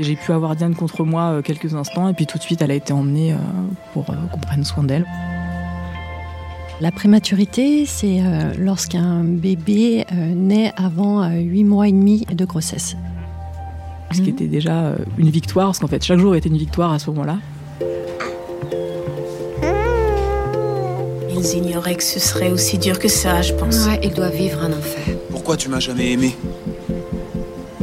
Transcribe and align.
J'ai 0.00 0.14
pu 0.14 0.32
avoir 0.32 0.54
Diane 0.54 0.76
contre 0.76 1.04
moi 1.04 1.22
euh, 1.32 1.42
quelques 1.42 1.74
instants 1.74 2.08
et 2.08 2.14
puis 2.14 2.26
tout 2.26 2.38
de 2.38 2.42
suite 2.42 2.62
elle 2.62 2.70
a 2.70 2.74
été 2.74 2.92
emmenée 2.92 3.32
euh, 3.32 3.36
pour 3.92 4.08
euh, 4.10 4.14
qu'on 4.32 4.38
prenne 4.38 4.64
soin 4.64 4.84
d'elle. 4.84 5.04
La 6.80 6.92
prématurité, 6.92 7.86
c'est 7.86 8.20
lorsqu'un 8.56 9.24
bébé 9.24 10.06
naît 10.12 10.72
avant 10.76 11.24
euh, 11.24 11.40
8 11.40 11.64
mois 11.64 11.88
et 11.88 11.92
demi 11.92 12.24
de 12.32 12.44
grossesse. 12.44 12.96
Ce 14.12 14.22
qui 14.22 14.30
était 14.30 14.46
déjà 14.46 14.94
une 15.18 15.28
victoire, 15.28 15.66
parce 15.66 15.80
qu'en 15.80 15.88
fait 15.88 16.02
chaque 16.04 16.20
jour 16.20 16.36
était 16.36 16.48
une 16.48 16.56
victoire 16.56 16.92
à 16.92 17.00
ce 17.00 17.10
moment-là. 17.10 17.38
Ils 21.30 21.56
ignoraient 21.56 21.96
que 21.96 22.04
ce 22.04 22.20
serait 22.20 22.50
aussi 22.50 22.78
dur 22.78 23.00
que 23.00 23.08
ça, 23.08 23.42
je 23.42 23.52
pense. 23.54 23.86
Ouais, 23.86 24.00
il 24.04 24.14
doit 24.14 24.30
vivre 24.30 24.62
un 24.62 24.72
enfer. 24.72 25.16
Pourquoi 25.30 25.56
tu 25.56 25.68
m'as 25.68 25.80
jamais 25.80 26.12
aimé? 26.12 26.36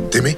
T'aimer 0.09 0.37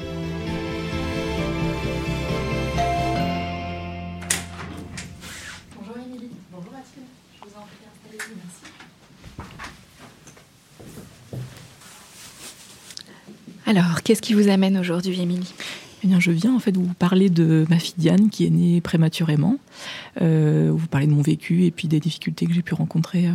Alors, 13.71 14.03
qu'est-ce 14.03 14.21
qui 14.21 14.33
vous 14.33 14.49
amène 14.49 14.77
aujourd'hui, 14.77 15.21
Émilie? 15.21 15.53
Eh 16.03 16.07
bien, 16.07 16.19
je 16.19 16.31
viens 16.31 16.53
en 16.53 16.59
fait 16.59 16.75
vous 16.75 16.93
parler 16.99 17.29
de 17.29 17.65
ma 17.69 17.79
fille 17.79 17.93
Diane 17.97 18.29
qui 18.29 18.45
est 18.45 18.49
née 18.49 18.81
prématurément, 18.81 19.55
euh, 20.21 20.71
vous 20.75 20.87
parler 20.87 21.07
de 21.07 21.13
mon 21.13 21.21
vécu 21.21 21.63
et 21.63 21.71
puis 21.71 21.87
des 21.87 22.01
difficultés 22.01 22.47
que 22.47 22.53
j'ai 22.53 22.63
pu 22.63 22.73
rencontrer 22.73 23.27
euh, 23.27 23.31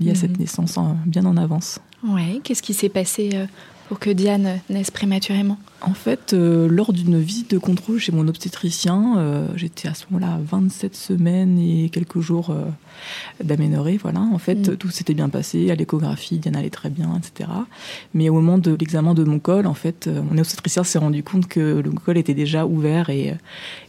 liées 0.00 0.10
à 0.10 0.14
cette 0.16 0.32
Mhm. 0.32 0.38
naissance 0.38 0.76
en- 0.76 0.96
bien 1.06 1.24
en 1.24 1.36
avance. 1.36 1.78
Ouais, 2.02 2.40
qu'est-ce 2.42 2.62
qui 2.62 2.74
s'est 2.74 2.88
passé 2.88 3.30
euh, 3.34 3.46
pour 3.88 3.98
que 3.98 4.10
Diane 4.10 4.60
naisse 4.68 4.90
prématurément 4.90 5.58
En 5.80 5.94
fait, 5.94 6.32
euh, 6.32 6.68
lors 6.68 6.92
d'une 6.92 7.20
visite 7.20 7.50
de 7.50 7.58
contrôle 7.58 7.98
chez 7.98 8.10
mon 8.12 8.26
obstétricien, 8.28 9.14
euh, 9.18 9.46
j'étais 9.54 9.88
à 9.88 9.94
ce 9.94 10.04
moment-là 10.10 10.34
à 10.34 10.38
27 10.38 10.96
semaines 10.96 11.58
et 11.58 11.88
quelques 11.90 12.20
jours 12.20 12.50
euh, 12.50 12.64
d'aménorrhée. 13.42 13.98
Voilà. 14.02 14.20
En 14.20 14.38
fait, 14.38 14.68
Mm. 14.70 14.76
tout 14.76 14.90
s'était 14.90 15.14
bien 15.14 15.28
passé. 15.28 15.70
À 15.70 15.74
l'échographie, 15.76 16.38
Diane 16.38 16.56
allait 16.56 16.70
très 16.70 16.90
bien, 16.90 17.16
etc. 17.18 17.48
Mais 18.14 18.28
au 18.28 18.34
moment 18.34 18.58
de 18.58 18.72
l'examen 18.78 19.14
de 19.14 19.22
mon 19.24 19.38
col, 19.38 19.66
en 19.66 19.74
fait, 19.74 20.06
euh, 20.08 20.20
mon 20.22 20.38
obstétricien 20.38 20.82
s'est 20.82 20.98
rendu 20.98 21.22
compte 21.22 21.46
que 21.46 21.80
le 21.84 21.90
col 21.92 22.18
était 22.18 22.34
déjà 22.34 22.66
ouvert 22.66 23.10
et, 23.10 23.34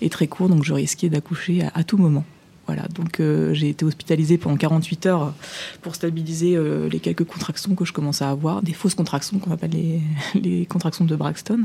et 0.01 0.09
très 0.09 0.27
court, 0.27 0.49
donc 0.49 0.63
je 0.63 0.73
risquais 0.73 1.09
d'accoucher 1.09 1.63
à, 1.63 1.71
à 1.73 1.83
tout 1.83 1.97
moment. 1.97 2.23
Voilà, 2.67 2.83
donc 2.93 3.21
euh, 3.21 3.53
j'ai 3.53 3.69
été 3.69 3.85
hospitalisée 3.85 4.37
pendant 4.37 4.57
48 4.57 5.05
heures 5.05 5.33
pour 5.81 5.95
stabiliser 5.95 6.57
euh, 6.57 6.89
les 6.89 6.99
quelques 6.99 7.23
contractions 7.23 7.75
que 7.75 7.85
je 7.85 7.93
commençais 7.93 8.25
à 8.25 8.29
avoir, 8.29 8.61
des 8.61 8.73
fausses 8.73 8.93
contractions 8.93 9.39
qu'on 9.39 9.51
appelle 9.51 9.71
les, 10.35 10.65
contractions 10.65 11.05
de 11.05 11.15
Braxton. 11.15 11.61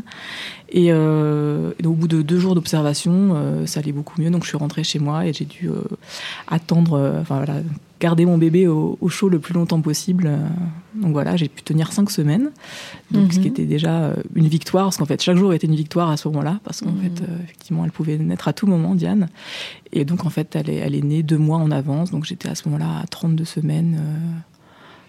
Et, 0.68 0.92
euh, 0.92 1.72
et 1.78 1.82
donc, 1.82 1.94
au 1.94 1.96
bout 1.96 2.08
de 2.08 2.22
deux 2.22 2.38
jours 2.38 2.54
d'observation, 2.54 3.66
ça 3.66 3.80
allait 3.80 3.92
beaucoup 3.92 4.20
mieux. 4.20 4.30
Donc 4.30 4.44
je 4.44 4.48
suis 4.48 4.56
rentrée 4.56 4.84
chez 4.84 5.00
moi 5.00 5.26
et 5.26 5.32
j'ai 5.32 5.44
dû 5.44 5.68
attendre, 6.46 7.18
enfin 7.20 7.36
voilà, 7.36 7.60
garder 8.02 8.26
mon 8.26 8.36
bébé 8.36 8.66
au, 8.66 8.98
au 9.00 9.08
chaud 9.08 9.28
le 9.28 9.38
plus 9.38 9.54
longtemps 9.54 9.80
possible. 9.80 10.24
Euh, 10.26 10.36
Donc 11.02 11.12
voilà, 11.12 11.36
j'ai 11.36 11.48
pu 11.48 11.62
tenir 11.62 11.92
cinq 11.92 12.10
semaines, 12.10 12.50
donc 13.12 13.32
ce 13.32 13.38
qui 13.38 13.46
Mhm. 13.48 13.52
était 13.52 13.64
déjà 13.76 13.94
euh, 14.02 14.16
une 14.34 14.48
victoire, 14.48 14.84
parce 14.86 14.96
qu'en 14.98 15.06
fait 15.06 15.22
chaque 15.22 15.36
jour 15.36 15.54
était 15.54 15.66
une 15.68 15.76
victoire 15.84 16.10
à 16.10 16.16
ce 16.16 16.28
moment-là, 16.28 16.58
parce 16.64 16.80
qu'en 16.82 16.90
Mhm. 16.92 17.00
fait 17.02 17.22
euh, 17.22 17.42
effectivement 17.44 17.84
elle 17.86 17.92
pouvait 17.92 18.18
naître 18.18 18.48
à 18.48 18.52
tout 18.52 18.66
moment, 18.66 18.94
Diane. 18.94 19.28
Et 19.92 20.04
donc 20.04 20.26
en 20.26 20.30
fait 20.30 20.48
elle 20.56 20.68
est, 20.68 20.76
elle 20.84 20.94
est 20.94 21.02
née 21.12 21.22
deux 21.22 21.38
mois 21.38 21.58
en 21.58 21.70
avance, 21.70 22.10
donc 22.10 22.24
j'étais 22.24 22.48
à 22.48 22.54
ce 22.54 22.68
moment-là 22.68 23.00
à 23.02 23.06
32 23.06 23.44
semaines, 23.44 23.94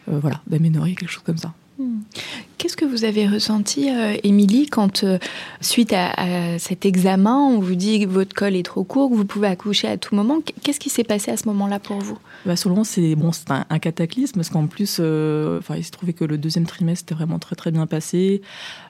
euh, 0.09 0.13
euh, 0.13 0.19
voilà, 0.19 0.39
d'aménorrhée, 0.47 0.95
quelque 0.95 1.09
chose 1.11 1.23
comme 1.25 1.37
ça. 1.45 1.51
Qu'est-ce 2.57 2.77
que 2.77 2.85
vous 2.85 3.03
avez 3.03 3.27
ressenti, 3.27 3.89
euh, 3.89 4.15
Émilie, 4.23 4.67
quand, 4.67 5.03
euh, 5.03 5.17
suite 5.59 5.91
à, 5.93 6.57
cet 6.59 6.85
examen, 6.85 7.37
on 7.37 7.59
vous 7.59 7.75
dit 7.75 7.99
que 8.01 8.07
votre 8.07 8.33
col 8.33 8.55
est 8.55 8.63
trop 8.63 8.83
court, 8.83 9.09
que 9.09 9.15
vous 9.15 9.25
pouvez 9.25 9.47
accoucher 9.47 9.87
à 9.87 9.97
tout 9.97 10.15
moment? 10.15 10.37
Qu'est-ce 10.61 10.79
qui 10.79 10.89
s'est 10.89 11.03
passé 11.03 11.31
à 11.31 11.37
ce 11.37 11.47
moment-là 11.49 11.79
pour 11.79 11.97
vous? 11.97 12.17
Bah, 12.45 12.55
sur 12.55 12.69
le 12.69 12.75
moment, 12.75 12.83
c'est 12.83 13.15
bon, 13.15 13.31
un, 13.49 13.65
un 13.69 13.79
cataclysme 13.79 14.35
parce 14.35 14.49
qu'en 14.49 14.67
plus, 14.67 14.97
euh, 14.99 15.59
il 15.75 15.83
se 15.83 15.91
trouvait 15.91 16.13
que 16.13 16.25
le 16.25 16.37
deuxième 16.37 16.65
trimestre 16.65 17.05
était 17.05 17.15
vraiment 17.15 17.39
très 17.39 17.55
très 17.55 17.71
bien 17.71 17.87
passé. 17.87 18.41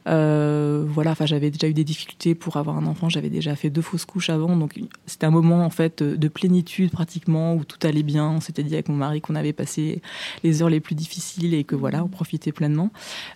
Euh, 0.07 0.83
voilà, 0.87 1.11
enfin, 1.11 1.25
j'avais 1.25 1.49
déjà 1.49 1.67
eu 1.67 1.73
des 1.73 1.83
difficultés 1.83 2.35
pour 2.35 2.57
avoir 2.57 2.77
un 2.77 2.85
enfant. 2.85 3.09
J'avais 3.09 3.29
déjà 3.29 3.55
fait 3.55 3.69
deux 3.69 3.81
fausses 3.81 4.05
couches 4.05 4.29
avant, 4.29 4.55
donc 4.55 4.79
c'était 5.05 5.25
un 5.25 5.31
moment 5.31 5.65
en 5.65 5.69
fait 5.69 6.03
de 6.03 6.27
plénitude 6.27 6.91
pratiquement 6.91 7.55
où 7.55 7.63
tout 7.63 7.79
allait 7.83 8.03
bien. 8.03 8.29
On 8.29 8.41
s'était 8.41 8.63
dit 8.63 8.73
avec 8.73 8.89
mon 8.89 8.95
mari 8.95 9.21
qu'on 9.21 9.35
avait 9.35 9.53
passé 9.53 10.01
les 10.43 10.61
heures 10.61 10.69
les 10.69 10.79
plus 10.79 10.95
difficiles 10.95 11.53
et 11.53 11.63
que 11.63 11.75
voilà, 11.75 12.03
on 12.03 12.07
profitait 12.07 12.51
pleinement. 12.51 12.91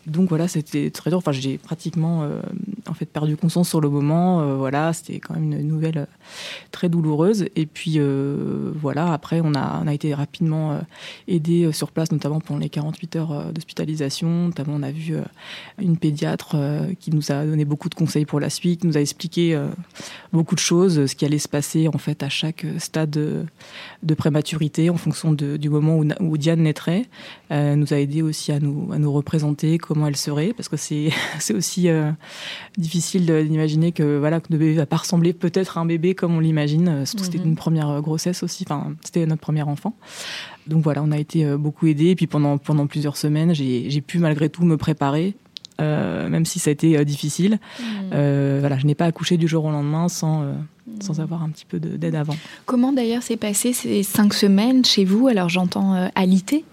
Donc 0.06 0.30
voilà, 0.30 0.48
c'était 0.48 0.90
très 0.92 1.10
dur. 1.10 1.18
Enfin, 1.20 1.32
j'ai 1.32 1.58
pratiquement 1.58 2.24
euh, 2.24 2.42
en 2.88 2.94
fait 2.94 3.06
perdu 3.06 3.38
conscience 3.38 3.70
sur 3.70 3.82
le 3.82 3.90
moment. 3.90 4.42
Euh, 4.42 4.56
voilà, 4.56 4.94
c'était 4.94 5.20
quand 5.20 5.36
même 5.36 5.52
une 5.52 5.68
nouvelle 5.68 6.08
très 6.72 6.90
douloureuse. 6.90 7.46
Et 7.56 7.66
puis 7.66 8.00
voilà, 8.76 9.14
après 9.14 9.42
on 9.44 9.54
a, 9.56 9.82
on 9.84 9.88
a 9.88 9.94
été 9.94 10.14
rapidement 10.14 10.80
aidé 11.28 11.72
sur 11.72 11.92
place, 11.92 12.12
notamment 12.12 12.40
pendant 12.40 12.60
les 12.60 12.70
48 12.70 13.16
heures 13.16 13.54
d'hospitalisation. 13.54 14.48
Notamment, 14.48 14.74
on 14.76 14.84
a 14.84 14.92
vu 14.92 15.16
une 15.80 15.98
pédiatre 15.98 16.57
euh, 16.58 16.94
qui 17.00 17.12
nous 17.12 17.32
a 17.32 17.46
donné 17.46 17.64
beaucoup 17.66 17.90
de 17.90 17.96
conseils 17.96 18.26
pour 18.26 18.40
la 18.40 18.50
suite, 18.50 18.82
qui 18.82 18.88
nous 18.88 18.98
a 18.98 19.02
expliqué 19.02 19.56
euh, 19.56 19.68
beaucoup 20.34 20.56
de 20.56 20.60
choses, 20.60 21.06
ce 21.06 21.16
qui 21.16 21.24
allait 21.26 21.38
se 21.40 21.48
passer 21.48 21.88
en 21.88 21.98
fait 21.98 22.24
à 22.24 22.30
chaque 22.30 22.66
stade 22.80 23.10
de, 23.12 23.46
de 24.04 24.14
prématurité 24.14 24.90
en 24.90 24.98
fonction 24.98 25.32
de- 25.32 25.58
du 25.58 25.70
moment 25.70 26.00
où, 26.20 26.38
Diane 26.38 26.62
naîtrait. 26.64 27.06
Euh, 27.52 27.76
nous 27.76 27.94
a 27.94 27.98
aidé 28.00 28.22
aussi 28.22 28.52
à 28.52 28.60
nous, 28.60 28.92
à 28.92 28.98
nous 28.98 29.12
représenter 29.12 29.78
comment 29.78 30.08
elle 30.08 30.18
serait, 30.18 30.54
parce 30.56 30.68
que 30.70 30.78
c'est 30.78 31.10
c'est 31.40 31.54
aussi 31.54 31.88
euh, 31.90 32.12
difficile 32.78 33.26
d'imaginer 33.48 33.92
que 33.92 34.18
voilà 34.18 34.40
que 34.40 34.48
le 34.52 34.58
bébé 34.58 34.74
va 34.76 34.86
pas 34.86 34.98
ressembler 34.98 35.34
peut-être 35.34 35.78
à 35.78 35.82
un 35.82 35.86
bébé 35.86 36.16
comme 36.16 36.36
on 36.36 36.40
l'imagine. 36.40 36.88
euh, 36.90 37.06
Surtout 37.06 37.22
que 37.24 37.32
c'était 37.32 37.38
Mhm. 37.44 37.50
une 37.52 37.56
première 37.56 37.90
euh, 37.90 38.02
grossesse 38.02 38.44
aussi, 38.44 38.66
enfin 38.68 38.94
c'était 39.04 39.26
notre 39.26 39.42
premier 39.42 39.64
enfant. 39.64 39.96
Donc 40.68 40.84
voilà, 40.84 41.02
on 41.04 41.12
a 41.12 41.18
été 41.18 41.46
euh, 41.46 41.58
beaucoup 41.58 41.88
aidés. 41.88 42.08
Et 42.10 42.16
puis 42.16 42.28
pendant 42.28 42.58
pendant 42.58 42.88
plusieurs 42.88 43.16
semaines, 43.18 43.54
j'ai 43.56 43.90
j'ai 43.90 44.02
pu 44.02 44.20
malgré 44.20 44.50
tout 44.50 44.64
me 44.66 44.76
préparer. 44.78 45.36
Euh, 45.82 46.28
même 46.30 46.46
si 46.46 46.60
ça 46.60 46.70
a 46.70 46.74
été 46.74 46.98
euh, 46.98 47.04
difficile, 47.04 47.60
Euh, 48.14 48.58
voilà, 48.62 48.78
je 48.78 48.86
n'ai 48.86 48.96
pas 48.96 49.06
accouché 49.06 49.38
du 49.38 49.48
jour 49.48 49.66
au 49.66 49.72
lendemain 49.72 50.08
sans, 50.08 50.44
euh, 50.44 50.54
sans 51.02 51.20
avoir 51.20 51.44
un 51.44 51.50
petit 51.50 51.66
peu 51.66 51.78
de- 51.80 51.98
d'aide 51.98 52.16
avant. 52.16 52.36
Comment 52.66 52.94
d'ailleurs 52.94 53.22
s'est 53.22 53.36
passé 53.38 53.74
ces 53.74 54.02
cinq 54.04 54.34
semaines 54.34 54.86
chez 54.86 55.04
vous? 55.06 55.28
Alors 55.28 55.50
j'entends 55.50 55.94
euh, 55.96 56.08
alité 56.16 56.64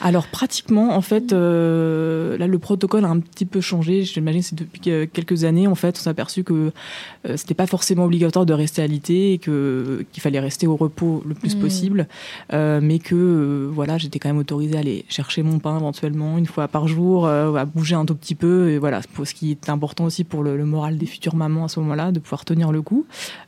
Alors 0.00 0.26
pratiquement, 0.26 0.94
en 0.96 1.00
fait, 1.00 1.32
là 1.32 2.46
le 2.46 2.58
protocole 2.58 3.04
a 3.04 3.08
un 3.08 3.20
petit 3.20 3.44
peu 3.44 3.60
changé. 3.60 4.02
J'imagine 4.02 4.40
que 4.40 4.46
c'est 4.46 4.58
depuis 4.58 4.80
quelques 4.80 5.44
années, 5.44 5.66
en 5.66 5.74
fait, 5.74 5.96
on 5.98 6.02
s'est 6.02 6.10
aperçu 6.10 6.44
que 6.44 6.72
c'était 7.36 7.54
pas 7.54 7.66
forcément 7.66 8.04
obligatoire 8.04 8.46
de 8.46 8.52
rester 8.52 8.82
alité 8.82 9.34
et 9.34 9.38
que 9.38 10.04
qu'il 10.12 10.22
fallait 10.22 10.40
rester 10.40 10.66
au 10.66 10.76
repos 10.76 11.22
le 11.26 11.34
plus 11.34 11.56
mm. 11.56 11.60
possible, 11.60 12.08
mais 12.52 12.98
que 12.98 13.70
voilà, 13.72 13.98
j'étais 13.98 14.18
quand 14.18 14.28
même 14.28 14.38
autorisée 14.38 14.76
à 14.76 14.80
aller 14.80 15.04
chercher 15.08 15.42
mon 15.42 15.58
pain 15.58 15.76
éventuellement 15.76 16.38
une 16.38 16.46
fois 16.46 16.68
par 16.68 16.88
jour, 16.88 17.26
à 17.26 17.64
bouger 17.64 17.94
un 17.94 18.06
tout 18.06 18.14
petit 18.14 18.34
peu, 18.34 18.70
et 18.70 18.78
voilà, 18.78 19.00
ce 19.02 19.34
qui 19.34 19.50
est 19.50 19.68
important 19.68 20.04
aussi 20.04 20.24
pour 20.24 20.42
le, 20.42 20.56
le 20.56 20.64
moral 20.64 20.96
des 20.96 21.06
futures 21.06 21.36
mamans 21.36 21.64
à 21.64 21.68
ce 21.68 21.80
moment-là, 21.80 22.12
de 22.12 22.18
pouvoir 22.18 22.44
tenir 22.44 22.72
le 22.72 22.82
coup. 22.82 23.04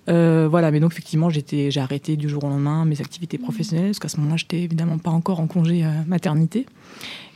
voilà, 0.06 0.70
mais 0.70 0.80
donc 0.80 0.92
effectivement, 0.92 1.30
j'étais, 1.30 1.70
j'ai 1.70 1.80
arrêté 1.80 2.16
du 2.16 2.28
jour 2.28 2.44
au 2.44 2.48
lendemain 2.48 2.84
mes 2.84 3.00
activités 3.00 3.38
professionnelles, 3.38 3.88
parce 3.88 3.98
qu'à 3.98 4.08
ce 4.08 4.18
moment-là, 4.18 4.36
j'étais 4.36 4.60
évidemment 4.60 4.98
pas 4.98 5.10
encore 5.10 5.40
en 5.40 5.46
congé 5.46 5.69
euh, 5.70 5.90
maternité. 6.06 6.66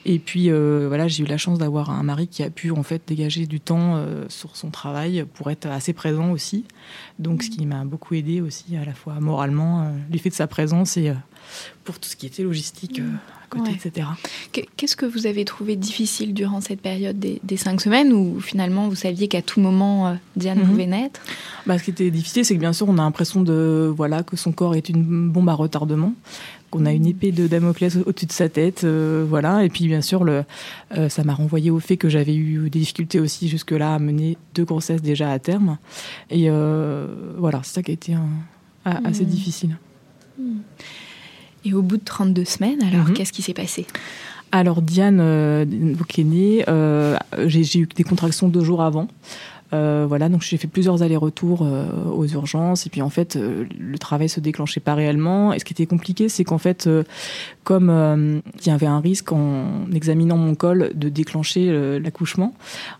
Et 0.07 0.19
puis 0.19 0.51
euh, 0.51 0.85
voilà, 0.89 1.09
j'ai 1.09 1.23
eu 1.23 1.27
la 1.27 1.39
chance 1.39 1.59
d'avoir 1.59 1.89
un 1.89 2.03
mari 2.03 2.29
qui 2.29 2.43
a 2.43 2.51
pu 2.51 2.71
en 2.71 2.83
fait 2.83 3.01
dégager 3.07 3.47
du 3.47 3.59
temps 3.59 3.97
euh, 3.97 4.27
sur 4.29 4.55
son 4.55 4.69
travail 4.69 5.25
pour 5.33 5.51
être 5.51 5.67
assez 5.67 5.95
présent 5.95 6.31
aussi. 6.31 6.67
Donc 7.19 7.43
ce 7.43 7.49
qui 7.49 7.65
m'a 7.65 7.85
beaucoup 7.85 8.15
aidé 8.15 8.43
aussi 8.43 8.77
à 8.77 8.85
la 8.85 8.93
fois 8.93 9.15
moralement, 9.21 9.91
l'effet 10.11 10.29
de 10.29 10.35
sa 10.35 10.47
présence 10.47 10.99
et 10.99 11.15
pour 11.85 11.99
tout 11.99 12.09
ce 12.11 12.17
qui 12.17 12.27
était 12.27 12.43
logistique 12.43 13.01
à 13.01 13.47
côté, 13.49 13.71
etc. 13.71 14.09
Qu'est-ce 14.77 14.97
que 14.97 15.07
vous 15.07 15.27
avez 15.27 15.47
trouvé 15.47 15.75
difficile 15.75 16.35
durant 16.35 16.61
cette 16.61 16.83
période 16.83 17.19
des, 17.19 17.57
cinq 17.57 17.81
semaines 17.81 18.13
où 18.13 18.41
finalement 18.41 18.89
vous 18.91 18.97
saviez 18.97 19.29
qu'à 19.29 19.41
tout 19.41 19.61
moment 19.61 20.19
Diane 20.37 20.59
mhm. 20.59 20.67
pouvait 20.67 20.87
naître? 20.87 21.23
Bah, 21.65 21.79
Ce 21.79 21.85
qui 21.85 21.91
était 21.91 22.11
difficile, 22.11 22.45
c'est 22.45 22.55
que 22.55 22.61
bien 22.61 22.75
sûr 22.75 22.87
on 22.91 22.99
a 22.99 23.03
l'impression 23.03 23.43
de 23.43 23.91
voilà 23.97 24.23
que 24.23 24.37
son 24.37 24.53
corps 24.53 24.75
est 24.75 24.91
une 24.91 25.31
bombe 25.31 25.49
à 25.49 25.55
retardement 25.55 26.13
qu'on 26.75 26.87
a 26.87 26.93
une 26.93 27.07
épée 27.07 27.31
de 27.31 27.47
Damoclès 27.47 27.99
au-dessus 28.05 28.27
de 28.27 28.33
sa 28.33 28.49
tête, 28.49 28.83
euh, 28.83 29.25
voilà. 29.29 29.65
Et 29.65 29.69
puis 29.69 29.87
bien 29.87 30.01
sûr, 30.01 30.25
le, 30.25 30.43
euh, 30.99 31.09
ça 31.09 31.23
m'a 31.23 31.33
renvoyé 31.33 31.71
au 31.71 31.79
fait 31.79 31.97
que 31.97 32.09
j'avais 32.09 32.35
eu 32.35 32.69
des 32.69 32.81
difficultés 32.81 33.21
aussi 33.21 33.49
jusque-là 33.49 33.95
à 33.95 33.99
mener 34.01 34.37
deux 34.57 34.65
grossesses 34.65 35.01
déjà 35.01 35.31
à 35.31 35.39
terme. 35.39 35.79
Et 36.31 36.51
euh, 36.51 37.07
voilà, 37.39 37.61
c'est 37.63 37.75
ça 37.75 37.83
qui 37.85 37.93
a 37.93 37.95
été 37.95 38.15
assez 38.85 39.23
mmh. 39.23 39.27
difficile. 39.27 39.77
Et 41.65 41.73
au 41.73 41.81
bout 41.81 41.97
de 41.97 42.05
32 42.05 42.45
semaines, 42.45 42.83
alors, 42.83 43.09
mmh. 43.09 43.13
qu'est-ce 43.13 43.33
qui 43.33 43.43
s'est 43.43 43.55
passé? 43.55 43.87
Alors 44.51 44.83
Diane, 44.83 45.19
euh, 45.21 45.65
qui 46.09 46.23
est 46.23 46.25
née, 46.25 46.65
j'ai 47.47 47.79
eu 47.79 47.87
des 47.87 48.05
contractions 48.05 48.49
deux 48.49 48.65
jours 48.65 48.83
avant. 48.83 49.07
Euh, 49.75 50.07
voilà, 50.09 50.29
donc 50.29 50.43
j'ai 50.43 50.57
fait 50.57 50.69
plusieurs 50.69 51.03
allers-retours 51.03 51.63
euh, 51.63 51.87
aux 52.13 52.27
urgences 52.27 52.87
et 52.87 52.91
puis 52.91 53.03
en 53.03 53.11
fait 53.11 53.35
euh, 53.35 53.65
le 53.77 53.99
travail 53.99 54.29
se 54.29 54.39
déclenchait 54.39 54.81
pas 54.81 54.95
réellement. 54.95 55.53
Et 55.53 55.59
ce 55.59 55.65
qui 55.65 55.73
était 55.73 55.87
compliqué, 55.87 56.29
c'est 56.29 56.45
qu'en 56.45 56.59
fait, 56.59 56.89
comme 57.65 58.43
il 58.61 58.67
y 58.67 58.71
avait 58.71 58.87
un 58.87 59.01
risque 59.01 59.33
en 59.33 59.87
examinant 59.93 60.37
mon 60.37 60.55
col 60.55 60.93
de 60.95 61.09
déclencher 61.09 61.99
l'accouchement, 61.99 62.55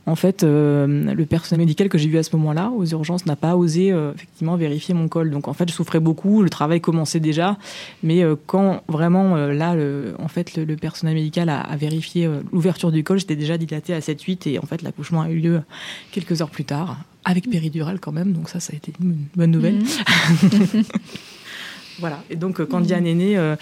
en 0.07 0.17
fait 0.17 0.43
le 0.43 1.25
personnel 1.25 1.61
médical 1.61 1.89
que 1.89 1.99
j'ai 1.99 2.09
vu 2.09 2.19
à 2.19 2.23
ce 2.23 2.35
moment-là 2.37 2.71
aux 2.71 2.85
urgences 2.87 3.27
n'a 3.27 3.37
pas 3.37 3.57
osé 3.57 3.89
effectivement 4.15 4.57
vérifier 4.57 4.95
mon 4.95 5.09
col. 5.09 5.31
Donc 5.31 5.49
en 5.49 5.53
fait 5.53 5.69
je 5.69 5.75
souffrais 5.75 6.01
beaucoup, 6.01 6.43
le 6.43 6.51
travail 6.51 6.81
commençait 6.81 7.21
déjà, 7.21 7.59
mais 8.03 8.23
quand 8.47 8.83
vraiment 8.89 9.37
là, 9.37 9.75
le, 9.75 10.15
en 10.19 10.29
fait 10.29 10.57
le, 10.57 10.77
personnel 10.77 11.15
médical 11.15 11.49
a, 11.49 11.77
vérifié 11.77 12.29
l'ouverture 12.53 12.91
du 12.91 13.05
col, 13.05 13.19
j'étais 13.19 13.37
déjà 13.37 13.59
dilatée 13.59 13.95
à 13.95 14.01
7-8 14.01 14.49
et 14.49 14.59
en 14.59 14.67
fait 14.67 14.83
l'accouchement 14.83 15.23
a 15.23 15.31
eu 15.31 15.39
lieu 15.39 15.63
quelques 16.11 16.41
heures 16.41 16.51
plus 16.51 16.64
tard, 16.65 16.99
avec 17.25 17.49
péridurale 17.51 18.01
quand 18.01 18.13
même, 18.13 18.33
donc 18.33 18.49
ça, 18.49 18.61
ça 18.61 18.73
a 18.73 18.77
été 18.77 18.93
une 19.01 19.27
bonne 19.35 19.51
nouvelle. 19.51 19.79
Mhm. 19.79 20.85
voilà, 21.99 22.23
et 22.31 22.37
donc 22.37 22.61
euh, 22.61 22.67
quand. 22.67 22.81
Diane 22.81 23.07
est 23.07 23.15
née, 23.15 23.37
euh, 23.37 23.57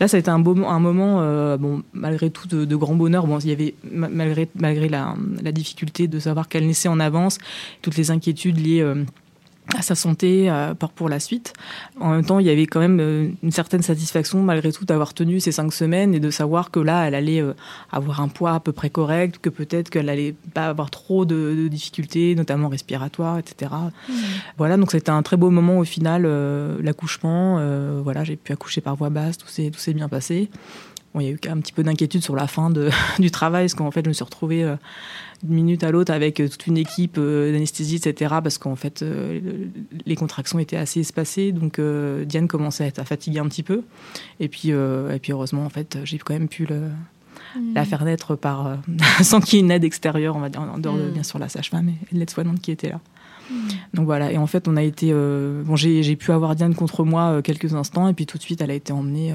là, 0.00 0.08
ça 0.08 0.16
a 0.16 0.20
été 0.20 0.30
un, 0.30 0.38
beau, 0.38 0.56
un 0.64 0.78
moment, 0.78 1.20
euh, 1.20 1.56
bon, 1.56 1.82
malgré 1.92 2.30
tout, 2.30 2.46
de, 2.46 2.76
grand 2.76 2.94
bonheur. 2.94 3.26
Bon, 3.26 3.38
il 3.38 3.48
y 3.48 3.52
avait, 3.52 3.74
malgré, 3.90 4.48
malgré 4.54 4.88
la, 4.88 5.16
la 5.42 5.52
difficulté 5.52 6.08
de 6.08 6.18
savoir 6.18 6.48
qu'elle 6.48 6.66
naissait 6.66 6.88
en 6.88 7.00
avance, 7.00 7.38
toutes 7.82 7.96
les 7.96 8.10
inquiétudes 8.10 8.58
liées 8.58 8.84
à 9.76 9.82
sa 9.82 9.94
santé 9.94 10.50
euh, 10.50 10.74
pour 10.74 11.08
la 11.08 11.20
suite. 11.20 11.52
En 12.00 12.10
même 12.10 12.24
temps, 12.24 12.38
il 12.38 12.46
y 12.46 12.50
avait 12.50 12.66
quand 12.66 12.80
même 12.80 12.98
euh, 13.00 13.28
une 13.42 13.50
certaine 13.50 13.82
satisfaction 13.82 14.42
malgré 14.42 14.72
tout 14.72 14.84
d'avoir 14.84 15.14
tenu 15.14 15.40
ces 15.40 15.52
cinq 15.52 15.72
semaines 15.72 16.14
et 16.14 16.20
de 16.20 16.30
savoir 16.30 16.70
que 16.70 16.80
là, 16.80 17.06
elle 17.06 17.14
allait 17.14 17.40
euh, 17.40 17.54
avoir 17.90 18.20
un 18.20 18.28
poids 18.28 18.54
à 18.54 18.60
peu 18.60 18.72
près 18.72 18.90
correct, 18.90 19.38
que 19.40 19.48
peut-être 19.48 19.90
qu'elle 19.90 20.08
allait 20.08 20.34
pas 20.54 20.66
avoir 20.66 20.90
trop 20.90 21.24
de, 21.24 21.68
difficultés, 21.68 22.34
notamment 22.34 22.68
respiratoires, 22.68 23.38
etc. 23.38 23.70
Mmh. 24.08 24.12
Voilà, 24.58 24.76
donc 24.76 24.90
c'était 24.90 25.10
un 25.10 25.22
très 25.22 25.36
beau 25.36 25.50
moment 25.50 25.78
au 25.78 25.84
final, 25.84 26.26
l'accouchement. 26.82 27.60
voilà, 28.02 28.24
j'ai 28.24 28.36
pu 28.36 28.52
accoucher 28.52 28.80
par 28.80 28.96
voie 28.96 29.10
basse, 29.10 29.38
tout 29.38 29.48
s'est 29.48 29.70
tout 29.70 29.78
s'est 29.78 29.94
bien 29.94 30.08
passé. 30.08 30.50
Bon, 31.14 31.20
il 31.20 31.26
y 31.26 31.28
a 31.28 31.32
eu 31.32 31.38
un 31.48 31.58
petit 31.58 31.72
peu 31.72 31.82
d'inquiétude 31.82 32.22
sur 32.22 32.36
la 32.36 32.46
fin 32.46 32.70
de, 32.70 32.90
du 33.18 33.30
travail, 33.30 33.64
parce 33.64 33.74
qu'en 33.74 33.90
fait, 33.90 34.04
je 34.04 34.08
me 34.08 34.14
suis 34.14 34.24
retrouvée 34.24 34.64
d'une 35.42 35.54
minute 35.54 35.84
à 35.84 35.90
l'autre 35.90 36.12
avec 36.12 36.40
euh, 36.40 36.48
toute 36.48 36.66
une 36.66 36.76
équipe 36.76 37.16
euh, 37.18 37.52
d'anesthésie, 37.52 37.96
etc. 37.96 38.34
Parce 38.42 38.58
qu'en 38.58 38.76
fait, 38.76 39.02
euh, 39.02 39.40
les 40.04 40.16
contractions 40.16 40.58
étaient 40.58 40.76
assez 40.76 41.00
espacées. 41.00 41.52
Donc, 41.52 41.80
Diane 42.26 42.48
commençait 42.48 42.84
à 42.84 42.86
être 42.86 43.04
fatiguée 43.04 43.38
un 43.38 43.48
petit 43.48 43.62
peu. 43.62 43.82
Et 44.38 44.48
puis, 44.48 44.68
et 44.68 45.18
puis 45.20 45.32
heureusement, 45.32 45.64
en 45.64 45.70
fait, 45.70 45.98
j'ai 46.04 46.18
quand 46.18 46.34
même 46.34 46.48
pu 46.48 46.66
le, 46.66 46.80
mmh. 47.56 47.74
la 47.74 47.84
faire 47.84 48.04
naître 48.04 48.36
par, 48.36 48.78
sans 49.22 49.40
qu'il 49.40 49.58
y 49.58 49.62
ait 49.62 49.64
une 49.64 49.70
aide 49.70 49.84
extérieure, 49.84 50.36
on 50.36 50.40
va 50.40 50.48
dire, 50.48 50.60
en 50.60 50.78
dehors 50.78 50.96
de, 50.96 51.04
mmh. 51.04 51.12
bien 51.12 51.22
sûr, 51.22 51.38
la 51.38 51.48
sage-femme 51.48 51.88
et 51.88 51.94
l'aide-soignante 52.16 52.60
qui 52.60 52.70
était 52.70 52.90
là. 52.90 53.00
Mmh. 53.50 53.54
Donc 53.94 54.06
voilà, 54.06 54.30
et 54.30 54.38
en 54.38 54.46
fait, 54.46 54.68
on 54.68 54.76
a 54.76 54.82
été. 54.82 55.12
bon, 55.12 55.76
j'ai 55.76 56.16
pu 56.16 56.32
avoir 56.32 56.54
Diane 56.54 56.74
contre 56.74 57.04
moi 57.04 57.42
quelques 57.42 57.74
instants, 57.74 58.08
et 58.08 58.14
puis 58.14 58.26
tout 58.26 58.38
de 58.38 58.42
suite, 58.42 58.60
elle 58.60 58.70
a 58.70 58.74
été 58.74 58.92
emmenée 58.92 59.34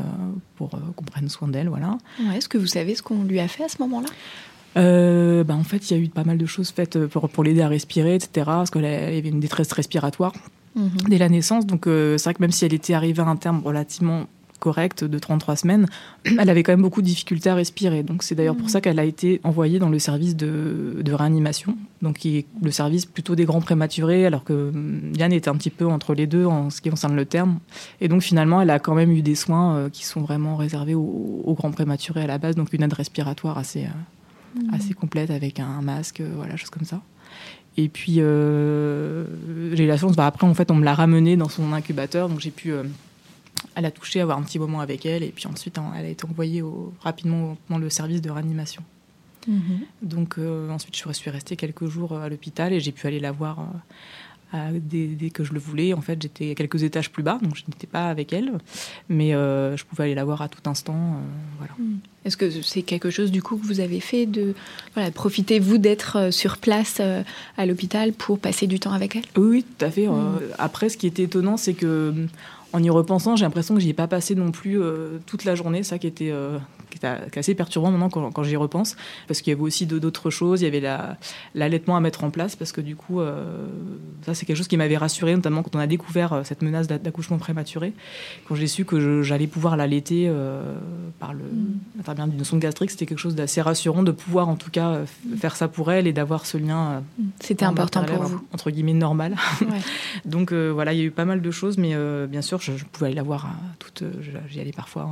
pour 0.55 0.69
qu'on 0.95 1.05
prenne 1.05 1.29
soin 1.29 1.47
d'elle. 1.47 1.69
Voilà. 1.69 1.97
Est-ce 2.35 2.47
que 2.47 2.57
vous 2.57 2.67
savez 2.67 2.95
ce 2.95 3.01
qu'on 3.01 3.23
lui 3.23 3.39
a 3.39 3.47
fait 3.47 3.63
à 3.63 3.69
ce 3.69 3.81
moment-là? 3.81 4.09
Euh, 4.77 5.43
bah, 5.43 5.55
en 5.55 5.63
fait, 5.63 5.89
il 5.89 5.97
y 5.97 5.99
a 5.99 6.03
eu 6.03 6.09
pas 6.09 6.23
mal 6.23 6.37
de 6.37 6.45
choses 6.45 6.71
faites 6.71 6.95
euh, 6.95 7.07
pour, 7.07 7.29
pour 7.29 7.43
l'aider 7.43 7.61
à 7.61 7.67
respirer, 7.67 8.15
etc. 8.15 8.45
Parce 8.45 8.71
qu'elle 8.71 8.85
avait 8.85 9.19
une 9.19 9.39
détresse 9.39 9.71
respiratoire 9.71 10.33
mhm. 10.75 10.89
dès 11.07 11.17
la 11.17 11.29
naissance. 11.29 11.65
Donc, 11.65 11.87
euh, 11.87 12.17
c'est 12.17 12.25
vrai 12.25 12.33
que 12.33 12.41
même 12.41 12.51
si 12.51 12.65
elle 12.65 12.73
était 12.73 12.93
arrivée 12.93 13.21
à 13.21 13.27
un 13.27 13.37
terme 13.37 13.61
relativement 13.63 14.25
correct 14.59 15.03
de 15.03 15.19
33 15.19 15.55
semaines, 15.57 15.87
elle 16.25 16.49
avait 16.49 16.63
quand 16.63 16.73
même 16.73 16.81
beaucoup 16.81 17.01
de 17.01 17.07
difficultés 17.07 17.49
à 17.49 17.55
respirer. 17.55 18.03
Donc, 18.03 18.21
c'est 18.21 18.35
d'ailleurs 18.35 18.55
pour 18.55 18.65
mhm. 18.65 18.71
ça 18.71 18.81
qu'elle 18.81 18.99
a 18.99 19.05
été 19.05 19.39
envoyée 19.45 19.79
dans 19.79 19.89
le 19.89 19.99
service 19.99 20.35
de, 20.35 20.97
de, 21.01 21.13
réanimation, 21.13 21.77
donc 22.01 22.17
qui 22.17 22.39
est 22.39 22.45
le 22.61 22.71
service 22.71 23.05
plutôt 23.05 23.35
des 23.35 23.45
grands 23.45 23.61
prématurés, 23.61 24.25
alors 24.25 24.43
que 24.43 24.73
Yann 25.17 25.31
était 25.31 25.49
un 25.49 25.55
petit 25.55 25.69
peu 25.69 25.85
entre 25.85 26.13
les 26.13 26.27
deux 26.27 26.45
en 26.45 26.69
ce 26.69 26.81
qui 26.81 26.89
concerne 26.89 27.15
le 27.15 27.25
terme. 27.25 27.59
Et 28.01 28.09
donc, 28.09 28.23
finalement, 28.23 28.59
elle 28.61 28.71
a 28.71 28.79
quand 28.79 28.95
même 28.95 29.11
eu 29.11 29.21
des 29.21 29.35
soins 29.35 29.89
qui 29.93 30.03
sont 30.03 30.19
vraiment 30.19 30.57
réservés 30.57 30.95
aux, 30.95 31.41
aux 31.45 31.53
grands 31.53 31.71
prématurés 31.71 32.23
à 32.23 32.27
la 32.27 32.39
base, 32.39 32.55
donc 32.55 32.73
une 32.73 32.83
aide 32.83 32.93
respiratoire 32.93 33.57
assez 33.57 33.87
assez 34.71 34.93
complète 34.93 35.31
avec 35.31 35.59
un 35.59 35.81
masque, 35.81 36.21
euh, 36.21 36.31
voilà, 36.35 36.55
chose 36.55 36.69
comme 36.69 36.85
ça. 36.85 37.01
Et 37.77 37.89
puis 37.89 38.15
euh, 38.19 39.25
j'ai 39.73 39.83
eu 39.83 39.87
la 39.87 39.97
chance, 39.97 40.15
bah, 40.15 40.27
après 40.27 40.47
en 40.47 40.53
fait 40.53 40.71
on 40.71 40.75
me 40.75 40.85
l'a 40.85 40.93
ramenée 40.93 41.35
dans 41.35 41.49
son 41.49 41.73
incubateur, 41.73 42.29
donc 42.29 42.39
j'ai 42.39 42.51
pu 42.51 42.71
euh, 42.71 42.83
la 43.75 43.91
toucher, 43.91 44.21
avoir 44.21 44.37
un 44.37 44.43
petit 44.43 44.59
moment 44.59 44.79
avec 44.79 45.05
elle, 45.05 45.23
et 45.23 45.29
puis 45.29 45.47
ensuite 45.47 45.77
elle 45.97 46.05
a 46.05 46.09
été 46.09 46.25
envoyée 46.25 46.61
au, 46.61 46.93
rapidement 47.01 47.57
dans 47.69 47.77
le 47.77 47.89
service 47.89 48.21
de 48.21 48.29
réanimation. 48.29 48.83
Mhm. 49.47 49.81
Donc 50.01 50.39
ensuite 50.71 50.97
je 50.97 51.11
suis 51.13 51.29
restée 51.29 51.55
quelques 51.55 51.85
jours 51.85 52.17
à 52.17 52.29
l'hôpital 52.29 52.73
et 52.73 52.79
j'ai 52.79 52.91
pu 52.91 53.05
aller 53.05 53.19
la 53.19 53.31
voir 53.31 53.67
dès, 54.73 55.29
que 55.29 55.43
je 55.43 55.53
le 55.53 55.59
voulais. 55.59 55.93
En 55.93 56.01
fait, 56.01 56.21
j'étais 56.21 56.55
quelques 56.55 56.83
étages 56.83 57.11
plus 57.11 57.23
bas, 57.23 57.37
donc 57.41 57.55
je 57.55 57.63
n'étais 57.67 57.87
pas 57.87 58.09
avec 58.09 58.33
elle, 58.33 58.53
mais 59.09 59.33
euh, 59.33 59.75
je 59.77 59.85
pouvais 59.85 60.05
aller 60.05 60.15
la 60.15 60.25
voir 60.25 60.41
à 60.41 60.49
tout 60.49 60.67
instant. 60.69 60.93
Euh, 60.93 61.57
voilà. 61.57 61.73
Hmm. 61.77 61.97
Est-ce 62.25 62.37
que 62.37 62.49
c'est 62.61 62.81
quelque 62.81 63.09
chose 63.09 63.31
du 63.31 63.41
coup 63.41 63.57
que 63.57 63.65
vous 63.65 63.79
avez 63.79 63.99
fait 63.99 64.25
de 64.25 64.55
voilà, 64.93 65.11
profitez-vous 65.11 65.77
d'être 65.77 66.17
euh, 66.17 66.31
sur 66.31 66.57
place 66.57 67.01
à 67.57 67.65
l'hôpital 67.65 68.13
pour 68.13 68.39
passer 68.39 68.67
du 68.67 68.79
temps 68.79 68.93
avec 68.93 69.15
elle? 69.15 69.25
Oui, 69.37 69.63
tout 69.77 69.85
à 69.85 69.91
fait. 69.91 70.07
Hmm. 70.07 70.39
Après, 70.57 70.89
ce 70.89 70.97
qui 70.97 71.07
était 71.07 71.23
étonnant, 71.23 71.57
c'est 71.57 71.73
que 71.73 72.13
en 72.73 72.83
y 72.83 72.89
repensant, 72.89 73.35
j'ai 73.35 73.45
l'impression 73.45 73.75
que 73.75 73.79
j'y 73.79 73.89
ai 73.89 73.93
pas 73.93 74.07
passé 74.07 74.35
non 74.35 74.51
plus 74.51 74.79
toute 75.25 75.45
la 75.45 75.55
journée, 75.55 75.83
ça 75.83 75.97
qui 75.97 76.07
était 76.07 76.33
qui 76.99 77.05
est 77.05 77.37
assez 77.37 77.55
perturbant 77.55 77.91
maintenant 77.91 78.09
quand, 78.09 78.43
j'y 78.43 78.55
repense, 78.55 78.95
parce 79.27 79.41
qu'il 79.41 79.51
y 79.51 79.55
avait 79.55 79.61
aussi 79.61 79.85
d'autres 79.85 80.29
choses. 80.29 80.61
Il 80.61 80.65
y 80.65 80.67
avait 80.67 80.83
l'allaitement 81.53 81.95
à 81.95 81.99
mettre 81.99 82.23
en 82.23 82.29
place, 82.29 82.55
parce 82.55 82.71
que 82.71 82.81
du 82.81 82.95
coup, 82.95 83.21
euh, 83.21 83.67
ça 84.25 84.33
c'est 84.33 84.45
quelque 84.45 84.57
chose 84.57 84.67
qui 84.67 84.77
m'avait 84.77 84.97
rassuré, 84.97 85.35
notamment 85.35 85.63
quand 85.63 85.75
on 85.75 85.79
a 85.79 85.87
découvert 85.87 86.33
euh, 86.33 86.43
cette 86.43 86.61
menace 86.61 86.87
d'accouchement 86.87 87.37
prématuré, 87.37 87.93
quand 88.47 88.55
j'ai 88.55 88.67
su 88.67 88.85
que 88.85 89.21
j'allais 89.21 89.47
pouvoir 89.47 89.77
l'allaiter 89.77 90.25
euh, 90.27 90.75
par 91.19 91.33
le 91.33 91.43
mm. 91.43 92.29
d'une 92.29 92.43
sonde 92.43 92.59
gastrique, 92.59 92.91
c'était 92.91 93.05
quelque 93.05 93.19
chose 93.19 93.35
d'assez 93.35 93.61
rassurant 93.61 94.03
de 94.03 94.11
pouvoir 94.11 94.49
en 94.49 94.55
tout 94.55 94.71
cas 94.71 95.01
faire 95.37 95.55
ça 95.55 95.67
pour 95.67 95.91
elle 95.91 96.07
et 96.07 96.13
d'avoir 96.13 96.45
ce 96.45 96.57
lien. 96.57 97.03
Mm. 97.17 97.23
c'était 97.39 97.65
important 97.65 98.03
pour 98.03 98.23
vous. 98.23 98.41
Entre 98.53 98.71
guillemets 98.71 98.93
normal. 98.93 99.35
Donc 100.25 100.53
voilà, 100.53 100.93
il 100.93 100.99
y 100.99 101.01
a 101.01 101.05
eu 101.05 101.11
pas 101.11 101.25
mal 101.25 101.41
de 101.41 101.51
choses, 101.51 101.77
mais 101.77 101.95
bien 102.27 102.41
sûr, 102.41 102.61
je, 102.61 102.71
pouvais 102.91 103.07
aller 103.07 103.15
la 103.15 103.23
voir 103.23 103.49
toute. 103.79 104.03
J'y 104.49 104.59
allais 104.59 104.71
parfois 104.71 105.09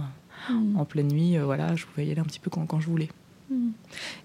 Mm. 0.49 0.77
en 0.77 0.85
pleine 0.85 1.07
nuit. 1.07 1.37
Euh, 1.37 1.45
voilà, 1.45 1.75
je 1.75 1.85
pouvais 1.85 2.05
y 2.05 2.11
aller 2.11 2.19
un 2.19 2.25
petit 2.25 2.39
peu 2.39 2.49
quand, 2.49 2.79
je 2.79 2.87
voulais. 2.87 3.09
Mm. 3.49 3.69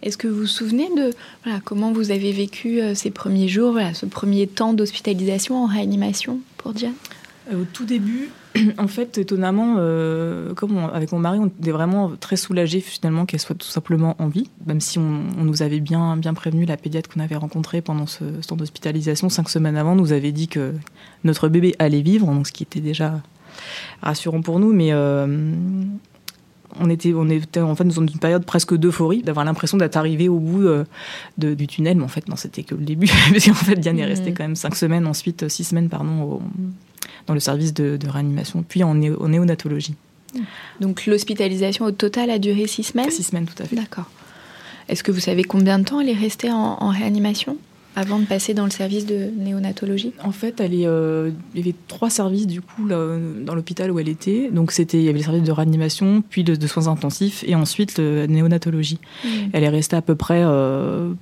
Est-ce 0.03 0.17
que 0.17 0.29
vous 0.29 0.41
vous 0.41 0.47
souvenez 0.47 0.89
de 0.97 1.11
voilà, 1.45 1.61
comment 1.65 1.93
vous 1.93 2.11
avez 2.11 2.33
vécu 2.33 2.81
euh, 2.81 2.95
ces 2.95 3.11
premiers 3.11 3.49
jours, 3.49 3.73
voilà, 3.73 3.95
ce 3.95 4.07
premier 4.07 4.47
temps 4.47 4.73
d'hospitalisation 4.75 5.63
en 5.63 5.67
réanimation 5.67 6.41
pour 6.57 6.73
Diane? 6.73 6.95
Au 7.51 7.65
tout 7.73 7.87
début, 7.87 8.29
en 8.79 8.89
fait, 8.89 9.17
étonnamment, 9.17 9.77
euh, 9.79 10.53
comme 10.53 10.77
on- 10.77 10.89
avec 10.89 11.13
mon 11.13 11.19
mari, 11.19 11.39
on 11.39 11.47
était 11.47 11.71
vraiment 11.71 12.13
très 12.21 12.37
soulagés 12.37 12.81
finalement 12.81 13.25
qu'elle 13.25 13.41
soit 13.41 13.55
tout 13.55 13.67
simplement 13.69 14.17
en 14.19 14.29
vie, 14.29 14.51
même 14.67 14.83
si 14.83 14.99
on, 14.99 15.23
on 15.39 15.45
nous 15.45 15.63
avait 15.63 15.81
bien, 15.81 16.19
bien 16.19 16.35
prévenu, 16.35 16.67
la 16.67 16.77
pédiatre 16.77 17.09
qu'on 17.09 17.21
avait 17.21 17.37
rencontrée 17.37 17.81
pendant 17.81 18.07
ce, 18.07 18.25
ce 18.43 18.47
temps 18.49 18.57
d'hospitalisation, 18.57 19.31
cinq 19.31 19.49
semaines 19.49 19.79
avant, 19.79 19.95
nous 19.95 20.13
avait 20.13 20.33
dit 20.33 20.49
que 20.49 20.75
notre 21.25 21.49
bébé 21.49 21.75
allait 21.79 22.03
vivre, 22.03 22.27
donc 22.27 22.47
ce 22.49 22.53
qui 22.53 22.65
était 22.65 22.81
déjà 22.81 23.23
rassurant 24.03 24.43
pour 24.43 24.61
nous, 24.61 24.73
mais 24.75 24.93
euh, 24.93 25.53
on 26.79 26.91
était, 26.91 27.13
on 27.15 27.29
était 27.31 27.61
en 27.61 27.75
fait 27.75 27.85
dans 27.85 28.01
une 28.03 28.11
période 28.11 28.45
presque 28.45 28.75
d'euphorie, 28.77 29.23
d'avoir 29.23 29.45
l'impression 29.45 29.79
d'être 29.79 29.97
arrivé 29.97 30.29
au 30.29 30.39
bout 30.39 30.63
euh, 30.67 30.85
de- 31.39 31.55
du 31.55 31.67
tunnel, 31.67 31.97
mais 31.97 32.05
en 32.05 32.09
fait 32.09 32.29
non, 32.29 32.37
c'était 32.37 32.63
que 32.63 32.75
le 32.75 32.85
début, 32.85 33.07
parce 33.33 33.45
qu'en 33.47 33.55
fait 33.55 33.77
Diane 33.77 33.99
est 33.99 34.05
restée 34.05 34.31
Mhm. 34.31 34.37
quand 34.37 34.45
même 34.45 34.57
cinq 34.57 34.75
semaines, 34.77 35.07
ensuite 35.07 35.49
six 35.49 35.65
semaines 35.65 35.89
pardon, 35.89 36.23
au- 36.23 36.43
dans 37.27 37.35
le 37.35 37.41
service 37.41 37.73
de, 37.75 37.97
de 37.97 38.09
réanimation, 38.09 38.65
puis 38.67 38.83
en, 38.85 38.95
néo- 38.95 39.21
en 39.23 39.29
néonatologie. 39.29 39.95
Donc 40.81 41.07
l'hospitalisation 41.07 41.87
au 41.87 41.91
total 41.91 42.31
a 42.31 42.39
duré 42.39 42.67
six 42.67 42.83
semaines 42.85 43.11
Six 43.11 43.25
semaines 43.25 43.47
tout 43.47 43.63
à 43.63 43.67
fait. 43.67 43.77
D'accord. 43.77 44.11
Est-ce 44.89 45.03
que 45.03 45.11
vous 45.13 45.21
savez 45.21 45.43
combien 45.45 45.79
de 45.79 45.85
temps 45.85 46.01
elle 46.01 46.09
est 46.11 46.15
restée 46.15 46.51
en, 46.51 46.57
en 46.81 46.89
réanimation? 46.91 47.57
Avant 47.99 48.19
de 48.19 48.25
passer 48.25 48.55
dans 48.55 48.65
le 48.65 48.71
service 48.71 49.07
de 49.07 49.31
néonatologie? 49.37 50.13
En 50.23 50.31
fait, 50.33 50.61
elle 50.61 50.75
est, 50.75 50.87
euh, 50.87 51.31
il 51.55 51.61
y 51.61 51.63
avait 51.63 51.75
trois 51.89 52.11
services 52.11 52.47
du 52.47 52.61
coup 52.61 52.87
là, 52.87 53.17
dans 53.45 53.55
l'hôpital 53.55 53.91
où 53.91 53.99
elle 53.99 54.09
était. 54.09 54.51
Donc 54.53 54.73
c'était, 54.73 54.99
il 54.99 55.05
y 55.05 55.09
avait 55.09 55.19
le 55.19 55.25
service 55.25 55.43
de 55.43 55.53
réanimation, 55.53 56.23
puis 56.29 56.45
de, 56.45 56.55
de 56.55 56.67
soins 56.67 56.87
intensifs, 56.89 57.45
et 57.47 57.55
ensuite 57.55 57.99
le 57.99 58.27
néonatologie. 58.27 58.99
Elle 59.53 59.65
est 59.65 59.69
restée 59.69 59.97
à 59.97 60.03
peu 60.03 60.15
près 60.15 60.43
euh, 60.45 61.13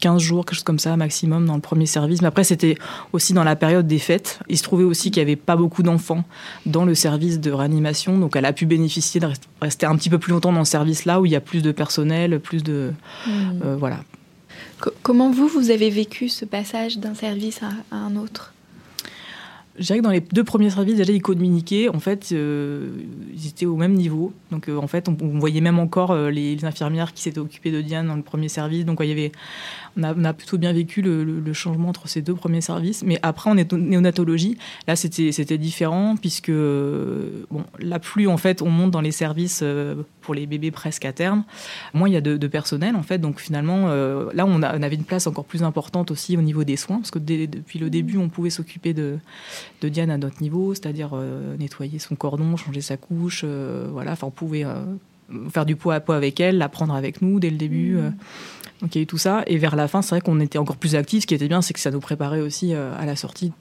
15 0.00 0.20
jours, 0.20 0.44
quelque 0.44 0.56
chose 0.56 0.62
comme 0.64 0.78
ça, 0.78 0.94
maximum, 0.98 1.46
dans 1.46 1.54
le 1.54 1.62
premier 1.62 1.86
service. 1.86 2.20
Mais 2.20 2.28
après, 2.28 2.44
c'était 2.44 2.76
aussi 3.14 3.32
dans 3.32 3.44
la 3.44 3.56
période 3.56 3.86
des 3.86 3.98
fêtes. 3.98 4.40
Il 4.50 4.58
se 4.58 4.62
trouvait 4.62 4.84
aussi 4.84 5.10
qu'il 5.10 5.22
n'y 5.22 5.30
avait 5.30 5.36
pas 5.36 5.56
beaucoup 5.56 5.82
d'enfants 5.82 6.22
dans 6.66 6.84
le 6.84 6.94
service 6.94 7.40
de 7.40 7.50
réanimation. 7.50 8.18
Donc, 8.18 8.36
elle 8.36 8.44
a 8.44 8.52
pu 8.52 8.66
bénéficier 8.66 9.20
de 9.20 9.26
rest- 9.26 9.48
rester 9.62 9.86
un 9.86 9.96
petit 9.96 10.10
peu 10.10 10.18
plus 10.18 10.32
longtemps 10.32 10.52
dans 10.52 10.58
le 10.58 10.64
service 10.66 11.06
là 11.06 11.18
où 11.20 11.24
il 11.24 11.32
y 11.32 11.36
a 11.36 11.40
plus 11.40 11.62
de 11.62 11.72
personnel, 11.72 12.40
plus 12.40 12.62
de. 12.62 12.92
euh, 13.64 13.76
voilà. 13.78 14.00
Co- 14.80 14.92
comment 15.02 15.30
vous, 15.30 15.48
vous 15.48 15.70
avez 15.70 15.90
vécu 15.90 16.28
ce 16.28 16.44
passage 16.44 16.98
d'un 16.98 17.14
service 17.14 17.60
à, 17.62 17.96
un 17.96 18.16
autre? 18.16 18.52
Je 19.78 19.84
dirais 19.84 19.98
que 19.98 20.04
dans 20.04 20.10
les 20.10 20.20
deux 20.20 20.44
premiers 20.44 20.70
services, 20.70 20.96
déjà, 20.96 21.12
ils 21.12 21.20
communiquaient. 21.20 21.90
En 21.90 22.00
fait, 22.00 22.30
euh, 22.32 22.88
ils 23.34 23.46
étaient 23.48 23.66
au 23.66 23.76
même 23.76 23.92
niveau. 23.92 24.32
Donc, 24.50 24.68
euh, 24.68 24.76
en 24.78 24.86
fait, 24.86 25.06
on, 25.08 25.16
on 25.20 25.38
voyait 25.38 25.60
même 25.60 25.78
encore 25.78 26.12
euh, 26.12 26.30
les, 26.30 26.56
les 26.56 26.64
infirmières 26.64 27.12
qui 27.12 27.22
s'étaient 27.22 27.40
occupées 27.40 27.70
de 27.70 27.82
Diane 27.82 28.06
dans 28.06 28.16
le 28.16 28.22
premier 28.22 28.48
service. 28.48 28.86
Donc, 28.86 29.00
il 29.02 29.08
y 29.08 29.12
avait, 29.12 29.32
on, 29.96 30.02
a, 30.02 30.14
on 30.14 30.24
a 30.24 30.32
plutôt 30.32 30.58
bien 30.58 30.72
vécu 30.72 31.02
le, 31.02 31.24
le- 31.24 31.40
le 31.40 31.52
changement 31.52 31.88
entre 31.88 32.08
ces 32.08 32.22
deux 32.22 32.34
premiers 32.34 32.60
services. 32.60 33.02
Mais 33.04 33.18
après, 33.22 33.50
en 33.50 33.54
néonatologie, 33.54 34.58
là, 34.86 34.96
c'était 34.96 35.58
différent 35.58 36.16
puisque, 36.16 36.48
euh, 36.50 37.44
bon, 37.50 37.64
là, 37.78 37.98
plus 37.98 38.26
en 38.28 38.36
fait, 38.36 38.62
on 38.62 38.68
monte 38.68 38.90
dans 38.90 39.00
les 39.00 39.12
services 39.12 39.60
euh, 39.62 39.94
pour 40.20 40.34
les 40.34 40.46
bébés 40.46 40.70
presque 40.70 41.04
à 41.04 41.12
terme, 41.12 41.44
moins 41.94 42.08
il 42.08 42.12
y 42.12 42.16
a 42.16 42.20
de, 42.20 42.36
de 42.36 42.46
personnel, 42.46 42.96
en 42.96 43.02
fait. 43.02 43.18
Donc, 43.18 43.40
finalement, 43.40 43.86
euh, 43.88 44.30
là, 44.34 44.44
on, 44.46 44.62
a- 44.62 44.76
on 44.76 44.82
avait 44.82 44.96
une 44.96 45.04
place 45.04 45.26
encore 45.26 45.44
plus 45.44 45.62
importante 45.62 46.10
aussi 46.10 46.36
au 46.36 46.42
niveau 46.42 46.64
des 46.64 46.76
soins 46.76 46.96
parce 46.98 47.10
que 47.10 47.18
dès- 47.18 47.46
depuis 47.46 47.78
le 47.78 47.90
début, 47.90 48.18
on 48.18 48.28
pouvait 48.28 48.50
s'occuper 48.50 48.92
de 48.94 49.18
de 49.82 49.88
Diane 49.88 50.10
à 50.10 50.18
notre 50.18 50.42
niveau, 50.42 50.74
c'est-à-dire 50.74 51.10
nettoyer 51.58 51.98
son 51.98 52.16
cordon, 52.16 52.56
changer 52.56 52.80
sa 52.80 52.96
couche, 52.96 53.44
voilà, 53.44 54.12
enfin 54.12 54.26
on 54.26 54.30
pouvait 54.30 54.64
faire 55.50 55.66
du 55.66 55.76
pot 55.76 55.90
à 55.90 56.00
pot 56.00 56.12
avec 56.12 56.40
elle, 56.40 56.58
la 56.58 56.68
prendre 56.68 56.94
avec 56.94 57.20
nous 57.22 57.38
dès 57.40 57.50
le 57.50 57.56
début. 57.56 57.96
euh. 57.96 58.10
Donc 58.80 58.94
il 58.94 58.98
y 58.98 59.00
a 59.00 59.02
eu 59.02 59.06
tout 59.06 59.18
ça, 59.18 59.42
et 59.46 59.56
vers 59.58 59.76
la 59.76 59.88
fin, 59.88 60.02
c'est 60.02 60.10
vrai 60.10 60.20
qu'on 60.20 60.40
était 60.40 60.58
encore 60.58 60.76
plus 60.76 60.94
actifs. 60.94 61.22
Ce 61.22 61.26
qui 61.26 61.34
était 61.34 61.48
bien, 61.48 61.62
c'est 61.62 61.72
que 61.72 61.80
ça 61.80 61.90
nous 61.90 62.00
préparait 62.00 62.40
aussi 62.40 62.74
euh, 62.74 62.92
à 62.98 63.06
la 63.06 63.16
sortie. 63.16 63.52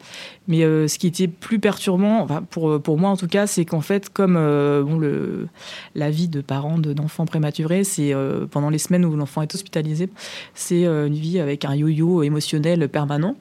Mais 0.47 0.63
euh, 0.63 0.87
ce 0.87 0.99
qui 0.99 1.07
était 1.07 1.27
plus 1.27 1.59
perturbant, 1.59 2.21
enfin, 2.21 2.43
pour, 2.49 2.81
pour 2.81 2.97
moi 2.97 3.09
en 3.09 3.17
tout 3.17 3.27
cas, 3.27 3.47
c'est 3.47 3.65
qu'en 3.65 3.81
fait, 3.81 4.09
comme 4.09 4.35
euh, 4.37 4.83
bon, 4.83 4.97
le, 4.97 5.47
la 5.95 6.09
vie 6.09 6.27
de 6.27 6.41
parents 6.41 6.77
de- 6.77 6.93
d'enfants 6.93 7.25
prématurés, 7.25 7.83
c'est 7.83 8.13
euh, 8.13 8.45
pendant 8.45 8.69
les 8.69 8.77
semaines 8.77 9.05
où 9.05 9.15
l'enfant 9.15 9.41
est 9.41 9.53
hospitalisé, 9.53 10.09
c'est 10.53 10.85
euh, 10.85 11.07
une 11.07 11.15
vie 11.15 11.39
avec 11.39 11.65
un 11.65 11.75
yo-yo 11.75 12.23
émotionnel 12.23 12.87
permanent. 12.89 13.35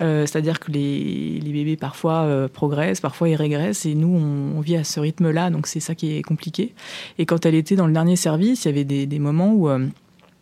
Euh, 0.00 0.26
C'est-à-dire 0.26 0.60
que 0.60 0.70
les, 0.70 1.40
les 1.40 1.52
bébés 1.52 1.76
parfois 1.76 2.22
euh, 2.22 2.48
progressent, 2.48 3.00
parfois 3.00 3.28
ils 3.28 3.34
régressent, 3.34 3.84
et 3.84 3.94
nous 3.94 4.08
on, 4.08 4.60
vit 4.60 4.76
à 4.76 4.84
ce 4.84 5.00
rythme-là, 5.00 5.50
donc 5.50 5.66
c'est 5.66 5.80
ça 5.80 5.94
qui 5.94 6.16
est 6.16 6.22
compliqué. 6.22 6.74
Et 7.18 7.26
quand 7.26 7.46
elle 7.46 7.54
était 7.54 7.76
dans 7.76 7.86
le 7.86 7.92
dernier 7.92 8.16
service, 8.16 8.64
il 8.64 8.68
y 8.68 8.70
avait 8.70 8.84
des, 8.84 9.18
moments 9.18 9.52
où, 9.52 9.68
euh, 9.68 9.86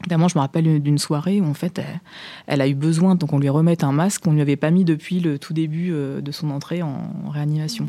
notamment, 0.03 0.29
je 0.29 0.37
me 0.37 0.41
rappelle 0.41 0.83
d'une 0.83 0.99
soirée 0.99 1.41
où 1.41 1.47
en 1.47 1.55
fait 1.55 1.79
elle, 1.79 2.01
elle 2.47 2.61
a 2.61 2.69
eu 2.69 2.75
besoin, 2.75 3.15
donc 3.15 3.33
on 3.33 3.39
lui 3.39 3.49
remette 3.49 3.83
un 3.83 3.93
masque 3.93 4.23
qu'on 4.23 4.33
lui 4.33 4.41
avait 4.41 4.57
pas 4.57 4.71
mis 4.71 4.85
depuis 4.85 5.21
le 5.21 5.39
tout 5.39 5.53
début 5.53 5.91
euh, 5.93 6.21
de 6.21 6.33
son 6.33 6.51
entrée 6.51 6.83
en, 6.83 7.11
réanimation. 7.31 7.89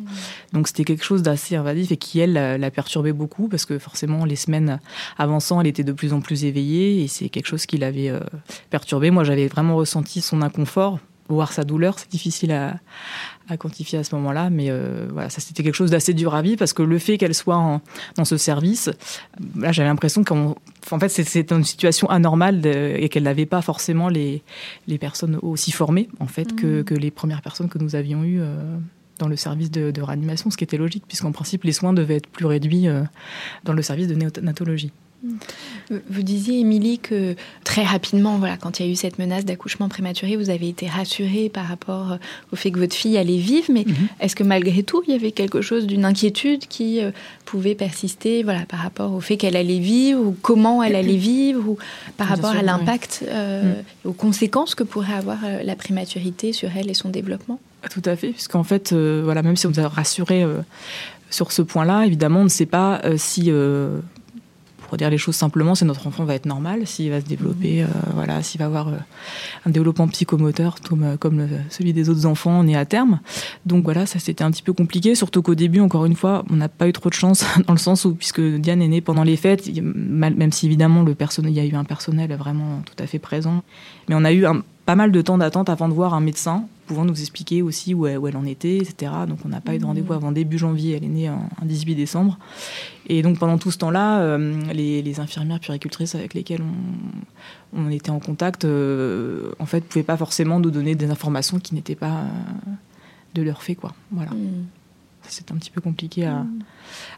Donc 0.54 0.68
c'était 0.68 0.84
quelque 0.84 1.04
chose 1.04 1.22
d'assez 1.22 1.56
invasif 1.56 1.92
et 1.92 1.98
qui 1.98 2.20
elle 2.20 2.34
la, 2.34 2.72
perturbait 2.72 3.14
beaucoup 3.14 3.48
parce 3.48 3.66
que 3.66 3.78
forcément 3.78 4.26
les 4.26 4.36
semaines 4.36 4.80
avançant, 5.18 5.62
elle 5.62 5.68
était 5.68 5.84
de 5.84 5.92
plus 5.92 6.14
en 6.14 6.22
plus 6.22 6.44
éveillée 6.44 7.04
et 7.04 7.08
c'est 7.08 7.30
quelque 7.30 7.48
chose 7.48 7.66
qui 7.66 7.78
l'avait 7.78 8.10
euh, 8.10 8.20
perturbée. 8.70 9.12
Moi 9.12 9.24
j'avais 9.24 9.48
vraiment 9.48 9.76
ressenti 9.76 10.22
son 10.22 10.42
inconfort 10.42 11.00
voir 11.30 11.52
sa 11.52 11.64
douleur, 11.64 12.00
c'est 12.00 12.10
difficile 12.10 12.52
à, 12.52 12.80
à 13.50 13.58
quantifier 13.58 14.00
à 14.00 14.04
ce 14.04 14.14
moment-là, 14.16 14.50
mais 14.50 14.68
euh, 14.70 15.08
voilà, 15.12 15.30
ça 15.30 15.40
c'était 15.42 15.64
quelque 15.64 15.76
chose 15.76 15.92
d'assez 15.92 16.14
dur 16.14 16.36
à 16.36 16.42
vivre 16.42 16.58
parce 16.58 16.74
que 16.74 16.84
le 16.84 17.00
fait 17.00 17.18
qu'elle 17.18 17.34
soit 17.34 17.58
en- 17.58 17.82
dans 18.16 18.26
ce 18.26 18.38
service, 18.38 18.90
là 19.58 19.72
j'avais 19.72 19.88
l'impression 19.88 20.24
qu'en 20.24 20.56
en 20.92 21.00
fait 21.00 21.10
c'était 21.10 21.56
une 21.56 21.64
situation 21.64 22.10
anormale 22.10 22.62
de- 22.62 22.96
et 22.98 23.10
qu'elle 23.10 23.24
n'avait 23.24 23.46
pas 23.46 23.62
forcément 23.62 24.10
les, 24.10 24.44
les 24.88 24.98
personnes 24.98 25.38
aussi 25.42 25.72
formées 25.72 26.10
en 26.20 26.28
fait 26.28 26.56
que, 26.56 26.82
que 26.82 26.94
les 26.96 27.12
premières 27.12 27.42
personnes 27.42 27.70
que 27.70 27.78
nous 27.80 27.96
avions 27.96 28.24
eues. 28.24 28.40
euh, 28.42 28.78
dans 29.20 29.28
le 29.28 29.36
service 29.36 29.72
de, 29.72 29.90
de 29.90 30.02
réanimation, 30.04 30.52
ce 30.52 30.58
qui 30.58 30.64
était 30.64 30.78
logique, 30.78 31.04
puisqu'en 31.08 31.32
principe, 31.32 31.64
les 31.64 31.72
soins 31.72 31.92
devaient 31.92 32.18
être 32.18 32.28
plus 32.28 32.46
réduits 32.46 32.88
euh, 32.88 33.02
dans 33.64 33.74
le 33.74 33.82
service 33.82 34.06
de 34.08 34.14
néonatologie. 34.14 34.92
Vous- 35.24 36.00
Vous 36.10 36.22
disiez, 36.22 36.60
Émilie, 36.60 37.00
que 37.00 37.36
très 37.64 37.84
rapidement, 37.84 38.38
voilà, 38.38 38.56
quand 38.58 38.80
il 38.80 38.86
y 38.86 38.90
a 38.90 38.92
eu 38.92 38.96
cette 38.96 39.18
menace 39.20 39.46
d'accouchement 39.46 39.90
prématuré, 39.90 40.36
vous 40.36 40.50
avez 40.50 40.70
été 40.70 40.88
rassurée 40.88 41.50
par 41.50 41.66
rapport 41.66 42.12
euh, 42.14 42.18
au 42.54 42.56
fait 42.56 42.72
que 42.72 42.80
votre 42.80 42.96
fille 42.96 43.18
allait 43.18 43.38
vivre. 43.38 43.68
Mais 43.74 43.86
est-ce 44.20 44.36
que 44.36 44.44
malgré 44.44 44.84
tout, 44.84 45.02
il 45.08 45.12
y 45.14 45.16
avait 45.16 45.32
quelque 45.32 45.62
chose 45.62 45.88
d'une 45.88 46.06
inquiétude 46.06 46.68
qui 46.68 47.02
euh, 47.02 47.12
pouvait 47.46 47.74
persister 47.76 48.44
voilà, 48.44 48.66
par 48.68 48.80
rapport 48.80 49.14
au 49.14 49.20
fait 49.20 49.38
qu'elle 49.38 49.56
allait 49.56 49.80
vivre, 49.80 50.22
ou 50.22 50.36
comment 50.42 50.84
elle 50.84 50.96
allait 50.96 51.16
vivre, 51.18 51.68
ou 51.68 51.78
par 52.18 52.28
Bien 52.28 52.36
rapport 52.36 52.52
sûr, 52.52 52.60
à 52.60 52.62
oui. 52.62 52.66
l'impact, 52.68 53.24
euh, 53.28 53.74
aux 54.06 54.14
conséquences 54.14 54.76
que 54.76 54.84
pourrait 54.84 55.14
avoir 55.14 55.40
la 55.64 55.76
prématurité 55.76 56.54
sur 56.54 56.70
elle 56.76 56.90
et 56.90 56.94
son 56.94 57.10
développement? 57.10 57.60
Tout 57.92 58.02
à 58.06 58.16
fait, 58.16 58.30
puisqu'en 58.30 58.64
fait, 58.64 58.92
euh, 58.94 59.22
voilà, 59.24 59.42
même 59.42 59.56
si 59.56 59.66
on 59.68 59.70
nous 59.72 59.80
a 59.80 59.88
rassuré 59.88 60.46
sur 61.30 61.52
ce 61.52 61.62
point-là, 61.62 62.06
évidemment, 62.06 62.42
on 62.42 62.46
ne 62.46 62.50
sait 62.50 62.66
pas 62.66 63.02
si, 63.18 63.52
pour 64.88 64.98
dire 64.98 65.10
les 65.10 65.18
choses 65.18 65.36
simplement, 65.36 65.76
si 65.76 65.86
notre 65.86 66.08
enfant 66.08 66.24
va 66.26 66.36
être 66.36 66.46
normal, 66.46 66.88
s'il 66.88 67.10
va 67.10 67.20
se 67.22 67.26
développer, 67.26 67.84
euh, 67.84 67.88
voilà, 68.14 68.42
s'il 68.42 68.60
va 68.60 68.66
avoir 68.66 68.88
euh, 68.90 68.98
un 69.66 69.70
développement 69.70 70.08
psychomoteur 70.08 70.76
comme, 70.82 71.40
euh, 71.40 71.48
celui 71.70 71.94
des 71.94 72.10
autres 72.10 72.26
enfants 72.26 72.64
né 72.64 72.76
à 72.76 72.86
terme. 72.86 73.20
Donc 73.66 73.84
voilà, 73.84 74.06
ça 74.06 74.20
c'était 74.20 74.44
un 74.44 74.52
petit 74.52 74.64
peu 74.64 74.74
compliqué, 74.74 75.16
surtout 75.16 75.42
qu'au 75.42 75.56
début, 75.56 75.80
encore 75.80 76.06
une 76.06 76.16
fois, 76.16 76.46
on 76.50 76.56
n'a 76.56 76.70
pas 76.70 76.88
eu 76.88 76.94
trop 76.94 77.10
de 77.10 77.16
chance 77.16 77.46
dans 77.68 77.74
le 77.74 77.80
sens 77.80 78.06
où, 78.06 78.16
puisque 78.16 78.42
Diane 78.42 78.82
est 78.82 78.88
née 78.88 79.02
pendant 79.02 79.24
les 79.24 79.38
fêtes, 79.38 79.70
même 79.82 80.52
si 80.52 80.66
évidemment 80.66 81.04
le 81.04 81.16
personnel, 81.16 81.52
il 81.52 81.56
y 81.58 81.60
a 81.60 81.66
eu 81.66 81.76
un 81.76 81.84
personnel 81.84 82.34
vraiment 82.36 82.82
tout 82.86 83.02
à 83.04 83.08
fait 83.08 83.20
présent, 83.20 83.64
mais 84.10 84.16
on 84.16 84.24
a 84.24 84.32
eu 84.32 84.46
un- 84.46 84.64
pas 84.88 84.96
mal 84.96 85.12
de 85.12 85.22
temps 85.22 85.38
d'attente 85.38 85.70
avant 85.70 85.90
de 85.90 85.94
voir 85.94 86.14
un 86.14 86.22
médecin 86.22 86.66
pouvant 86.86 87.04
nous 87.04 87.20
expliquer 87.20 87.62
aussi 87.62 87.94
où 87.94 88.08
elle, 88.08 88.18
où 88.18 88.28
elle 88.28 88.38
en 88.38 88.46
était, 88.46 88.78
etc. 88.78 89.12
Donc 89.28 89.40
on 89.44 89.50
n'a 89.50 89.60
pas 89.60 89.76
eu 89.76 89.80
de 89.80 89.86
rendez-vous 89.86 90.14
avant 90.14 90.32
début 90.32 90.58
janvier, 90.58 90.96
elle 90.96 91.04
est 91.04 91.10
née 91.10 91.30
en, 91.30 91.50
en 91.62 91.66
18 91.66 91.94
décembre. 91.96 92.40
Et 93.08 93.22
donc 93.22 93.38
pendant 93.38 93.58
tout 93.58 93.70
ce 93.70 93.78
temps-là, 93.80 94.22
euh, 94.22 94.58
les, 94.74 95.02
les 95.02 95.20
infirmières 95.20 95.60
puéricultrices 95.60 96.16
avec 96.16 96.34
lesquelles 96.34 96.62
on, 96.62 97.82
on 97.82 97.90
était 97.90 98.12
en 98.12 98.20
contact, 98.20 98.64
euh, 98.64 99.52
en 99.60 99.66
fait, 99.66 99.82
pouvaient 99.82 100.04
pas 100.04 100.16
forcément 100.16 100.62
nous 100.62 100.72
donner 100.72 100.96
des 100.96 101.12
informations 101.12 101.60
qui 101.60 101.76
n'étaient 101.76 101.96
pas 101.96 102.22
euh, 102.22 102.72
de 103.36 103.42
leur 103.42 103.64
fait, 103.64 103.76
quoi. 103.76 103.94
Voilà. 104.12 104.32
C'est 105.30 105.52
un 105.52 105.56
petit 105.56 105.70
peu 105.72 105.82
compliqué 105.82 106.26
à, 106.26 106.46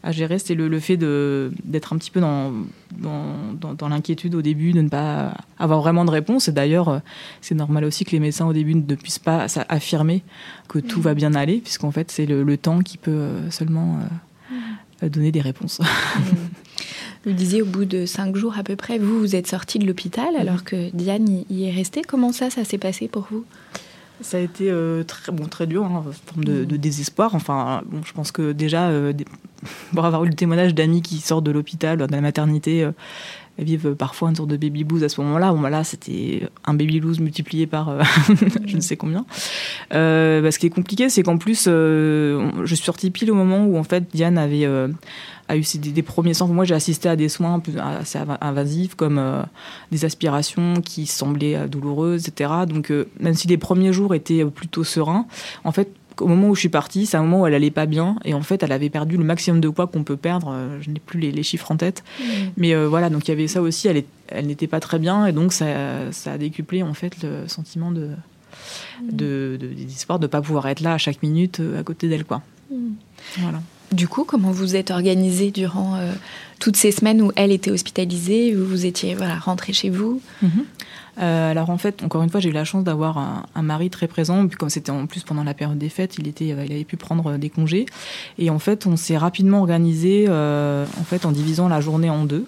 à 0.04 0.12
gérer. 0.12 0.40
C'est 0.40 0.56
le, 0.56 0.68
le 0.68 0.80
fait 0.80 0.98
d'être 0.98 1.94
un 1.94 1.98
petit 1.98 2.12
peu 2.12 2.20
dans, 2.20 2.52
dans, 2.98 3.36
dans- 3.60 3.74
dans 3.74 3.90
l'inquiétude 3.90 4.36
au 4.36 4.42
début, 4.42 4.72
de 4.74 4.82
ne 4.82 4.90
pas 4.90 5.34
avoir 5.58 5.80
vraiment 5.82 6.06
de 6.06 6.12
réponse. 6.12 6.48
Et 6.48 6.52
d'ailleurs, 6.52 6.90
euh, 6.90 7.00
c'est 7.42 7.56
normal 7.56 7.86
aussi 7.86 8.06
que 8.06 8.12
les 8.12 8.20
médecins 8.20 8.48
au 8.48 8.54
début 8.54 8.76
ne 8.76 8.96
puissent 8.96 9.20
pas 9.20 9.46
affirmer 9.70 10.24
que 10.68 10.80
tout 10.80 11.02
va 11.02 11.14
bien 11.14 11.34
aller, 11.36 11.58
puisqu'en 11.60 11.92
fait, 11.92 12.12
c'est 12.12 12.26
le, 12.26 12.44
le 12.44 12.58
temps 12.58 12.80
qui 12.80 12.98
peut 12.98 13.12
euh, 13.12 13.52
seulement 13.52 14.00
euh, 15.04 15.10
donner 15.10 15.32
des 15.32 15.42
réponses. 15.42 15.80
Vous 17.26 17.34
disiez 17.34 17.62
au 17.62 17.66
bout 17.66 17.84
de 17.84 18.06
cinq 18.06 18.38
jours 18.38 18.58
à 18.58 18.64
peu 18.64 18.78
près, 18.78 18.98
vous, 18.98 19.20
vous 19.20 19.36
êtes 19.36 19.46
sortie 19.48 19.78
de 19.78 19.86
l'hôpital 19.86 20.36
alors 20.38 20.64
que 20.64 20.90
Diane 20.96 21.28
y, 21.28 21.46
y 21.50 21.66
est 21.66 21.72
restée. 21.72 22.02
Comment 22.02 22.32
ça, 22.32 22.50
ça 22.50 22.64
s'est 22.64 22.78
passé 22.78 23.10
pour 23.10 23.28
vous? 23.30 23.44
Ça 24.22 24.38
a 24.38 24.40
été 24.42 24.70
euh, 24.70 25.04
très, 25.04 25.32
bon, 25.32 25.48
très 25.48 25.66
dur, 25.66 25.86
hein, 25.86 26.04
forme 26.26 26.44
de, 26.44 26.66
désespoir. 26.78 27.36
Enfin, 27.36 27.84
je 28.06 28.12
pense 28.12 28.32
que 28.32 28.52
déjà, 28.52 28.90
euh, 28.90 29.14
pour 29.94 30.06
avoir 30.06 30.26
eu 30.26 30.28
le 30.28 30.34
témoignage 30.34 30.76
d'amis 30.76 31.02
qui 31.02 31.20
sortent 31.20 31.46
de 31.46 31.52
l'hôpital, 31.52 31.98
de 31.98 32.12
la 32.12 32.22
maternité, 32.22 32.84
euh, 32.84 32.92
vivent 33.64 33.96
parfois 33.96 34.30
une 34.30 34.36
sorte 34.36 34.50
de 34.50 34.58
baby 34.58 34.84
blues 34.84 35.04
à 35.04 35.10
ce 35.10 35.22
moment-là. 35.22 35.52
Bon, 35.52 35.60
bah 35.60 35.70
là, 35.70 35.84
c'était 35.84 36.48
un 36.66 36.74
baby 36.74 37.00
blues 37.00 37.20
multiplié 37.20 37.68
par 37.68 37.90
euh, 37.90 38.02
je 38.66 38.76
ne 38.76 38.82
sais 38.82 38.98
combien. 38.98 39.26
Euh, 39.94 40.42
bah, 40.42 40.52
ce 40.52 40.60
qui 40.60 40.68
est 40.68 40.72
compliqué, 40.72 41.10
c'est 41.10 41.24
qu'en 41.24 41.38
plus, 41.38 41.66
euh, 41.68 42.52
je 42.64 42.76
suis 42.76 42.86
sortie 42.86 43.12
pile 43.12 43.32
au 43.32 43.36
moment 43.36 43.66
où 43.66 43.78
en 43.78 43.84
fait 43.84 44.06
Diane 44.14 44.38
avait 44.38 44.66
a 45.48 45.58
eu 45.58 45.64
des, 45.80 46.04
premiers 46.04 46.36
soins. 46.36 46.48
Moi, 46.48 46.64
j'ai 46.64 46.76
assisté 46.76 47.10
à 47.10 47.16
des 47.16 47.28
soins 47.28 47.62
assez 48.00 48.20
invasifs, 48.40 48.94
comme 48.94 49.20
des 49.92 50.06
aspirations 50.06 50.76
qui 50.82 51.08
semblaient 51.08 51.68
douloureuses, 51.68 52.28
etc. 52.28 52.52
Donc, 52.68 52.94
même 53.20 53.34
si 53.34 53.48
les 53.48 53.58
premiers 53.58 53.92
jours 53.92 54.14
étaient 54.14 54.46
plutôt 54.46 54.84
sereins, 54.84 55.26
en 55.64 55.72
fait, 55.72 55.90
au 56.22 56.28
moment 56.28 56.50
où 56.50 56.56
je 56.56 56.62
suis 56.62 56.70
partie, 56.70 57.06
c'est 57.06 57.18
un 57.18 57.22
moment 57.22 57.42
où 57.42 57.48
elle 57.48 57.54
allait 57.54 57.72
pas 57.72 57.86
bien 57.86 58.16
et 58.26 58.34
en 58.34 58.42
fait 58.42 58.64
elle 58.64 58.72
avait 58.72 58.90
perdu 58.90 59.18
le 59.18 59.24
maximum 59.24 59.62
de 59.62 59.70
poids 59.70 59.88
qu'on 59.88 60.04
peut 60.04 60.18
perdre. 60.18 60.52
Euh, 60.54 60.78
je 60.82 60.90
n'ai 60.90 61.00
plus 61.00 61.20
les, 61.20 61.44
chiffres 61.44 61.72
en 61.72 61.78
tête, 61.78 62.04
mmh. 62.20 62.24
mais 62.58 62.76
euh, 62.76 62.88
voilà 62.88 63.10
donc 63.10 63.28
il 63.28 63.32
y 63.32 63.34
avait 63.34 63.48
ça 63.48 63.62
aussi. 63.62 63.88
Elle, 63.88 64.04
elle 64.28 64.48
n'était 64.48 64.68
pas 64.68 64.80
très 64.80 65.00
bien 65.00 65.26
et 65.26 65.32
donc 65.32 65.54
ça, 65.54 66.12
ça, 66.12 66.34
a 66.34 66.38
décuplé 66.38 66.84
en 66.84 66.94
fait 66.94 67.22
le 67.24 67.48
sentiment 67.48 67.92
de 67.92 68.10
mmh. 68.10 69.12
de, 69.12 69.58
de, 69.60 70.18
de, 70.18 70.28
pas 70.28 70.42
pouvoir 70.42 70.68
être 70.68 70.82
là 70.82 70.94
à 70.94 70.98
chaque 70.98 71.24
minute 71.24 71.60
euh, 71.60 71.80
à 71.80 71.84
côté 71.84 72.08
d'elle 72.08 72.26
quoi. 72.26 72.42
Mmh. 72.72 72.76
Voilà. 73.38 73.62
Du 73.92 74.08
coup, 74.08 74.24
comment 74.24 74.52
vous 74.52 74.76
êtes 74.76 74.92
organisé 74.92 75.50
durant 75.50 76.00
toutes 76.60 76.78
ces 76.78 76.92
semaines 76.92 77.24
où 77.24 77.32
elle 77.36 77.52
était 77.52 77.72
hospitalisée, 77.72 78.56
où 78.56 78.64
vous 78.64 78.86
étiez 78.86 79.16
voilà, 79.16 79.40
rentré 79.40 79.74
chez 79.74 79.90
vous? 79.90 80.22
Euh, 81.20 81.52
alors 81.52 81.70
en 81.70 81.78
fait, 81.78 82.04
encore 82.04 82.24
une 82.24 82.30
fois, 82.30 82.40
j'ai 82.40 82.50
eu 82.50 82.54
la 82.54 82.64
chance 82.64 82.84
d'avoir 82.84 83.18
un, 83.18 83.62
mari 83.62 83.90
très 83.90 84.08
présent. 84.08 84.48
Puis 84.48 84.58
comme 84.58 84.70
c'était 84.70 84.92
en 84.92 85.06
plus 85.06 85.24
pendant 85.24 85.44
la 85.44 85.54
période 85.54 85.78
des 85.78 85.90
fêtes, 85.90 86.18
il 86.18 86.28
était, 86.28 86.52
euh, 86.54 86.66
il 86.66 86.72
avait 86.72 86.86
pu 86.86 86.98
prendre 86.98 87.38
des 87.38 87.50
congés. 87.50 87.86
Et 88.38 88.50
en 88.50 88.60
fait, 88.60 88.86
on 88.86 88.96
s'est 88.96 89.18
rapidement 89.18 89.60
organisé 89.60 90.26
euh, 90.30 90.86
en 91.00 91.04
fait 91.04 91.26
en 91.26 91.32
divisant 91.32 91.68
la 91.68 91.82
journée 91.82 92.10
en 92.10 92.26
deux. 92.26 92.46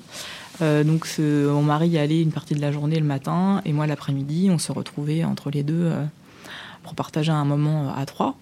donc 0.62 1.08
mon 1.20 1.64
mari 1.64 1.90
y 1.90 1.98
allait 1.98 2.22
une 2.22 2.32
partie 2.32 2.54
de 2.54 2.62
la 2.62 2.72
journée 2.72 3.00
le 3.00 3.06
matin 3.06 3.62
et 3.66 3.74
moi 3.74 3.88
l'après-midi. 3.88 4.50
On 4.52 4.60
se 4.60 4.72
retrouvait 4.72 5.24
entre 5.24 5.50
les 5.50 5.64
deux 5.64 5.92
pour 6.84 6.96
partager 6.96 7.32
un 7.32 7.46
moment 7.46 7.94
à 7.96 8.06
trois. 8.06 8.36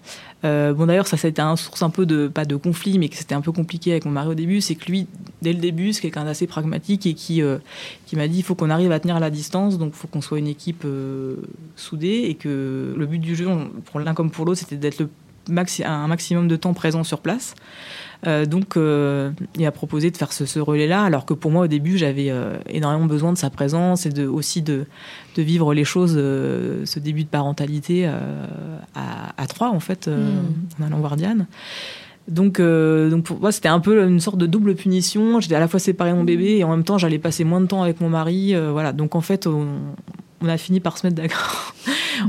Euh, 0.44 0.72
bon 0.72 0.86
d'ailleurs 0.86 1.06
ça 1.06 1.18
c'était 1.18 1.42
un 1.42 1.54
source 1.54 1.82
un 1.82 1.90
peu 1.90 2.06
de 2.06 2.26
pas 2.26 2.46
de 2.46 2.56
conflit 2.56 2.98
mais 2.98 3.10
que 3.10 3.16
c'était 3.16 3.34
un 3.34 3.42
peu 3.42 3.52
compliqué 3.52 3.90
avec 3.90 4.06
mon 4.06 4.10
mari 4.10 4.28
au 4.28 4.34
début, 4.34 4.62
c'est 4.62 4.74
que 4.74 4.90
lui 4.90 5.06
dès 5.42 5.52
le 5.52 5.58
début 5.58 5.92
c'est 5.92 6.00
quelqu'un 6.00 6.24
d'assez 6.24 6.46
pragmatique 6.46 7.04
et 7.06 7.12
qui 7.12 7.42
euh, 7.42 7.58
qui 8.06 8.16
m'a 8.16 8.26
dit 8.26 8.38
il 8.38 8.42
faut 8.42 8.54
qu'on 8.54 8.70
arrive 8.70 8.90
à 8.90 9.00
tenir 9.00 9.20
la 9.20 9.28
distance 9.28 9.76
donc 9.76 9.92
il 9.94 9.98
faut 9.98 10.08
qu'on 10.08 10.22
soit 10.22 10.38
une 10.38 10.48
équipe 10.48 10.84
euh, 10.86 11.36
soudée 11.76 12.24
et 12.28 12.34
que 12.36 12.94
le 12.96 13.06
but 13.06 13.18
du 13.18 13.36
jeu 13.36 13.48
pour 13.84 14.00
l'un 14.00 14.14
comme 14.14 14.30
pour 14.30 14.46
l'autre 14.46 14.60
c'était 14.60 14.76
d'être 14.76 15.00
le 15.00 15.10
maxi 15.50 15.84
un 15.84 16.06
maximum 16.06 16.48
de 16.48 16.56
temps 16.56 16.72
présent 16.72 17.04
sur 17.04 17.20
place. 17.20 17.54
Euh, 18.26 18.44
donc, 18.44 18.76
euh, 18.76 19.30
il 19.56 19.64
a 19.64 19.72
proposé 19.72 20.10
de 20.10 20.16
faire 20.16 20.32
ce, 20.32 20.58
relais-là, 20.58 21.02
alors 21.02 21.24
que 21.24 21.34
pour 21.34 21.50
moi, 21.50 21.64
au 21.64 21.66
début, 21.66 21.96
j'avais 21.96 22.30
euh, 22.30 22.58
énormément 22.68 23.06
besoin 23.06 23.32
de 23.32 23.38
sa 23.38 23.50
présence 23.50 24.06
et 24.06 24.10
de, 24.10 24.26
aussi 24.26 24.62
de, 24.62 24.86
de 25.36 25.42
vivre 25.42 25.72
les 25.74 25.84
choses, 25.84 26.14
ce 26.14 26.98
début 26.98 27.24
de 27.24 27.28
parentalité 27.28 28.06
à, 28.06 29.32
à, 29.36 29.46
trois, 29.46 29.70
en 29.70 29.80
fait, 29.80 30.08
mm. 30.08 30.82
en 30.82 30.86
allant 30.86 30.98
voir 30.98 31.16
Diane. 31.16 31.46
Donc, 32.28 32.60
donc 32.60 33.24
pour 33.24 33.40
moi, 33.40 33.50
c'était 33.50 33.68
un 33.68 33.80
peu 33.80 34.06
une 34.06 34.20
sorte 34.20 34.38
de 34.38 34.46
double 34.46 34.74
punition. 34.74 35.40
J'étais 35.40 35.54
à 35.54 35.60
la 35.60 35.66
fois 35.66 35.80
séparée 35.80 36.12
de 36.12 36.16
mon 36.16 36.24
bébé 36.24 36.58
et 36.58 36.64
en 36.64 36.70
même 36.70 36.84
temps, 36.84 36.98
j'allais 36.98 37.18
passer 37.18 37.44
moins 37.44 37.60
de 37.60 37.66
temps 37.66 37.82
avec 37.82 38.00
mon 38.00 38.08
mari. 38.08 38.54
voilà. 38.54 38.92
Donc, 38.92 39.14
en 39.14 39.20
fait, 39.20 39.46
on, 39.46 39.66
on 40.40 40.48
a 40.48 40.56
fini 40.56 40.80
par 40.80 40.98
se 40.98 41.06
mettre 41.06 41.16
d'accord. 41.20 41.74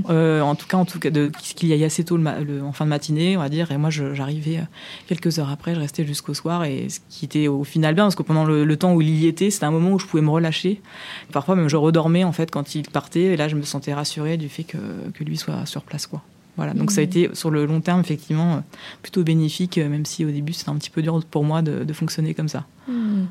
Euh, 0.10 0.39
en 0.39 0.56
tout 0.56 0.68
cas, 0.68 0.77
en 0.77 0.86
tout 0.86 1.00
cas, 1.00 1.10
de 1.10 1.30
qu'il 1.56 1.68
y 1.68 1.74
ait 1.74 1.84
assez 1.84 2.06
tôt 2.06 2.18
en 2.18 2.72
fin 2.72 2.86
de 2.86 2.89
matinée, 2.89 3.36
on 3.36 3.41
va 3.41 3.50
dire. 3.50 3.72
Et 3.72 3.77
moi, 3.77 3.89
j'arrivais 3.89 4.60
euh, 4.60 4.63
quelques 5.08 5.38
heures 5.38 5.50
après, 5.50 5.75
je 5.75 5.82
restais 5.82 6.06
jusqu'au 6.06 6.34
soir, 6.34 6.63
et 6.63 6.88
ce 6.88 7.00
qui 7.10 7.25
était 7.25 7.50
au 7.50 7.65
final 7.65 7.94
bien, 7.94 8.06
parce 8.06 8.15
que 8.15 8.24
pendant 8.24 8.46
le, 8.46 8.77
temps 8.77 8.94
où 8.94 9.01
il 9.01 9.10
y 9.10 9.27
était, 9.27 9.50
c'était 9.50 9.65
un 9.65 9.72
moment 9.72 9.91
où 9.91 10.00
je 10.00 10.06
pouvais 10.06 10.24
me 10.24 10.30
relâcher. 10.30 10.82
Parfois, 11.34 11.58
même 11.58 11.68
je 11.68 11.75
redormais 11.75 12.24
en 12.24 12.32
fait 12.32 12.50
quand 12.51 12.74
il 12.74 12.84
partait, 12.84 13.24
et 13.24 13.38
là, 13.38 13.50
je 13.50 13.56
me 13.56 13.63
sentais 13.63 13.94
rassurée 13.94 14.38
du 14.38 14.48
fait 14.48 14.63
que, 14.63 14.77
que 15.13 15.25
lui 15.25 15.36
soit 15.36 15.65
sur 15.65 15.82
place, 15.82 16.08
quoi. 16.08 16.22
Voilà, 16.58 16.74
donc 16.74 16.91
ça 16.91 17.00
a 17.00 17.03
mmh. 17.03 17.08
été 17.08 17.29
sur 17.34 17.50
le 17.50 17.65
long 17.65 17.81
terme 17.81 18.01
effectivement 18.01 18.55
euh, 18.55 18.60
plutôt 19.01 19.24
bénéfique, 19.24 19.77
même 19.77 20.05
si 20.05 20.25
au 20.25 20.31
début 20.31 20.53
c'était 20.53 20.70
un 20.70 20.75
petit 20.75 20.89
peu 20.89 21.01
dur 21.01 21.24
pour 21.29 21.43
moi 21.43 21.62
de, 21.62 21.91
fonctionner 21.93 22.34
comme 22.34 22.50
ça. 22.50 22.65
Mmh. 22.88 23.24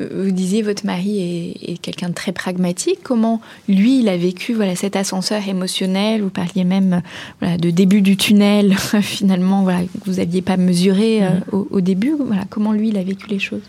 Euh, 0.00 0.24
vous 0.24 0.30
disiez 0.30 0.62
votre 0.62 0.86
mari 0.86 1.56
est, 1.62 1.78
quelqu'un 1.78 2.10
de 2.10 2.14
très 2.14 2.32
pragmatique. 2.32 3.00
Comment 3.02 3.40
lui, 3.68 4.00
il 4.00 4.08
a 4.08 4.16
vécu 4.16 4.54
voilà 4.54 4.76
cet 4.76 4.96
ascenseur 4.96 5.46
émotionnel? 5.46 6.22
Vous 6.22 6.30
parliez 6.30 6.64
même 6.64 7.02
voilà, 7.40 7.56
de 7.56 7.70
début 7.70 8.02
du 8.02 8.16
tunnel, 8.16 8.76
finalement, 9.02 9.62
voilà, 9.62 9.82
que 9.82 10.10
vous 10.10 10.16
n'aviez 10.16 10.42
pas 10.42 10.56
mesuré 10.56 11.24
euh, 11.24 11.30
mhm. 11.52 11.66
au, 11.70 11.80
début. 11.80 12.14
Voilà, 12.18 12.44
comment 12.48 12.72
lui, 12.72 12.88
il 12.88 12.98
a 12.98 13.02
vécu 13.02 13.26
les 13.28 13.38
choses? 13.38 13.62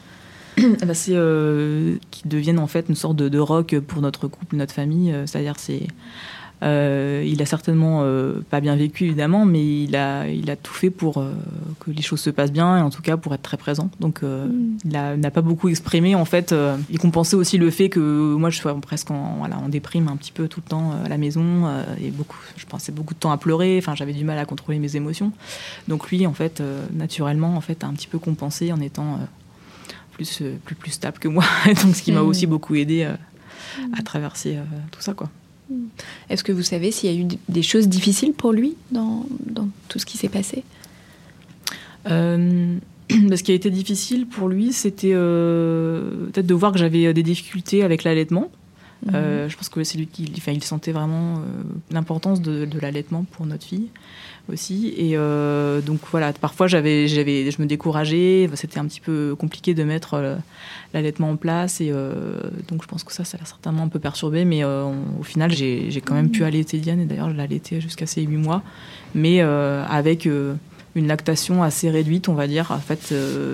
Ben, 0.57 0.93
C'est 0.93 1.13
euh, 1.13 1.95
qu'il 2.11 2.29
devienne 2.29 2.59
en 2.59 2.67
fait 2.67 2.85
une 2.89 2.95
sorte 2.95 3.15
de, 3.15 3.29
de 3.29 3.39
rock 3.39 3.79
pour 3.79 4.01
notre 4.01 4.27
couple, 4.27 4.55
notre 4.55 4.73
famille. 4.73 5.13
C'est-à-dire 5.25 5.55
c'est 5.57 5.87
euh, 6.61 7.23
il 7.25 7.41
a 7.41 7.45
certainement 7.45 8.01
euh, 8.03 8.41
pas 8.49 8.59
bien 8.59 8.75
vécu 8.75 9.05
évidemment, 9.05 9.45
mais 9.45 9.83
il 9.83 9.95
a, 9.95 10.27
il 10.27 10.49
a 10.49 10.55
tout 10.55 10.73
fait 10.73 10.89
pour 10.89 11.17
euh, 11.17 11.31
que 11.79 11.91
les 11.91 12.01
choses 12.01 12.19
se 12.19 12.29
passent 12.29 12.51
bien 12.51 12.77
et 12.77 12.81
en 12.81 12.89
tout 12.89 13.01
cas 13.01 13.15
pour 13.15 13.33
être 13.33 13.41
très 13.41 13.57
présent. 13.57 13.89
Donc 13.99 14.21
mm. 14.23 14.77
il 14.83 14.91
n'a 14.91 15.31
pas 15.31 15.41
beaucoup 15.41 15.69
exprimé 15.69 16.15
en 16.15 16.25
fait. 16.25 16.53
il 16.89 16.99
compensait 16.99 17.35
aussi 17.35 17.57
le 17.57 17.69
fait 17.69 17.89
que 17.89 17.99
moi 18.35 18.49
je 18.49 18.59
sois 18.59 18.75
presque 18.79 19.11
en, 19.11 19.37
voilà, 19.39 19.57
en 19.57 19.69
déprime 19.69 20.07
un 20.09 20.17
petit 20.17 20.31
peu 20.31 20.47
tout 20.47 20.61
le 20.63 20.69
temps 20.69 20.93
à 21.05 21.07
la 21.07 21.17
maison 21.17 21.67
et 22.01 22.11
beaucoup, 22.11 22.37
je 22.57 22.65
passais 22.65 22.91
beaucoup 22.91 23.13
de 23.13 23.19
temps 23.19 23.31
à 23.31 23.37
pleurer. 23.37 23.77
Enfin 23.77 23.95
j'avais 23.95 24.13
du 24.13 24.25
mal 24.25 24.37
à 24.37 24.45
contrôler 24.45 24.79
mes 24.79 24.95
émotions. 24.95 25.31
Donc 25.87 26.09
lui 26.09 26.27
en 26.27 26.33
fait 26.33 26.61
naturellement 26.93 27.55
en 27.55 27.61
fait 27.61 27.83
a 27.83 27.87
un 27.87 27.93
petit 27.93 28.07
peu 28.07 28.19
compensé 28.19 28.73
en 28.73 28.81
étant 28.81 29.19
plus, 30.11 30.43
plus, 30.65 30.75
plus 30.75 30.91
stable 30.91 31.19
que 31.19 31.29
moi. 31.29 31.45
Donc 31.65 31.95
ce 31.95 32.01
qui 32.01 32.11
m'a 32.11 32.21
mm. 32.21 32.27
aussi 32.27 32.47
beaucoup 32.47 32.75
aidé 32.75 33.03
à 33.97 34.01
traverser 34.03 34.57
tout 34.91 35.01
ça 35.01 35.13
quoi. 35.13 35.29
Est-ce 36.29 36.43
que 36.43 36.51
vous 36.51 36.63
savez 36.63 36.91
s'il 36.91 37.11
y 37.11 37.17
a 37.17 37.21
eu 37.21 37.27
des 37.47 37.61
choses 37.61 37.87
difficiles 37.87 38.33
pour 38.33 38.51
lui 38.51 38.75
dans, 38.91 39.25
tout 39.87 39.99
ce 39.99 40.05
qui 40.05 40.17
s'est 40.17 40.29
passé? 40.29 40.63
Euh, 42.09 42.77
Ce 43.09 43.41
qui 43.41 43.51
a 43.51 43.55
été 43.55 43.71
difficile 43.71 44.27
pour 44.27 44.49
lui, 44.49 44.71
c'était 44.71 45.13
euh, 45.13 46.27
peut-être 46.27 46.45
de 46.45 46.53
voir 46.53 46.71
que 46.71 46.77
j'avais 46.77 47.07
euh, 47.07 47.13
des 47.13 47.23
difficultés 47.23 47.83
avec 47.83 48.03
l'allaitement. 48.03 48.51
Mhm. 49.05 49.47
je 49.47 49.55
pense 49.55 49.69
que 49.69 49.81
c'est 49.85 49.97
lui 49.97 50.07
qui 50.07 50.29
enfin, 50.35 50.51
il 50.51 50.61
sentait 50.61 50.91
vraiment 50.91 51.41
l'importance 51.89 52.41
de, 52.41 52.65
de 52.65 52.79
l'allaitement 52.81 53.23
pour 53.31 53.45
notre 53.45 53.63
fille 53.63 53.87
aussi. 54.51 54.93
Et 54.97 55.17
euh, 55.17 55.81
donc 55.81 55.99
voilà, 56.11 56.33
parfois 56.33 56.67
j'avais, 56.67 57.07
j'avais, 57.07 57.49
je 57.51 57.61
me 57.61 57.67
décourageais. 57.67 58.49
C'était 58.55 58.79
un 58.79 58.85
petit 58.85 59.01
peu 59.01 59.35
compliqué 59.37 59.73
de 59.73 59.83
mettre 59.83 60.15
euh, 60.15 60.35
l'allaitement 60.93 61.31
en 61.31 61.35
place. 61.35 61.81
Et 61.81 61.91
euh, 61.91 62.13
donc 62.67 62.83
je 62.83 62.87
pense 62.87 63.03
que 63.03 63.13
ça, 63.13 63.23
ça 63.23 63.37
l'a 63.37 63.45
certainement 63.45 63.83
un 63.83 63.87
peu 63.87 63.99
perturbé. 63.99 64.45
Mais 64.45 64.63
au 64.63 65.23
final, 65.23 65.51
j'ai, 65.51 66.01
quand 66.05 66.15
même 66.15 66.31
pu 66.31 66.43
allaiter 66.43 66.77
Diane. 66.77 66.99
Et 66.99 67.05
d'ailleurs, 67.05 67.29
je 67.29 67.79
jusqu'à 67.79 68.05
ses 68.05 68.21
8 68.21 68.37
mois. 68.37 68.63
Mais 69.15 69.41
avec 69.41 70.27
une 70.95 71.07
lactation 71.07 71.63
assez 71.63 71.89
réduite, 71.89 72.29
on 72.29 72.33
va 72.33 72.47
dire. 72.47 72.71
En 72.71 72.79
fait, 72.79 73.13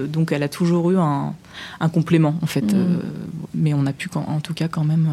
donc 0.10 0.32
elle 0.32 0.44
a 0.44 0.50
toujours 0.50 0.92
eu 0.92 0.98
un, 0.98 1.34
complément, 1.94 2.36
en 2.42 2.48
fait. 2.48 2.74
Mm. 2.74 3.00
mais 3.54 3.74
on 3.74 3.86
a 3.86 3.94
pu, 3.94 4.10
en, 4.16 4.40
tout 4.40 4.54
cas, 4.54 4.68
quand 4.68 4.84
même 4.84 5.10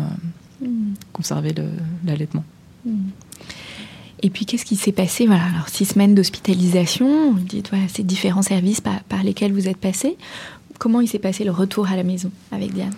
mm. 0.60 0.94
conserver 1.12 1.54
l'allaitement. 2.04 2.44
Mm. 2.84 3.10
Et 4.22 4.30
puis, 4.30 4.46
qu'est-ce 4.46 4.64
qui 4.64 4.76
s'est 4.76 4.92
passé 4.92 5.26
Voilà, 5.26 5.44
alors 5.44 5.68
six 5.68 5.84
semaines 5.84 6.14
d'hospitalisation, 6.14 7.32
dites, 7.34 7.70
ces 7.88 8.04
différents 8.04 8.42
services 8.42 8.80
par, 8.80 9.02
par 9.04 9.22
lesquels 9.24 9.52
vous 9.52 9.68
êtes 9.68 9.76
passé. 9.76 10.16
Comment 10.78 11.00
il 11.00 11.08
s'est 11.08 11.18
passé 11.18 11.44
le 11.44 11.50
retour 11.50 11.88
à 11.88 11.96
la 11.96 12.04
maison 12.04 12.30
avec 12.50 12.72
Diane? 12.72 12.92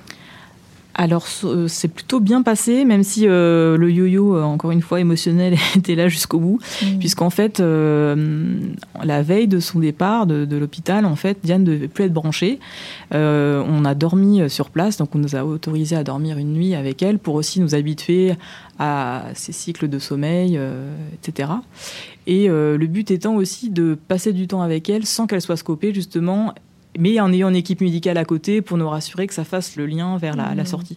Alors 0.95 1.27
euh, 1.45 1.67
c'est 1.69 1.89
plutôt 1.89 2.21
bien 2.21 2.43
passé, 2.43 2.85
même 2.85 3.03
si 3.03 3.27
euh, 3.27 3.77
le 3.77 3.91
yo-yo, 3.91 4.37
euh, 4.37 4.43
encore 4.43 4.71
une 4.71 4.81
fois 4.81 5.01
émotionnel, 5.01 5.57
était 5.77 5.95
là 5.95 6.09
jusqu'au 6.09 6.39
bout, 6.39 6.61
mmh. 6.83 6.99
puisqu'en 6.99 7.31
fait 7.31 7.59
la 7.61 9.23
veille 9.23 9.49
de 9.49 9.61
son 9.61 9.81
départ 9.81 10.27
de, 10.27 10.45
de 10.45 10.57
l'hôpital, 10.57 11.05
en 11.05 11.17
fait 11.17 11.39
Diane 11.43 11.63
ne 11.63 11.73
devait 11.73 11.89
plus 11.89 12.05
être 12.05 12.13
branchée. 12.13 12.59
on 13.13 13.85
a 13.85 13.95
dormi 13.95 14.49
sur 14.49 14.71
place, 14.71 14.97
donc 14.97 15.15
on 15.15 15.19
nous 15.19 15.37
a 15.37 15.45
autorisé 15.45 15.97
à 15.97 16.05
dormir 16.05 16.39
une 16.39 16.53
nuit 16.53 16.75
avec 16.75 17.03
elle 17.03 17.19
pour 17.19 17.35
aussi 17.35 17.61
nous 17.61 17.75
habituer 17.75 18.35
à 18.79 19.25
ses 19.35 19.53
cycles 19.53 19.89
de 19.89 19.99
sommeil, 19.99 20.59
etc. 21.15 21.51
Et 22.27 22.49
le 22.49 22.87
but 22.87 23.11
étant 23.11 23.35
aussi 23.35 23.71
de 23.71 23.97
passer 24.09 24.33
du 24.33 24.47
temps 24.47 24.63
avec 24.63 24.89
elle 24.89 25.07
sans 25.07 25.27
qu'elle 25.27 25.43
soit 25.43 25.57
scopée 25.57 25.93
justement 25.93 26.55
mais 26.99 27.19
en 27.21 27.33
ayant 27.33 27.49
une 27.49 27.57
équipe 27.57 27.81
médicale 27.81 28.19
à 28.19 28.25
côté 28.25 28.63
pour 28.63 28.77
nous 28.77 28.89
rassurer 28.89 29.27
que 29.27 29.35
ça 29.35 29.45
fasse 29.45 29.77
le 29.77 29.87
lien 29.87 30.17
vers 30.19 30.37
la, 30.37 30.55
mmh. 30.55 30.67
sortie. 30.67 30.97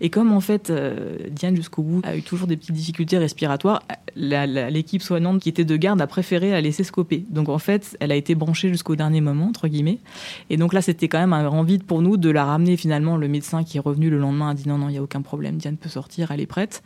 Et 0.00 0.10
comme 0.10 0.32
en 0.32 0.40
fait 0.40 0.70
euh, 0.70 1.16
Diane 1.30 1.56
jusqu'au 1.56 1.82
bout 1.82 2.00
a 2.04 2.16
eu 2.16 2.22
toujours 2.22 2.46
des 2.46 2.56
petites 2.56 2.74
difficultés 2.74 3.18
respiratoires, 3.18 3.82
l'équipe 4.16 5.02
soignante 5.02 5.40
qui 5.40 5.48
était 5.48 5.64
de 5.64 5.76
garde 5.76 6.00
a 6.00 6.06
préféré 6.06 6.50
la 6.50 6.60
laisser 6.60 6.84
scoper. 6.84 7.24
Donc 7.30 7.48
en 7.48 7.58
fait, 7.58 7.96
elle 8.00 8.12
a 8.12 8.16
été 8.16 8.34
branchée 8.34 8.68
jusqu'au 8.68 8.96
dernier 8.96 9.20
moment 9.20 9.46
entre 9.46 9.68
guillemets. 9.68 9.98
Et 10.50 10.56
donc 10.56 10.72
là, 10.72 10.82
c'était 10.82 11.08
quand 11.08 11.18
même 11.18 11.32
un 11.32 11.44
grand 11.44 11.62
vide 11.62 11.84
pour 11.84 12.02
nous 12.02 12.16
de 12.16 12.30
la 12.30 12.44
ramener 12.44 12.76
finalement. 12.76 13.16
Le 13.16 13.28
médecin 13.28 13.64
qui 13.64 13.78
est 13.78 13.80
revenu 13.80 14.10
le 14.10 14.18
lendemain 14.18 14.50
a 14.50 14.54
dit 14.54 14.68
non 14.68 14.78
non, 14.78 14.88
il 14.88 14.94
y 14.94 14.98
a 14.98 15.02
aucun 15.02 15.22
problème, 15.22 15.56
Diane 15.56 15.76
peut 15.76 15.88
sortir, 15.88 16.30
elle 16.30 16.40
est 16.40 16.46
prête. 16.46 16.82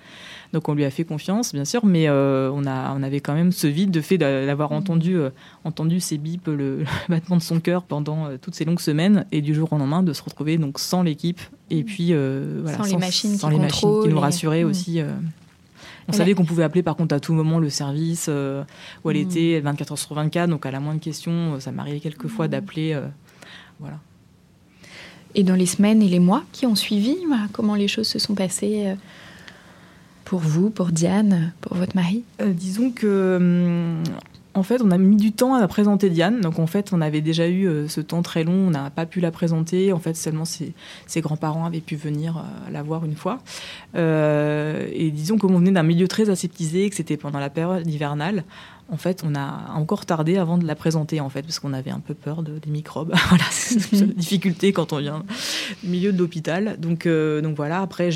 Donc 0.52 0.68
on 0.68 0.74
lui 0.74 0.84
a 0.84 0.90
fait 0.90 1.04
confiance, 1.04 1.54
bien 1.54 1.64
sûr, 1.64 1.86
mais 1.86 2.08
euh, 2.08 2.50
on, 2.52 2.66
a, 2.66 2.94
on 2.94 3.02
avait 3.02 3.20
quand 3.20 3.32
même 3.34 3.52
ce 3.52 3.66
vide 3.66 3.90
de 3.90 4.00
fait 4.02 4.18
d'avoir 4.18 4.72
entendu, 4.72 5.16
euh, 5.16 5.30
entendu 5.64 5.98
ses 6.00 6.18
bips, 6.18 6.46
le, 6.46 6.84
battement 7.08 7.36
de 7.38 7.42
son 7.42 7.58
cœur 7.60 7.82
pendant 7.84 8.26
toute 8.32 8.40
toutes 8.42 8.54
ces 8.54 8.64
longues 8.66 8.80
semaines 8.80 9.24
et 9.32 9.40
du 9.40 9.54
jour 9.54 9.72
au 9.72 9.78
lendemain 9.78 10.02
de 10.02 10.12
se 10.12 10.22
retrouver 10.22 10.58
donc 10.58 10.78
sans 10.78 11.02
l'équipe 11.02 11.40
et 11.70 11.84
puis 11.84 12.12
voilà, 12.12 12.76
sans, 12.78 12.84
les 12.84 12.96
machines 12.98 13.36
sans 13.36 13.48
qui, 13.48 13.54
les 13.54 13.60
machines 13.60 14.02
qui 14.02 14.08
nous 14.08 14.20
rassuraient 14.20 14.64
Mm. 14.64 14.68
aussi. 14.68 15.00
On 16.08 16.12
savait 16.12 16.34
qu'on 16.34 16.44
pouvait 16.44 16.64
appeler 16.64 16.82
par 16.82 16.96
contre 16.96 17.14
à 17.14 17.20
tout 17.20 17.32
moment 17.32 17.58
le 17.60 17.70
service 17.70 18.26
euh, 18.28 18.64
où 19.04 19.10
elle 19.10 19.16
était 19.16 19.60
24 19.60 19.92
heures 19.92 19.98
sur 19.98 20.14
24, 20.14 20.50
donc 20.50 20.66
à 20.66 20.70
la 20.70 20.80
moindre 20.80 21.00
question, 21.00 21.58
ça 21.60 21.70
m'arrivait 21.72 22.00
quelques 22.00 22.26
fois 22.28 22.46
Mm. 22.46 22.50
d'appeler. 22.50 22.92
euh, 22.92 23.06
voilà. 23.80 23.98
Et 25.34 25.44
dans 25.44 25.54
les 25.54 25.64
semaines 25.66 26.02
et 26.02 26.08
les 26.08 26.18
mois 26.18 26.42
qui 26.52 26.66
ont 26.66 26.74
suivi, 26.74 27.16
voilà, 27.26 27.44
comment 27.52 27.74
les 27.74 27.88
choses 27.88 28.08
se 28.08 28.18
sont 28.18 28.34
passées 28.34 28.82
euh, 28.88 28.94
pour 30.32 30.40
vous, 30.40 30.70
pour 30.70 30.92
Diane, 30.92 31.52
pour 31.60 31.76
votre 31.76 31.94
mari 31.94 32.24
Euh, 32.40 32.54
Disons 32.54 32.90
que. 32.90 33.36
hum, 33.36 34.02
en 34.54 34.62
fait, 34.62 34.80
on 34.82 34.90
a 34.90 34.96
mis 34.96 35.16
du 35.16 35.32
temps 35.32 35.54
à 35.54 35.68
présenter 35.68 36.08
Diane. 36.08 36.40
Donc, 36.40 36.58
en 36.58 36.66
fait, 36.66 36.90
on 36.92 37.02
avait 37.02 37.20
déjà 37.20 37.48
eu 37.48 37.66
euh, 37.66 37.86
ce 37.86 38.00
temps 38.00 38.22
très 38.22 38.42
long. 38.42 38.52
On 38.52 38.70
n'a 38.70 38.88
pas 38.88 39.04
pu 39.04 39.20
la 39.20 39.30
présenter. 39.30 39.92
En 39.92 39.98
fait, 39.98 40.14
seulement 40.14 40.46
ses, 40.46 40.72
ses 41.06 41.20
grands-parents 41.20 41.66
avaient 41.66 41.80
pu 41.80 41.96
venir 41.96 42.38
euh, 42.38 42.70
la 42.70 42.82
voir 42.82 43.04
une 43.04 43.14
fois. 43.14 43.40
Euh, 43.94 44.88
et 44.92 45.10
disons 45.10 45.36
qu'on 45.36 45.58
venait 45.58 45.70
d'un 45.70 45.82
milieu 45.82 46.08
très 46.08 46.30
aseptisé, 46.30 46.88
que 46.88 46.96
c'était 46.96 47.18
pendant 47.18 47.38
la 47.38 47.50
période 47.50 47.86
hivernale. 47.86 48.44
En 48.90 48.98
fait, 48.98 49.22
on 49.26 49.34
a 49.34 49.70
encore 49.74 50.04
tardé 50.04 50.36
avant 50.36 50.58
de 50.58 50.66
la 50.66 50.74
présenter, 50.74 51.20
en 51.20 51.30
fait, 51.30 51.42
parce 51.42 51.58
qu'on 51.58 51.72
avait 51.72 51.90
un 51.90 52.00
peu 52.00 52.12
peur 52.12 52.42
de, 52.42 52.58
des 52.58 52.70
microbes. 52.70 53.14
voilà, 53.28 53.44
c'est 53.50 53.92
une 53.98 54.06
difficulté 54.12 54.72
quand 54.74 54.92
on 54.92 54.98
vient 54.98 55.24
du 55.82 55.88
milieu 55.88 56.12
de 56.12 56.18
l'hôpital. 56.18 56.76
Donc, 56.78 57.06
euh, 57.06 57.40
donc 57.40 57.56
voilà, 57.56 57.80
après, 57.80 58.10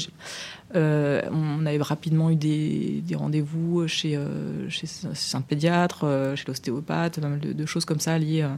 euh, 0.76 1.22
on 1.32 1.64
avait 1.66 1.80
rapidement 1.82 2.30
eu 2.30 2.36
des, 2.36 3.02
des 3.06 3.14
rendez-vous 3.14 3.88
chez, 3.88 4.16
euh, 4.16 4.68
chez, 4.70 4.86
chez 4.86 5.36
un 5.36 5.40
pédiatre, 5.40 6.04
euh, 6.04 6.36
chez 6.36 6.44
l'ostéopathe, 6.46 7.18
pas 7.20 7.28
mal 7.28 7.40
de, 7.40 7.52
de 7.52 7.66
choses 7.66 7.84
comme 7.84 8.00
ça 8.00 8.18
liées 8.18 8.42
euh, 8.42 8.48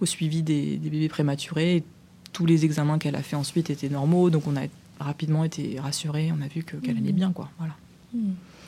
au 0.00 0.06
suivi 0.06 0.42
des, 0.42 0.76
des 0.78 0.90
bébés 0.90 1.08
prématurés. 1.08 1.76
Et 1.76 1.84
tous 2.32 2.46
les 2.46 2.64
examens 2.64 2.98
qu'elle 2.98 3.16
a 3.16 3.22
fait 3.22 3.36
ensuite 3.36 3.70
étaient 3.70 3.88
normaux, 3.88 4.30
donc 4.30 4.46
on 4.46 4.56
a 4.56 4.62
rapidement 4.98 5.44
été 5.44 5.78
rassurés. 5.80 6.32
On 6.36 6.42
a 6.42 6.48
vu 6.48 6.62
que- 6.64 6.76
qu'elle 6.76 6.96
allait 6.96 7.12
bien, 7.12 7.30
quoi. 7.32 7.50
Voilà. 7.58 7.74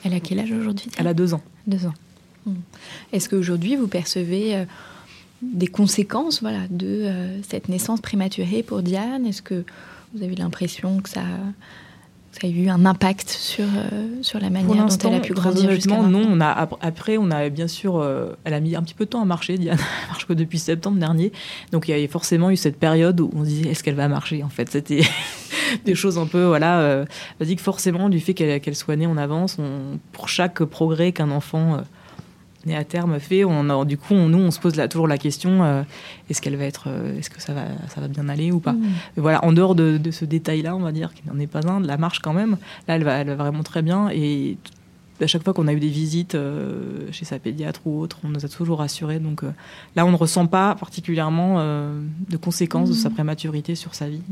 Elle 0.05 0.15
a 0.15 0.21
quel 0.21 0.39
âge 0.39 0.53
aujourd'hui 0.53 0.91
Elle 0.99 1.07
a 1.07 1.15
deux 1.15 1.35
ans. 1.35 1.43
Deux 1.67 1.87
ans. 1.87 1.95
Hmm. 2.47 2.55
Est-ce 3.13 3.29
qu'aujourd'hui, 3.29 3.77
vous 3.77 3.89
percevez 3.89 4.57
euh, 4.57 4.65
des 5.43 5.67
conséquences 5.67 6.41
voilà, 6.41 6.67
de 6.71 6.87
euh, 6.87 7.43
cette 7.43 7.69
naissance 7.69 8.01
prématurée 8.01 8.63
pour 8.63 8.83
Diane? 8.83 9.27
Est-ce 9.27 9.43
que 9.43 9.65
vous 10.15 10.23
avez 10.23 10.37
l'impression 10.37 11.01
que 11.01 11.09
ça, 11.09 11.23
ça 12.41 12.47
a 12.47 12.51
eu 12.51 12.69
un 12.69 12.87
impact 12.87 13.31
sur, 13.31 13.65
euh, 13.65 14.09
sur 14.23 14.39
la 14.39 14.51
manière 14.51 14.87
dont 14.87 14.97
elle 14.97 15.15
a 15.15 15.21
pu 15.21 15.33
grandir 15.33 15.71
jusqu'à 15.73 16.01
non. 16.03 16.23
On 16.31 16.41
a, 16.41 16.69
après, 16.81 17.17
on 17.19 17.31
a 17.31 17.49
bien 17.49 17.67
sûr, 17.69 17.99
euh, 17.99 18.33
elle 18.45 18.55
a 18.55 18.61
mis 18.61 18.77
un 18.77 18.83
petit 18.83 18.95
peu 18.95 19.07
de 19.07 19.11
temps 19.11 19.23
à 19.23 19.25
marcher, 19.25 19.59
Diane. 19.59 19.79
Elle 19.79 20.09
marche 20.09 20.27
que 20.27 20.33
depuis 20.33 20.59
septembre 20.59 20.99
dernier. 20.99 21.33
Donc 21.73 21.89
il 21.89 21.99
y 21.99 22.05
a 22.05 22.09
forcément 22.09 22.51
eu 22.51 22.57
cette 22.57 22.79
période 22.79 23.21
où 23.21 23.31
on 23.35 23.45
se 23.45 23.49
disait, 23.49 23.71
est-ce 23.71 23.83
qu'elle 23.83 23.97
va 23.97 24.09
marcher 24.09 24.45
En 24.45 24.49
fait, 24.49 24.71
c'était 24.71 25.01
des 25.85 25.95
choses 25.95 26.19
un 26.19 26.27
peu, 26.27 26.45
voilà. 26.45 26.81
Euh, 26.81 27.05
dit 27.41 27.57
que 27.57 27.63
forcément, 27.63 28.09
du 28.09 28.21
fait 28.21 28.35
qu'elle 28.35 28.77
soit 28.77 28.97
née 28.97 29.07
en 29.07 29.17
avance, 29.17 29.57
on, 29.59 29.99
pour 30.13 30.29
chaque 30.29 30.63
progrès 30.63 31.13
qu'un 31.13 31.31
enfant 31.31 31.83
né 32.67 32.77
à 32.77 32.85
terme 32.85 33.19
fait, 33.21 33.45
on 33.45 33.71
a, 33.71 33.85
du 33.85 33.97
coup, 33.97 34.15
on- 34.15 34.29
nous, 34.29 34.39
on 34.39 34.51
se 34.51 34.59
pose 34.61 34.75
là, 34.77 34.89
toujours 34.89 35.07
la 35.09 35.17
question 35.19 35.63
euh, 35.63 35.83
est-ce 36.29 36.43
qu'elle 36.43 36.57
va 36.57 36.65
être, 36.65 36.85
euh, 36.89 37.17
est-ce 37.19 37.31
que 37.31 37.41
ça 37.41 37.55
va, 37.55 37.63
ça 37.89 38.01
va 38.01 38.09
bien 38.09 38.29
aller 38.29 38.51
ou 38.53 38.59
pas 38.61 38.73
Mm. 38.73 38.85
Et 39.17 39.21
voilà, 39.21 39.45
en 39.45 39.53
dehors 39.53 39.75
de, 39.75 39.97
de 39.97 40.11
ce 40.11 40.25
détail-là, 40.25 40.75
on 40.77 40.81
va 40.81 40.93
dire, 40.93 41.15
qui 41.15 41.23
n'en 41.27 41.39
est 41.39 41.47
pas 41.47 41.67
un, 41.71 41.81
de 41.81 41.87
la 41.87 41.97
marche 41.97 42.19
quand 42.21 42.33
même, 42.33 42.57
là, 42.89 42.97
elle 42.97 43.05
va, 43.05 43.15
elle 43.15 43.29
va 43.29 43.37
vraiment 43.37 43.63
très 43.63 43.83
bien. 43.83 44.09
Et 44.11 44.59
à 45.21 45.27
chaque 45.27 45.43
fois 45.43 45.53
qu'on 45.55 45.67
a 45.69 45.73
eu 45.73 45.81
des 45.81 45.89
visites 45.89 46.35
euh, 46.37 47.09
chez 47.13 47.25
sa 47.25 47.39
pédiatre 47.39 47.81
ou 47.87 48.01
autre, 48.01 48.19
on 48.25 48.29
nous 48.29 48.45
a 48.45 48.49
toujours 48.49 48.79
rassurés. 48.79 49.19
Donc 49.21 49.43
là, 49.97 50.05
on 50.07 50.11
ne 50.13 50.17
ressent 50.17 50.47
pas 50.47 50.75
particulièrement 50.75 51.59
de 52.29 52.37
conséquences 52.37 52.89
de 52.91 52.95
sa 52.95 53.11
prématurité 53.11 53.75
sur 53.75 53.95
sa 53.95 54.09
vie. 54.09 54.23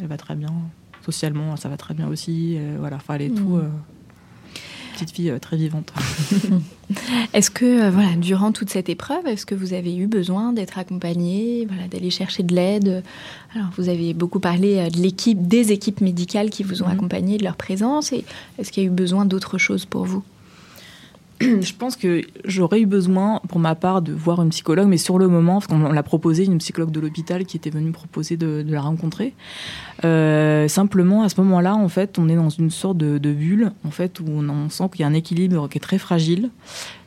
Elle 0.00 0.06
va 0.08 0.16
très 0.16 0.34
bien. 0.34 0.50
Socialement, 1.04 1.56
ça 1.56 1.68
va 1.68 1.76
très 1.76 1.94
bien 1.94 2.06
aussi. 2.08 2.58
Voilà, 2.78 2.96
enfin, 2.96 3.14
elle 3.14 3.22
est 3.22 3.30
tout. 3.34 3.58
Petite 5.00 5.14
fille 5.16 5.30
euh, 5.30 5.38
très 5.38 5.56
vivante. 5.56 5.92
Est-ce 7.32 7.50
que, 7.50 7.64
euh, 7.64 7.90
voilà, 7.90 8.14
durant 8.16 8.52
toute 8.52 8.70
cette 8.70 8.88
épreuve, 8.88 9.26
est-ce 9.26 9.46
que 9.46 9.54
vous 9.54 9.72
avez 9.72 9.94
eu 9.96 10.06
besoin 10.06 10.52
d'être 10.52 10.78
accompagné, 10.78 11.66
voilà, 11.68 11.86
d'aller 11.88 12.10
chercher 12.10 12.42
de 12.42 12.54
l'aide? 12.54 13.02
Alors, 13.54 13.68
vous 13.76 13.88
avez 13.88 14.12
beaucoup 14.14 14.40
parlé 14.40 14.78
euh, 14.78 14.88
de 14.90 14.98
l'équipe, 14.98 15.46
des 15.46 15.72
équipes 15.72 16.00
médicales 16.00 16.50
qui 16.50 16.62
vous 16.64 16.82
ont 16.82 16.86
Mhm. 16.86 16.92
accompagné, 16.92 17.38
de 17.38 17.44
leur 17.44 17.56
présence. 17.56 18.12
Et 18.12 18.24
est-ce 18.58 18.72
qu'il 18.72 18.82
y 18.82 18.86
a 18.86 18.88
eu 18.88 18.92
besoin 18.92 19.24
d'autre 19.24 19.56
chose 19.58 19.84
pour 19.86 20.04
vous? 20.04 20.22
je 21.60 21.72
pense 21.72 21.96
que 21.96 22.20
j'aurais 22.44 22.82
eu 22.82 22.86
besoin, 22.86 23.40
pour 23.48 23.60
ma 23.60 23.74
part, 23.74 24.02
de 24.02 24.12
voir 24.12 24.42
une 24.42 24.50
psychologue, 24.50 24.88
mais 24.88 24.98
sur 24.98 25.18
le 25.18 25.26
moment, 25.26 25.54
parce 25.54 25.68
qu'on 25.68 25.90
l'a 25.90 26.02
proposé, 26.02 26.44
une 26.44 26.58
psychologue 26.58 26.90
de 26.90 27.00
l'hôpital 27.00 27.46
qui 27.46 27.56
était 27.56 27.70
venue 27.70 27.92
proposer 27.92 28.36
de, 28.36 28.64
la 28.68 28.82
rencontrer. 28.82 29.32
Euh, 30.04 30.68
simplement, 30.68 31.22
à 31.22 31.30
ce 31.30 31.40
moment-là, 31.40 31.74
en 31.74 31.88
fait, 31.88 32.18
on 32.18 32.28
est 32.28 32.34
dans 32.36 32.50
une 32.50 32.70
sorte 32.70 32.98
de, 32.98 33.32
bulle, 33.32 33.72
en 33.84 33.90
fait, 33.90 34.20
où 34.20 34.26
on 34.28 34.68
sent 34.68 34.84
qu'il 34.92 35.00
y 35.00 35.04
a 35.04 35.06
un 35.06 35.14
équilibre 35.14 35.68
qui 35.68 35.78
est 35.78 35.80
très 35.80 35.98
fragile 35.98 36.50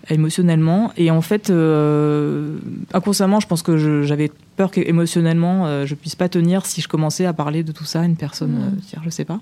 émotionnellement. 0.10 0.92
Et 0.98 1.12
en 1.12 1.22
fait, 1.22 1.50
euh, 1.50 2.58
inconsciemment, 2.94 3.40
je 3.40 3.48
pense 3.48 3.62
que 3.62 4.04
j'avais 4.04 4.32
peur 4.58 4.72
qu'émotionnellement, 4.72 5.66
euh, 5.66 5.86
je 5.86 5.96
puisse 5.96 6.16
pas 6.16 6.30
tenir 6.30 6.66
si 6.66 6.82
je 6.82 6.88
commençais 6.88 7.26
à 7.26 7.34
parler 7.34 7.64
de 7.64 7.72
tout 7.72 7.86
ça 7.86 8.02
à 8.02 8.06
une 8.06 8.16
personne, 8.16 8.52
Mhm. 8.52 8.62
euh, 8.98 9.00
je 9.06 9.10
sais 9.10 9.26
pas. 9.26 9.40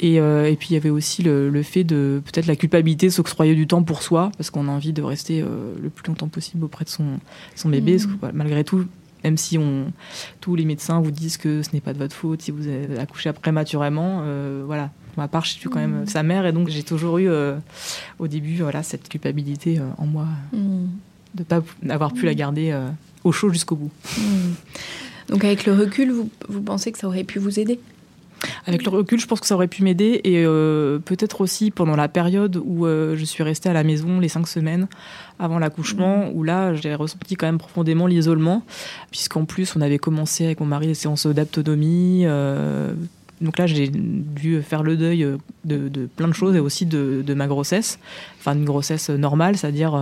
Et, 0.00 0.18
euh, 0.20 0.50
et 0.50 0.56
puis 0.56 0.68
il 0.70 0.74
y 0.74 0.76
avait 0.76 0.90
aussi 0.90 1.22
le, 1.22 1.48
le 1.50 1.62
fait 1.62 1.84
de 1.84 2.20
peut-être 2.24 2.46
la 2.46 2.56
culpabilité 2.56 3.06
de 3.06 3.12
s'octroyer 3.12 3.54
du 3.54 3.66
temps 3.66 3.82
pour 3.84 4.02
soi, 4.02 4.32
parce 4.36 4.50
qu'on 4.50 4.66
a 4.68 4.70
envie 4.70 4.92
de 4.92 5.02
rester 5.02 5.40
euh, 5.40 5.46
le 5.80 5.88
plus 5.88 6.08
longtemps 6.08 6.28
possible 6.28 6.64
auprès 6.64 6.84
de 6.84 6.90
son, 6.90 7.04
son 7.54 7.68
bébé. 7.68 7.92
Parce 7.92 8.06
que, 8.06 8.12
voilà, 8.18 8.34
malgré 8.34 8.64
tout, 8.64 8.86
même 9.24 9.36
si 9.38 9.58
on, 9.58 9.90
tous 10.40 10.54
les 10.54 10.64
médecins 10.64 11.00
vous 11.00 11.10
disent 11.10 11.36
que 11.38 11.62
ce 11.62 11.70
n'est 11.72 11.80
pas 11.80 11.92
de 11.94 11.98
votre 11.98 12.14
faute 12.14 12.42
si 12.42 12.50
vous 12.50 12.66
avez 12.68 12.98
accouché 12.98 13.32
prématurément, 13.32 14.20
euh, 14.22 14.62
voilà. 14.66 14.90
Pour 15.14 15.22
ma 15.22 15.28
part, 15.28 15.44
je 15.44 15.52
suis 15.52 15.68
quand 15.70 15.78
même 15.80 16.00
Mhm. 16.00 16.06
sa 16.06 16.22
mère, 16.22 16.44
et 16.46 16.52
donc 16.52 16.68
j'ai 16.68 16.82
toujours 16.82 17.18
eu 17.18 17.28
euh, 17.28 17.56
au 18.18 18.26
début 18.28 18.56
voilà, 18.56 18.82
cette 18.82 19.08
culpabilité 19.08 19.78
euh, 19.78 19.84
en 19.98 20.06
moi 20.06 20.26
Hmm. 20.52 20.86
de 21.34 21.40
ne 21.40 21.44
pas 21.44 21.62
avoir 21.88 22.12
pu 22.12 22.26
la 22.26 22.34
garder 22.34 22.70
euh, 22.72 22.88
au 23.24 23.32
chaud 23.32 23.50
jusqu'au 23.50 23.76
bout. 23.76 23.90
Donc, 25.28 25.42
avec 25.44 25.64
le 25.64 25.72
recul, 25.72 26.10
vous, 26.12 26.28
vous 26.48 26.60
pensez 26.60 26.92
que 26.92 26.98
ça 26.98 27.06
aurait 27.06 27.24
pu 27.24 27.38
vous 27.38 27.58
aider? 27.58 27.80
Avec 28.66 28.84
le 28.84 28.90
recul, 28.90 29.20
je 29.20 29.26
pense 29.26 29.40
que 29.40 29.46
ça 29.46 29.54
aurait 29.54 29.68
pu 29.68 29.82
m'aider 29.82 30.20
et 30.24 30.44
euh, 30.44 30.98
peut-être 30.98 31.40
aussi 31.40 31.70
pendant 31.70 31.96
la 31.96 32.08
période 32.08 32.60
où 32.64 32.86
euh, 32.86 33.16
je 33.16 33.24
suis 33.24 33.42
restée 33.42 33.68
à 33.68 33.72
la 33.72 33.84
maison 33.84 34.20
les 34.20 34.28
cinq 34.28 34.46
semaines 34.46 34.86
avant 35.38 35.58
l'accouchement, 35.58 36.30
où 36.32 36.42
là 36.42 36.74
j'ai 36.74 36.94
ressenti 36.94 37.34
quand 37.34 37.46
même 37.46 37.58
profondément 37.58 38.06
l'isolement, 38.06 38.62
puisqu'en 39.10 39.44
plus 39.44 39.74
on 39.76 39.80
avait 39.80 39.98
commencé 39.98 40.44
avec 40.44 40.60
mon 40.60 40.66
mari 40.66 40.86
des 40.86 40.94
séances 40.94 41.26
d'autonomie. 41.26 42.22
euh, 42.24 42.92
donc 43.40 43.58
là 43.58 43.66
j'ai 43.66 43.88
dû 43.88 44.62
faire 44.62 44.82
le 44.82 44.96
deuil 44.96 45.26
de, 45.64 45.88
de 45.88 46.06
plein 46.06 46.28
de 46.28 46.32
choses 46.32 46.54
et 46.54 46.60
aussi 46.60 46.86
de, 46.86 47.22
de 47.26 47.34
ma 47.34 47.46
grossesse, 47.46 47.98
enfin 48.38 48.54
une 48.54 48.64
grossesse 48.64 49.10
normale, 49.10 49.56
c'est-à-dire 49.56 50.00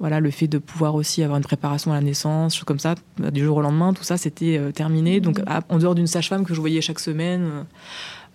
voilà, 0.00 0.20
le 0.20 0.30
fait 0.30 0.48
de 0.48 0.58
pouvoir 0.58 0.94
aussi 0.96 1.22
avoir 1.22 1.38
une 1.38 1.44
préparation 1.44 1.92
à 1.92 1.94
la 1.94 2.00
naissance, 2.02 2.54
choses 2.56 2.64
comme 2.64 2.78
ça, 2.80 2.94
du 3.32 3.44
jour 3.44 3.58
au 3.58 3.62
lendemain, 3.62 3.92
tout 3.94 4.02
ça, 4.02 4.16
c'était 4.16 4.58
euh, 4.58 4.70
terminé. 4.72 5.20
Donc, 5.20 5.40
à- 5.46 5.62
en 5.68 5.78
dehors 5.78 5.94
d'une 5.94 6.06
sage-femme 6.08 6.44
que 6.44 6.52
je 6.54 6.60
voyais 6.60 6.80
chaque 6.80 6.98
semaine, 7.00 7.42
euh, 7.44 7.62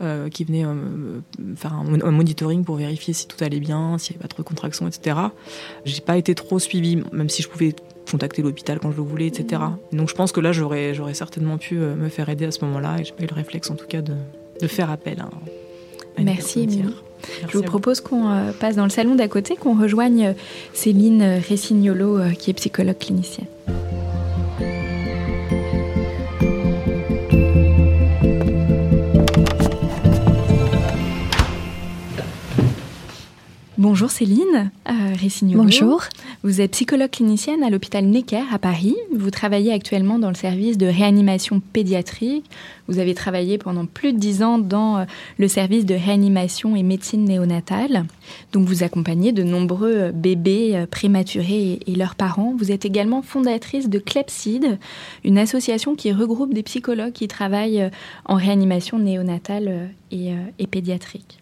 euh, 0.01 0.29
qui 0.29 0.45
venait 0.45 0.63
euh, 0.65 1.19
faire 1.57 1.73
un, 1.73 1.85
un 2.01 2.11
monitoring 2.11 2.63
pour 2.63 2.77
vérifier 2.77 3.13
si 3.13 3.27
tout 3.27 3.43
allait 3.43 3.59
bien, 3.59 3.97
s'il 3.97 4.13
n'y 4.13 4.19
avait 4.19 4.21
pas 4.23 4.27
trop 4.29 4.41
de 4.43 4.47
contractions, 4.47 4.87
etc. 4.87 5.17
J'ai 5.83 5.99
pas 6.01 6.15
été 6.17 6.33
trop 6.35 6.57
suivie, 6.59 7.03
même 7.11 7.27
si 7.27 7.41
je 7.41 7.49
pouvais 7.49 7.75
contacter 8.09 8.41
l'hôpital 8.41 8.79
quand 8.79 8.91
je 8.91 8.97
le 8.97 9.03
voulais, 9.03 9.27
etc. 9.27 9.61
Donc, 9.91 10.07
je 10.09 10.15
pense 10.15 10.31
que 10.31 10.39
là, 10.39 10.53
j'aurais, 10.53 10.93
j'aurais 10.93 11.13
certainement 11.13 11.57
pu 11.57 11.75
me 11.75 12.07
faire 12.07 12.29
aider 12.29 12.45
à 12.45 12.51
ce 12.51 12.63
moment-là, 12.65 12.99
et 12.99 13.03
j'ai 13.03 13.11
pas 13.11 13.23
eu 13.23 13.27
le 13.27 13.35
réflexe, 13.35 13.69
en 13.69 13.75
tout 13.75 13.85
cas, 13.87 14.01
de, 14.01 14.13
de 14.61 14.67
faire 14.67 14.89
appel 14.89 15.19
à, 15.19 15.25
à 15.25 16.19
une 16.21 16.25
Merci, 16.25 16.61
Émilie. 16.61 16.95
Je 17.47 17.57
vous 17.57 17.63
propose 17.63 18.01
qu'on 18.01 18.29
euh, 18.29 18.51
passe 18.59 18.75
dans 18.75 18.83
le 18.83 18.89
salon 18.89 19.15
d'à 19.15 19.27
côté, 19.27 19.55
qu'on 19.55 19.79
rejoigne 19.79 20.27
euh, 20.27 20.33
Céline 20.73 21.21
euh, 21.21 21.39
Ressignolo, 21.47 22.17
euh, 22.17 22.31
qui 22.31 22.51
est 22.51 22.53
psychologue 22.53 22.97
clinicienne. 22.97 23.47
Bonjour 33.79 34.11
Céline 34.11 34.71
euh, 34.89 34.91
Ressignolo. 35.21 35.63
Bonjour. 35.63 36.03
Vous 36.41 36.61
êtes 36.61 36.71
psychologue 36.71 37.09
clinicienne 37.09 37.63
à 37.63 37.69
l'hôpital 37.69 38.05
Necker 38.05 38.45
à 38.53 38.59
Paris. 38.59 38.95
Vous 39.13 39.29
travaillez 39.29 39.73
actuellement 39.73 40.19
dans 40.19 40.29
le 40.29 40.35
service 40.35 40.77
de 40.77 40.85
réanimation 40.85 41.59
pédiatrique. 41.59 42.45
Vous 42.87 42.99
avez 42.99 43.13
travaillé 43.13 43.57
pendant 43.57 43.85
plus 43.85 44.13
de 44.13 44.19
dix 44.19 44.41
ans 44.41 44.57
dans 44.57 44.99
euh, 44.99 45.05
le 45.37 45.49
service 45.49 45.85
de 45.85 45.95
réanimation 45.95 46.77
et 46.77 46.83
médecine 46.83 47.25
néonatale. 47.25 48.05
Donc 48.53 48.65
vous 48.69 48.83
accompagnez 48.83 49.33
de 49.33 49.43
nombreux 49.43 49.93
euh, 49.93 50.11
bébés 50.13 50.77
euh, 50.77 50.85
prématurés 50.85 51.81
et, 51.85 51.95
leurs 51.95 52.15
parents. 52.15 52.55
Vous 52.57 52.71
êtes 52.71 52.85
également 52.85 53.21
fondatrice 53.21 53.89
de 53.89 53.99
Clepside, 53.99 54.79
une 55.25 55.37
association 55.37 55.93
qui 55.95 56.13
regroupe 56.13 56.53
des 56.53 56.63
psychologues 56.63 57.11
qui 57.11 57.27
travaillent 57.27 57.91
en 58.23 58.35
réanimation 58.35 58.97
néonatale 58.97 59.89
et, 60.11 60.31
et 60.57 60.67
pédiatrique. 60.67 61.39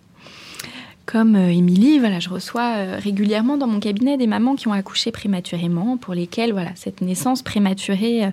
Comme 1.08 1.38
euh, 1.38 1.50
Émilie, 1.50 2.00
voilà, 2.00 2.20
je 2.20 2.28
reçois 2.28 2.76
euh, 2.76 3.00
régulièrement 3.02 3.56
dans 3.56 3.66
mon 3.66 3.80
cabinet 3.80 4.18
des 4.18 4.28
mamans 4.28 4.56
qui 4.56 4.68
ont 4.68 4.74
accouché 4.74 5.12
prématurément, 5.12 5.96
pour 5.96 6.14
lesquelles 6.14 6.52
voilà, 6.52 6.72
cette 6.76 7.00
naissance 7.00 7.42
prématurée 7.42 8.26
euh, 8.26 8.32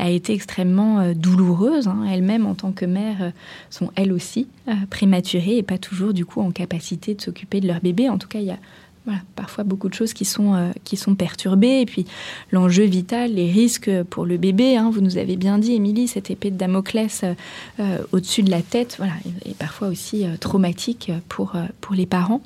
a 0.00 0.10
été 0.10 0.34
extrêmement 0.34 1.12
douloureuse. 1.14 1.86
Hein. 1.86 2.04
Elles-mêmes, 2.12 2.44
en 2.44 2.56
tant 2.56 2.72
que 2.72 2.84
mères, 2.84 3.32
sont 3.70 3.92
elles 3.94 4.12
aussi 4.12 4.48
prématurées 4.90 5.58
et 5.58 5.62
pas 5.62 5.78
toujours 5.78 6.12
du 6.12 6.26
coup 6.26 6.40
en 6.40 6.50
capacité 6.50 7.14
de 7.14 7.22
s'occuper 7.22 7.60
de 7.60 7.68
leur 7.68 7.80
bébé. 7.80 8.08
En 8.08 8.18
tout 8.18 8.26
cas, 8.26 8.40
il 8.40 8.46
y 8.46 8.50
a 8.50 8.58
voilà, 9.06 9.20
parfois 9.36 9.62
beaucoup 9.62 9.88
de 9.88 9.94
choses 9.94 10.12
qui 10.12 10.24
sont, 10.24 10.54
euh, 10.54 10.72
qui 10.82 10.96
sont 10.96 11.14
perturbées. 11.14 11.80
Et 11.80 11.86
puis 11.86 12.06
l'enjeu 12.50 12.82
vital, 12.82 13.34
les 13.34 13.50
risques 13.50 13.90
pour 14.10 14.26
le 14.26 14.36
bébé, 14.36 14.76
hein, 14.76 14.90
vous 14.92 15.00
nous 15.00 15.16
avez 15.16 15.36
bien 15.36 15.58
dit, 15.58 15.74
Émilie, 15.74 16.08
cette 16.08 16.30
épée 16.30 16.50
de 16.50 16.56
Damoclès 16.56 17.22
euh, 17.22 17.34
euh, 17.78 17.98
au-dessus 18.10 18.42
de 18.42 18.50
la 18.50 18.62
tête, 18.62 18.96
voilà, 18.98 19.12
et, 19.46 19.54
parfois 19.54 19.88
aussi 19.88 20.26
traumatique 20.40 21.12
pour, 21.28 21.54
pour 21.80 21.94
les 21.94 22.06
parents. 22.06 22.42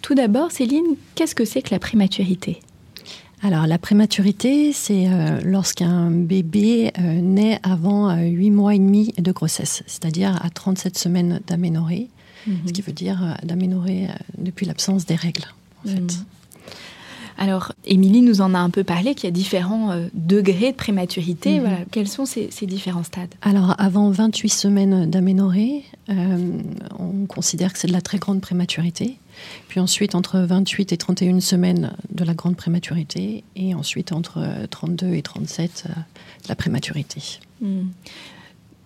Tout 0.00 0.14
d'abord, 0.14 0.52
Céline, 0.52 0.96
qu'est-ce 1.16 1.34
que 1.34 1.44
c'est 1.44 1.60
que 1.60 1.70
la 1.70 1.78
prématurité? 1.78 2.60
Alors 3.42 3.66
la 3.66 3.78
prématurité, 3.78 4.72
c'est 4.72 5.06
lorsqu'un 5.44 6.10
bébé 6.10 6.92
naît 6.98 7.58
avant 7.62 8.16
8 8.16 8.50
mois 8.50 8.74
et 8.74 8.78
demi 8.78 9.12
de 9.18 9.32
grossesse, 9.32 9.82
c'est-à-dire 9.86 10.40
à 10.42 10.48
37 10.48 10.96
semaines 10.96 11.40
d'aménorrhée, 11.46 12.08
ce 12.66 12.72
qui 12.72 12.80
veut 12.80 12.92
dire 12.92 13.36
d'aménorrhée 13.42 14.08
depuis 14.38 14.64
l'absence 14.64 15.04
des 15.04 15.16
règles. 15.16 15.46
Mm. 15.84 16.06
Alors, 17.36 17.72
Émilie 17.84 18.22
nous 18.22 18.40
en 18.40 18.54
a 18.54 18.58
un 18.58 18.70
peu 18.70 18.84
parlé, 18.84 19.14
qu'il 19.14 19.24
y 19.24 19.28
a 19.28 19.32
différents 19.32 19.90
euh, 19.90 20.06
degrés 20.14 20.70
de 20.70 20.76
prématurité. 20.76 21.58
Mm-hmm. 21.58 21.86
Quels 21.90 22.08
sont 22.08 22.26
ces, 22.26 22.48
différents 22.62 23.02
stades? 23.02 23.34
Alors, 23.42 23.74
avant 23.78 24.10
28 24.10 24.48
semaines 24.48 25.10
d'aménorrhée, 25.10 25.84
euh, 26.10 26.38
on 26.98 27.26
considère 27.26 27.72
que 27.72 27.78
c'est 27.78 27.88
de 27.88 27.92
la 27.92 28.02
très 28.02 28.18
grande 28.18 28.40
prématurité. 28.40 29.18
Puis 29.68 29.80
ensuite, 29.80 30.14
entre 30.14 30.38
28 30.38 30.92
et 30.92 30.96
31 30.96 31.40
semaines 31.40 31.92
de 32.10 32.24
la 32.24 32.34
grande 32.34 32.56
prématurité. 32.56 33.42
Et 33.56 33.74
ensuite, 33.74 34.12
entre 34.12 34.40
32 34.70 35.14
et 35.14 35.22
37, 35.22 35.84
euh, 35.86 35.92
de 35.92 36.48
la 36.48 36.54
prématurité. 36.54 37.40
Mm. 37.60 37.88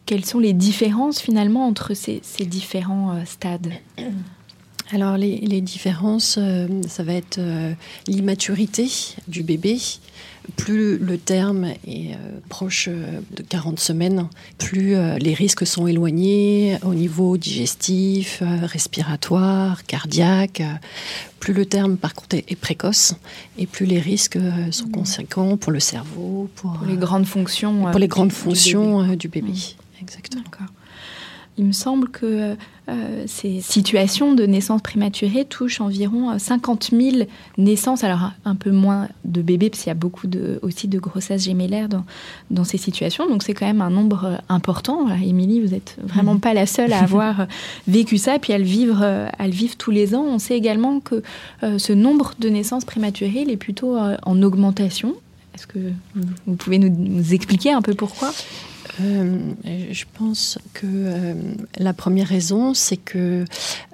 Quelles 0.06 0.24
sont 0.24 0.38
les 0.38 0.54
différences 0.54 1.20
finalement 1.20 1.66
entre 1.66 1.92
ces, 1.92 2.20
ces 2.22 2.46
différents 2.46 3.22
stades? 3.26 3.72
alors 4.90 5.16
les, 5.16 5.60
différences, 5.60 6.36
euh, 6.38 6.66
ça 6.88 7.02
va 7.02 7.12
être 7.12 7.38
euh, 7.38 7.72
l'immaturité 8.06 8.88
du 9.26 9.42
bébé. 9.42 9.78
Plus 10.56 10.96
le 10.96 11.18
terme 11.18 11.66
est 11.86 12.14
euh, 12.14 12.40
proche 12.48 12.88
de 12.88 13.42
40 13.42 13.78
semaines, 13.78 14.28
plus 14.56 14.96
les 15.18 15.34
risques 15.34 15.66
sont 15.66 15.86
éloignés 15.86 16.78
au 16.82 16.94
niveau 16.94 17.36
digestif, 17.36 18.42
respiratoire, 18.62 19.84
cardiaque. 19.84 20.62
Plus 21.38 21.52
le 21.52 21.66
terme, 21.66 21.98
par 21.98 22.14
contre, 22.14 22.36
est, 22.36 22.56
précoce 22.56 23.14
et 23.58 23.66
plus 23.66 23.84
les 23.84 24.00
risques 24.00 24.38
sont 24.70 24.86
mmh. 24.86 24.90
conséquents 24.90 25.56
pour 25.58 25.70
le 25.70 25.80
cerveau, 25.80 26.48
pour, 26.56 26.80
les 26.88 26.96
grandes 26.96 27.26
fonctions, 27.26 27.90
pour 27.90 28.00
les 28.00 28.08
grandes 28.08 28.32
fonctions 28.32 29.14
du 29.16 29.28
bébé. 29.28 29.52
Mmh. 29.52 30.00
Exactement. 30.00 30.44
Il 31.58 31.64
me 31.64 31.72
semble 31.72 32.08
que 32.08 32.56
euh, 32.88 33.24
ces 33.26 33.60
situations 33.60 34.34
de 34.34 34.46
naissance 34.46 34.80
prématurée 34.80 35.44
touchent 35.44 35.80
environ 35.80 36.38
50 36.38 36.90
euh, 36.92 37.10
000 37.10 37.24
naissances, 37.58 38.04
alors 38.04 38.30
un 38.44 38.54
peu 38.54 38.70
moins 38.70 39.08
de 39.24 39.42
bébés, 39.42 39.68
parce 39.68 39.82
qu'il 39.82 39.90
y 39.90 39.90
a 39.90 39.94
beaucoup 39.94 40.28
de, 40.28 40.60
aussi 40.62 40.86
de 40.86 40.98
grossesses 41.00 41.44
gémellaires 41.44 41.88
dans, 41.88 42.04
dans 42.50 42.62
ces 42.62 42.78
situations. 42.78 43.28
Donc 43.28 43.42
c'est 43.42 43.54
quand 43.54 43.66
même 43.66 43.82
un 43.82 43.90
nombre 43.90 44.24
euh, 44.24 44.36
important. 44.48 45.08
Émilie, 45.16 45.60
vous 45.60 45.72
n'êtes 45.74 45.96
vraiment 46.02 46.34
mhm. 46.34 46.40
pas 46.40 46.54
la 46.54 46.66
seule 46.66 46.92
à 46.92 47.00
avoir 47.00 47.48
vécu 47.88 48.18
ça, 48.18 48.38
puis 48.38 48.52
à 48.52 48.58
le, 48.58 48.64
vivre, 48.64 49.02
à 49.02 49.46
le 49.46 49.52
vivre 49.52 49.76
tous 49.76 49.90
les 49.90 50.14
ans. 50.14 50.22
On 50.22 50.38
sait 50.38 50.56
également 50.56 51.00
que 51.00 51.22
ce 51.62 51.92
nombre 51.92 52.34
de 52.38 52.48
naissances 52.48 52.84
prématurées 52.84 53.42
il 53.42 53.50
est 53.50 53.56
plutôt 53.56 53.96
en 53.96 54.42
augmentation. 54.42 55.14
Est-ce 55.54 55.66
que 55.66 55.78
vous 56.46 56.54
pouvez 56.54 56.78
nous 56.78 57.34
expliquer 57.34 57.72
un 57.72 57.82
peu 57.82 57.94
pourquoi? 57.94 58.32
Euh, 59.00 59.38
je 59.90 60.04
pense 60.14 60.58
que 60.74 60.86
euh, 60.86 61.34
la 61.78 61.92
première 61.92 62.28
raison, 62.28 62.74
c'est 62.74 62.96
que 62.96 63.44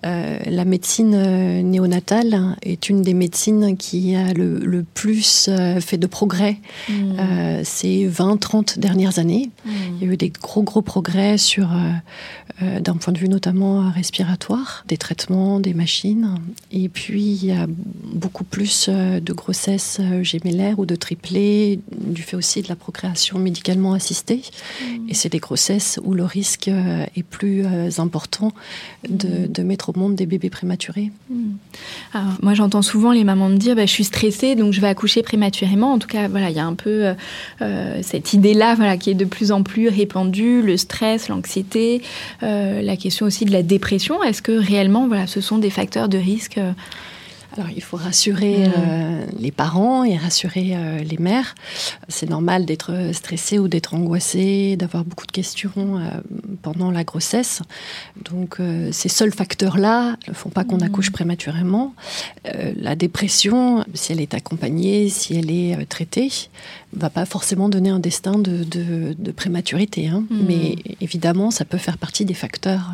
euh, 0.04 0.38
la 0.46 0.64
médecine 0.64 1.62
néonatale 1.62 2.56
est 2.62 2.88
une 2.88 3.02
des 3.02 3.14
médecines 3.14 3.76
qui 3.76 4.14
a 4.14 4.32
le, 4.32 4.84
plus 4.94 5.50
fait 5.80 5.96
de 5.96 6.06
progrès 6.06 6.58
mmh. 6.88 7.62
ces 7.64 8.08
20-30 8.08 8.78
dernières 8.78 9.18
années. 9.18 9.50
Mmh. 9.64 9.70
Il 10.00 10.06
y 10.06 10.10
a 10.10 10.12
eu 10.12 10.16
des 10.16 10.30
gros, 10.30 10.62
gros 10.62 10.82
progrès 10.82 11.38
sur, 11.38 11.68
d'un 12.60 12.96
point 12.96 13.12
de 13.12 13.18
vue 13.18 13.28
notamment 13.28 13.90
respiratoire, 13.90 14.84
des 14.88 14.96
traitements, 14.96 15.60
des 15.60 15.74
machines. 15.74 16.38
Et 16.70 16.88
puis, 16.88 17.22
il 17.22 17.46
y 17.46 17.52
a 17.52 17.66
beaucoup 17.68 18.44
plus 18.44 18.88
de 18.88 19.32
grossesses 19.32 20.00
gémellaires 20.22 20.78
ou 20.78 20.86
de 20.86 20.96
triplés, 20.96 21.80
du 21.92 22.22
fait 22.22 22.36
aussi 22.36 22.62
de 22.62 22.68
la 22.68 22.76
procréation 22.76 23.38
médicalement 23.38 23.94
assistée. 23.94 24.42
Mmh. 24.42 24.83
Et 25.08 25.14
c'est 25.14 25.28
des 25.28 25.38
grossesses 25.38 26.00
où 26.02 26.14
le 26.14 26.24
risque 26.24 26.68
euh, 26.68 27.04
est 27.16 27.22
plus 27.22 27.64
euh, 27.64 27.90
important 27.98 28.52
de, 29.08 29.62
mettre 29.62 29.90
au 29.90 29.98
monde 29.98 30.14
des 30.14 30.26
bébés 30.26 30.50
prématurés. 30.50 31.10
Mm. 31.30 31.52
Moi, 32.42 32.54
j'entends 32.54 32.82
souvent 32.82 33.12
les 33.12 33.24
mamans 33.24 33.48
me 33.48 33.56
dire 33.56 33.76
bah, 33.76 33.86
Je 33.86 33.90
suis 33.90 34.04
stressée, 34.04 34.54
donc 34.54 34.72
je 34.72 34.80
vais 34.80 34.88
accoucher 34.88 35.22
prématurément. 35.22 35.92
En 35.92 35.98
tout 35.98 36.08
cas, 36.08 36.28
voilà, 36.28 36.50
il 36.50 36.56
y 36.56 36.60
a 36.60 36.66
un 36.66 36.74
peu 36.74 37.14
euh, 37.62 37.98
cette 38.02 38.32
idée-là 38.32 38.74
voilà, 38.74 38.96
qui 38.96 39.10
est 39.10 39.14
de 39.14 39.24
plus 39.24 39.52
en 39.52 39.62
plus 39.62 39.88
répandue 39.88 40.62
le 40.62 40.76
stress, 40.76 41.28
l'anxiété, 41.28 42.02
la 42.40 42.96
question 42.96 43.26
aussi 43.26 43.44
de 43.44 43.52
la 43.52 43.62
dépression. 43.62 44.22
Est-ce 44.22 44.42
que 44.42 44.52
réellement, 44.52 45.08
voilà, 45.08 45.26
ce 45.26 45.40
sont 45.40 45.58
des 45.58 45.70
facteurs 45.70 46.08
de 46.08 46.18
risque 46.18 46.58
alors, 47.56 47.70
il 47.74 47.82
faut 47.82 47.96
rassurer 47.96 48.66
euh, 48.66 49.26
les 49.38 49.52
parents 49.52 50.02
et 50.02 50.16
rassurer 50.16 50.72
euh, 50.74 50.98
les 50.98 51.18
mères. 51.18 51.54
C'est 52.08 52.28
normal 52.28 52.64
d'être 52.64 53.10
stressé 53.12 53.60
ou 53.60 53.68
d'être 53.68 53.94
angoissé, 53.94 54.76
d'avoir 54.76 55.04
beaucoup 55.04 55.26
de 55.26 55.32
questions 55.32 55.70
euh, 55.76 56.08
pendant 56.62 56.90
la 56.90 57.04
grossesse. 57.04 57.62
Donc, 58.24 58.58
ces 58.90 59.08
seuls 59.08 59.32
facteurs-là 59.32 60.16
ne 60.26 60.32
font 60.32 60.48
pas 60.48 60.64
qu'on 60.64 60.80
accouche 60.80 61.10
prématurément. 61.10 61.94
la 62.44 62.96
dépression, 62.96 63.84
si 63.94 64.12
elle 64.12 64.20
est 64.20 64.34
accompagnée, 64.34 65.08
si 65.08 65.36
elle 65.36 65.50
est 65.50 65.84
traitée, 65.86 66.30
va 66.92 67.10
pas 67.10 67.26
forcément 67.26 67.68
donner 67.68 67.90
un 67.90 67.98
destin 67.98 68.38
de, 68.38 68.64
de, 68.64 69.32
prématurité. 69.32 70.08
Hein. 70.08 70.24
Mm. 70.30 70.36
Mais 70.46 70.76
évidemment, 71.00 71.50
ça 71.50 71.64
peut 71.64 71.78
faire 71.78 71.98
partie 71.98 72.24
des 72.24 72.34
facteurs 72.34 72.90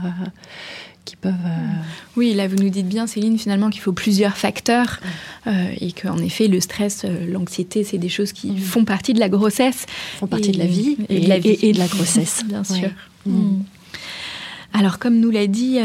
qui 1.11 1.17
peuvent. 1.17 1.33
Euh, 1.33 1.83
oui, 2.17 2.35
là 2.35 2.47
vous 2.47 2.55
nous 2.55 2.69
dites 2.69 2.87
bien, 2.87 3.09
Céline, 3.09 3.37
finalement 3.37 3.69
qu'il 3.69 3.81
faut 3.81 3.93
plusieurs 3.93 4.37
facteurs 4.37 5.01
euh, 5.49 5.73
et 5.81 5.91
qu'en 5.91 6.19
effet 6.19 6.47
le 6.47 6.61
stress, 6.61 7.03
euh, 7.05 7.27
l'anxiété, 7.29 7.83
c'est 7.83 7.99
des 7.99 8.09
choses 8.09 8.33
qui 8.33 8.57
font 8.59 8.85
partie 8.85 9.13
de 9.13 9.19
la 9.19 9.29
grossesse, 9.29 9.87
font 10.21 10.29
partie 10.29 10.53
de 10.53 10.59
la 10.59 10.67
vie 10.67 10.97
et, 11.09 11.21
de 11.21 11.29
la 11.29 11.39
vie 11.39 11.59
et, 11.63 11.73
de 11.73 11.79
la 11.79 11.89
grossesse, 11.89 12.43
bien 12.47 12.63
sûr. 12.63 12.91
Mm. 13.27 13.63
Alors, 14.73 15.01
comme 15.01 15.19
nous 15.19 15.33
l'a 15.33 15.49
dit 15.49 15.79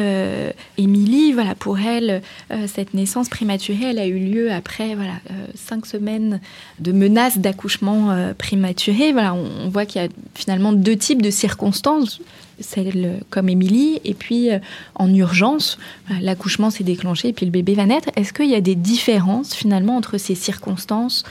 Émilie, 0.77 1.33
voilà, 1.33 1.55
pour 1.55 1.79
elle, 1.79 2.21
cette 2.67 2.93
naissance 2.93 3.29
prématurée, 3.29 3.85
elle 3.85 3.97
a 3.97 4.05
eu 4.05 4.19
lieu 4.19 4.51
après 4.51 4.93
voilà, 4.93 5.13
cinq 5.55 5.87
semaines 5.87 6.39
de 6.77 6.91
menaces 6.91 7.39
d'accouchement 7.39 8.15
prématuré. 8.37 9.11
Voilà, 9.11 9.33
on 9.33 9.69
voit 9.69 9.87
qu'il 9.87 10.03
y 10.03 10.05
a 10.05 10.09
finalement 10.35 10.71
deux 10.71 10.95
types 10.95 11.23
de 11.23 11.31
circonstances 11.31 12.21
celle 12.59 13.19
comme 13.29 13.49
Émilie, 13.49 13.99
et 14.03 14.13
puis 14.13 14.51
euh, 14.51 14.59
en 14.95 15.13
urgence, 15.13 15.77
l'accouchement 16.21 16.69
s'est 16.69 16.83
déclenché 16.83 17.29
et 17.29 17.33
puis 17.33 17.45
le 17.45 17.51
bébé 17.51 17.75
va 17.75 17.85
naître. 17.85 18.09
Est-ce 18.15 18.33
qu'il 18.33 18.49
y 18.49 18.55
a 18.55 18.61
des 18.61 18.75
différences 18.75 19.53
finalement 19.53 19.95
entre 19.97 20.17
ces 20.17 20.35
circonstances 20.35 21.23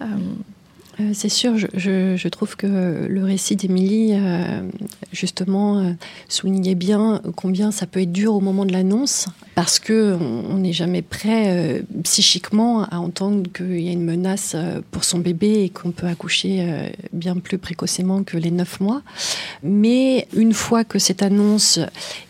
euh, 0.00 0.04
euh, 1.00 1.10
c'est 1.14 1.28
sûr, 1.30 1.56
je, 1.56 2.28
trouve 2.28 2.56
que 2.56 3.06
le 3.08 3.24
récit 3.24 3.56
d'Émilie, 3.56 4.12
justement, 5.12 5.94
soulignait 6.28 6.74
bien 6.74 7.22
combien 7.36 7.70
ça 7.70 7.86
peut 7.86 8.02
être 8.02 8.12
dur 8.12 8.34
au 8.34 8.40
moment 8.40 8.66
de 8.66 8.72
l'annonce, 8.72 9.28
parce 9.60 9.78
que 9.78 10.16
on 10.18 10.56
n'est 10.56 10.72
jamais 10.72 11.02
prêt 11.02 11.82
psychiquement 12.02 12.84
à 12.84 12.96
entendre 12.96 13.42
qu'il 13.52 13.82
y 13.82 13.90
a 13.90 13.92
une 13.92 14.06
menace 14.06 14.56
pour 14.90 15.04
son 15.04 15.18
bébé 15.18 15.64
et 15.64 15.68
qu'on 15.68 15.90
peut 15.90 16.06
accoucher 16.06 16.90
bien 17.12 17.36
plus 17.36 17.58
précocement 17.58 18.22
que 18.22 18.38
les 18.38 18.50
neuf 18.50 18.80
mois. 18.80 19.02
Mais 19.62 20.26
une 20.32 20.54
fois 20.54 20.82
que 20.82 20.98
cette 20.98 21.22
annonce 21.22 21.78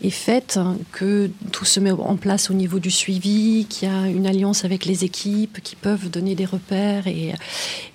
est 0.03 0.09
faite, 0.09 0.59
que 0.91 1.31
tout 1.53 1.63
se 1.63 1.79
met 1.79 1.91
en 1.91 2.17
place 2.17 2.51
au 2.51 2.53
niveau 2.53 2.79
du 2.79 2.91
suivi, 2.91 3.65
qu'il 3.69 3.87
y 3.87 3.91
a 3.91 4.09
une 4.09 4.27
alliance 4.27 4.65
avec 4.65 4.83
les 4.83 5.05
équipes 5.05 5.61
qui 5.63 5.77
peuvent 5.77 6.09
donner 6.09 6.35
des 6.35 6.43
repères 6.43 7.07
et, 7.07 7.31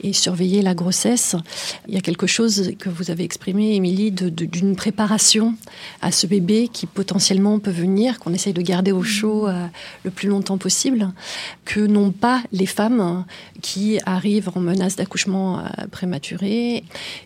et 0.02 0.14
surveiller 0.14 0.62
la 0.62 0.72
grossesse, 0.72 1.36
il 1.88 1.94
y 1.94 1.98
a 1.98 2.00
quelque 2.00 2.26
chose 2.26 2.72
que 2.78 2.88
vous 2.88 3.10
avez 3.10 3.24
exprimé, 3.24 3.74
Émilie, 3.74 4.12
d'une 4.12 4.76
préparation 4.76 5.54
à 6.00 6.10
ce 6.10 6.26
bébé 6.26 6.70
qui 6.72 6.86
potentiellement 6.86 7.58
peut 7.58 7.70
venir, 7.70 8.18
qu'on 8.18 8.32
essaye 8.32 8.54
de 8.54 8.62
garder 8.62 8.92
au 8.92 9.02
chaud 9.02 9.25
euh, 9.26 9.66
le 10.04 10.10
plus 10.10 10.28
longtemps 10.28 10.58
possible, 10.58 11.12
que 11.64 11.80
n'ont 11.80 12.10
pas 12.10 12.42
les 12.52 12.66
femmes 12.66 13.24
qui 13.62 13.98
arrivent 14.06 14.50
en 14.54 14.60
menace 14.60 14.96
d'accouchement 14.96 15.58
euh, 15.58 15.62
prématuré, 15.90 16.84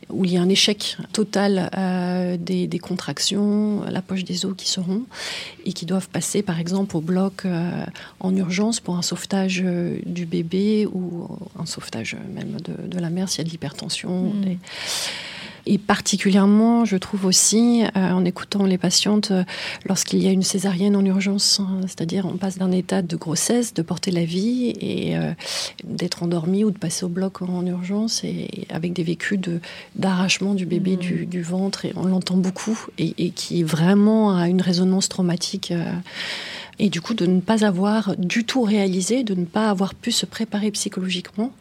où 0.09 0.25
il 0.25 0.33
y 0.33 0.37
a 0.37 0.43
un 0.43 0.49
échec 0.49 0.97
total 1.13 1.71
euh, 1.77 2.37
des, 2.37 2.67
des, 2.67 2.79
contractions, 2.79 3.83
la 3.89 4.03
poche 4.03 4.25
des 4.25 4.45
os 4.45 4.55
qui 4.57 4.69
seront, 4.69 5.03
et 5.65 5.73
qui 5.73 5.87
doivent 5.87 6.09
passer 6.09 6.43
par 6.43 6.59
exemple 6.59 6.97
au 6.97 7.01
bloc 7.01 7.47
en 8.21 8.37
urgence 8.37 8.81
pour 8.81 8.97
un 8.97 9.03
sauvetage 9.03 9.65
du 10.07 10.27
bébé 10.27 10.87
ou 10.87 11.29
un 11.59 11.67
sauvetage 11.67 12.17
même 12.35 12.57
de, 12.61 12.99
la 12.99 13.11
mère 13.11 13.29
s'il 13.29 13.39
y 13.39 13.41
a 13.43 13.45
de 13.45 13.51
l'hypertension. 13.51 14.33
Mm. 14.35 14.49
Et 14.49 14.59
particulièrement, 15.79 16.85
je 16.85 16.97
trouve 16.97 17.25
aussi, 17.25 17.85
euh, 17.97 18.11
en 18.13 18.25
écoutant 18.25 18.65
les 18.65 18.79
patientes, 18.79 19.31
euh, 19.31 19.45
lorsqu'il 19.87 20.23
y 20.23 20.29
a 20.29 20.31
une 20.31 20.43
césarienne 20.43 20.97
en 20.97 21.05
urgence, 21.05 21.61
hein, 21.61 21.81
c'est-à-dire 21.83 22.27
on 22.27 22.37
passe 22.37 22.59
d'un 22.59 22.73
état 22.73 23.03
de 23.03 23.17
grossesse, 23.17 23.75
de 23.75 23.83
porter 23.83 24.11
la 24.11 24.25
vie 24.25 24.75
et 24.81 25.17
euh, 25.17 25.33
d'être 25.85 26.23
endormi 26.23 26.65
ou 26.65 26.71
de 26.71 26.79
passer 26.79 27.05
au 27.05 27.09
bloc 27.09 27.43
en 27.43 27.65
urgence 27.67 28.25
et 28.25 28.67
avec 28.71 28.93
des 28.93 29.03
vécus 29.03 29.39
d'arrachement 29.95 30.55
du 30.55 30.67
bébé 30.67 30.97
mm. 30.97 31.27
du, 31.27 31.43
ventre, 31.43 31.85
et 31.85 31.93
on 31.97 32.05
l'entend 32.05 32.37
beaucoup, 32.37 32.87
et, 32.99 33.15
et, 33.19 33.31
qui 33.31 33.63
vraiment 33.63 34.37
a 34.37 34.49
une 34.49 34.61
résonance 34.61 35.09
traumatique 35.09 35.73
et 36.81 36.89
du 36.89 37.03
coup 37.03 37.13
de 37.13 37.27
ne 37.27 37.41
pas 37.41 37.65
avoir 37.65 38.17
du 38.17 38.45
tout 38.45 38.63
réalisé, 38.63 39.23
de 39.23 39.35
ne 39.35 39.45
pas 39.45 39.69
avoir 39.69 39.95
pu 39.95 40.11
se 40.11 40.25
préparer 40.25 40.71
psychologiquement 40.71 41.53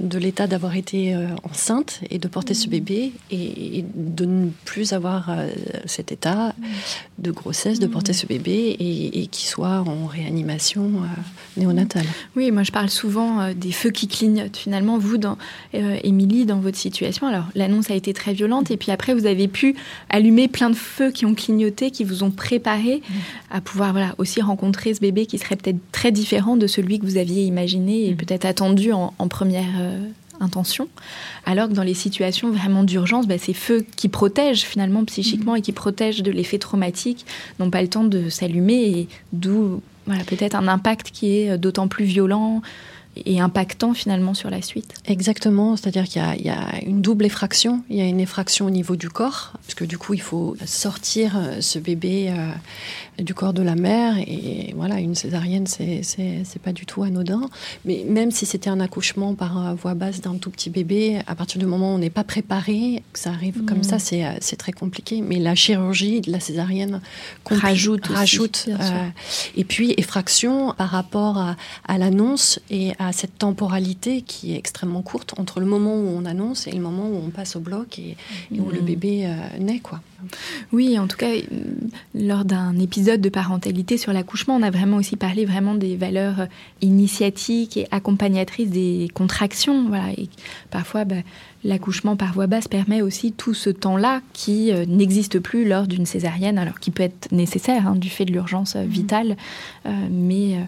de 0.00 0.18
l'état 0.18 0.46
d'avoir 0.46 0.76
été 0.76 1.14
euh, 1.14 1.28
enceinte 1.44 2.00
et 2.10 2.18
de 2.18 2.28
porter 2.28 2.54
ce 2.54 2.66
mmh. 2.66 2.70
bébé 2.70 3.12
et, 3.30 3.84
de 3.94 4.24
ne 4.24 4.48
plus 4.64 4.92
avoir 4.92 5.30
euh, 5.30 5.48
cet 5.86 6.10
état 6.12 6.48
mmh. 6.48 6.62
de 7.18 7.30
grossesse, 7.30 7.78
de 7.78 7.86
mmh. 7.86 7.90
porter 7.90 8.12
ce 8.12 8.26
bébé 8.26 8.52
et, 8.52 9.22
et 9.22 9.26
qu'il 9.28 9.48
soit 9.48 9.80
en 9.80 10.06
réanimation 10.06 10.82
euh, 10.82 11.60
néonatale. 11.60 12.06
Oui, 12.36 12.50
moi 12.50 12.64
je 12.64 12.72
parle 12.72 12.90
souvent 12.90 13.52
des 13.54 13.72
feux 13.72 13.90
qui 13.90 14.08
clignotent. 14.08 14.56
Finalement, 14.56 14.98
vous, 14.98 15.18
dans, 15.18 15.38
Émilie, 15.72 16.46
dans 16.46 16.58
votre 16.58 16.78
situation, 16.78 17.26
alors 17.26 17.44
l'annonce 17.54 17.90
a 17.90 17.94
été 17.94 18.12
très 18.12 18.32
violente 18.32 18.70
et 18.70 18.76
puis 18.76 18.90
après 18.90 19.14
vous 19.14 19.26
avez 19.26 19.46
pu 19.46 19.76
allumer 20.08 20.48
plein 20.48 20.70
de 20.70 20.76
feux 20.76 21.10
qui 21.10 21.26
ont 21.26 21.34
clignoté, 21.34 21.90
qui 21.90 22.04
vous 22.04 22.22
ont 22.22 22.30
préparé 22.30 23.02
à 23.50 23.60
pouvoir 23.60 23.92
voilà, 23.92 24.14
aussi 24.18 24.40
rencontrer 24.48 24.94
ce 24.94 25.00
bébé 25.00 25.26
qui 25.26 25.38
serait 25.38 25.56
peut-être 25.56 25.78
très 25.92 26.12
différent 26.12 26.56
de 26.56 26.66
celui 26.66 26.98
que 26.98 27.06
vous 27.06 27.16
aviez 27.16 27.44
imaginé 27.44 28.08
et 28.08 28.14
peut-être 28.14 28.44
attendu 28.44 28.92
en, 28.92 29.14
en 29.18 29.28
première 29.28 29.78
euh, 29.80 30.06
intention, 30.40 30.88
alors 31.46 31.68
que 31.68 31.74
dans 31.74 31.82
les 31.82 31.94
situations 31.94 32.50
vraiment 32.50 32.84
d'urgence, 32.84 33.26
bah, 33.26 33.38
ces 33.38 33.54
feux 33.54 33.84
qui 33.96 34.08
protègent 34.08 34.64
finalement 34.64 35.04
psychiquement 35.04 35.54
et 35.54 35.62
qui 35.62 35.72
protègent 35.72 36.22
de 36.22 36.30
l'effet 36.30 36.58
traumatique 36.58 37.26
n'ont 37.58 37.70
pas 37.70 37.82
le 37.82 37.88
temps 37.88 38.04
de 38.04 38.28
s'allumer 38.28 38.82
et 38.98 39.08
d'où 39.32 39.80
voilà, 40.06 40.24
peut-être 40.24 40.54
un 40.54 40.68
impact 40.68 41.10
qui 41.10 41.38
est 41.38 41.58
d'autant 41.58 41.88
plus 41.88 42.04
violent 42.04 42.62
et 43.26 43.40
impactant 43.40 43.94
finalement 43.94 44.34
sur 44.34 44.50
la 44.50 44.62
suite. 44.62 44.94
Exactement, 45.06 45.76
c'est-à-dire 45.76 46.04
qu'il 46.04 46.22
y, 46.22 46.50
a 46.50 46.84
une 46.84 47.02
double 47.02 47.26
effraction. 47.26 47.82
Il 47.90 47.96
y 47.96 48.00
a 48.00 48.04
une 48.04 48.20
effraction 48.20 48.66
au 48.66 48.70
niveau 48.70 48.96
du 48.96 49.08
corps, 49.08 49.52
parce 49.64 49.74
que 49.74 49.84
du 49.84 49.98
coup 49.98 50.14
il 50.14 50.20
faut 50.20 50.56
sortir 50.64 51.36
euh, 51.36 51.60
ce 51.60 51.78
bébé 51.78 52.28
euh, 52.30 52.50
du 53.18 53.34
corps 53.34 53.52
de 53.52 53.62
la 53.62 53.74
mère. 53.74 54.16
Et 54.18 54.72
voilà, 54.76 55.00
une 55.00 55.14
césarienne, 55.14 55.66
c'est, 55.66 56.02
pas 56.62 56.72
du 56.72 56.86
tout 56.86 57.02
anodin. 57.02 57.42
Mais 57.84 58.04
même 58.08 58.30
si 58.30 58.46
c'était 58.46 58.70
un 58.70 58.80
accouchement 58.80 59.34
par 59.34 59.68
euh, 59.68 59.74
voie 59.74 59.94
basse 59.94 60.20
d'un 60.20 60.36
tout 60.36 60.50
petit 60.50 60.70
bébé, 60.70 61.18
à 61.26 61.34
partir 61.34 61.58
du 61.58 61.66
moment 61.66 61.92
où 61.92 61.94
on 61.94 61.98
n'est 61.98 62.10
pas 62.10 62.24
préparé, 62.24 63.02
que 63.12 63.18
ça 63.18 63.30
arrive 63.30 63.64
comme 63.64 63.82
ça, 63.82 63.98
c'est, 63.98 64.56
très 64.56 64.72
compliqué. 64.72 65.22
Mais 65.22 65.38
la 65.38 65.54
chirurgie 65.54 66.20
de 66.20 66.32
la 66.32 66.40
césarienne 66.40 67.00
rajoute. 67.48 68.06
rajoute 68.06 68.68
et 69.56 69.64
puis 69.64 69.94
effraction 69.96 70.74
par 70.76 70.90
rapport 70.90 71.38
à, 71.38 71.56
à 71.86 71.98
l'annonce 71.98 72.60
et 72.70 72.92
à 72.98 73.12
cette 73.12 73.38
temporalité 73.38 74.22
qui 74.22 74.52
est 74.52 74.56
extrêmement 74.56 75.02
courte 75.02 75.34
entre 75.38 75.60
le 75.60 75.66
moment 75.66 75.94
où 75.94 76.08
on 76.08 76.24
annonce 76.24 76.66
et 76.66 76.72
le 76.72 76.80
moment 76.80 77.08
où 77.08 77.16
on 77.16 77.30
passe 77.30 77.56
au 77.56 77.60
bloc 77.60 77.98
et, 77.98 78.16
où 78.52 78.70
le 78.70 78.80
mm. 78.80 78.84
bébé 78.84 79.26
euh, 79.26 79.58
naît, 79.58 79.80
quoi. 79.80 80.00
Oui, 80.72 80.98
en 80.98 81.06
tout 81.06 81.16
cas, 81.16 81.30
lors 82.14 82.44
d'un 82.44 82.76
épisode 82.78 83.07
de 83.16 83.28
parentalité 83.28 83.96
sur 83.96 84.12
l'accouchement, 84.12 84.56
on 84.56 84.62
a 84.62 84.70
vraiment 84.70 84.98
aussi 84.98 85.16
parlé 85.16 85.44
vraiment 85.44 85.74
des 85.74 85.96
valeurs 85.96 86.40
euh, 86.40 86.46
initiatiques 86.80 87.76
et 87.76 87.86
accompagnatrices 87.90 88.70
des 88.70 89.08
contractions. 89.14 89.88
Voilà. 89.88 90.10
Et 90.12 90.28
parfois, 90.70 91.04
bah, 91.04 91.16
l'accouchement 91.64 92.16
par 92.16 92.32
voie 92.34 92.46
basse 92.46 92.68
permet 92.68 93.00
aussi 93.00 93.32
tout 93.32 93.54
ce 93.54 93.70
temps-là 93.70 94.20
qui 94.32 94.72
euh, 94.72 94.84
n'existe 94.86 95.38
plus 95.38 95.66
lors 95.66 95.86
d'une 95.86 96.06
césarienne, 96.06 96.58
alors 96.58 96.78
qui 96.78 96.90
peut 96.90 97.02
être 97.02 97.32
nécessaire 97.32 97.88
hein, 97.88 97.94
du 97.96 98.10
fait 98.10 98.24
de 98.24 98.32
l'urgence 98.32 98.76
euh, 98.76 98.82
vitale, 98.82 99.36
mais 100.10 100.58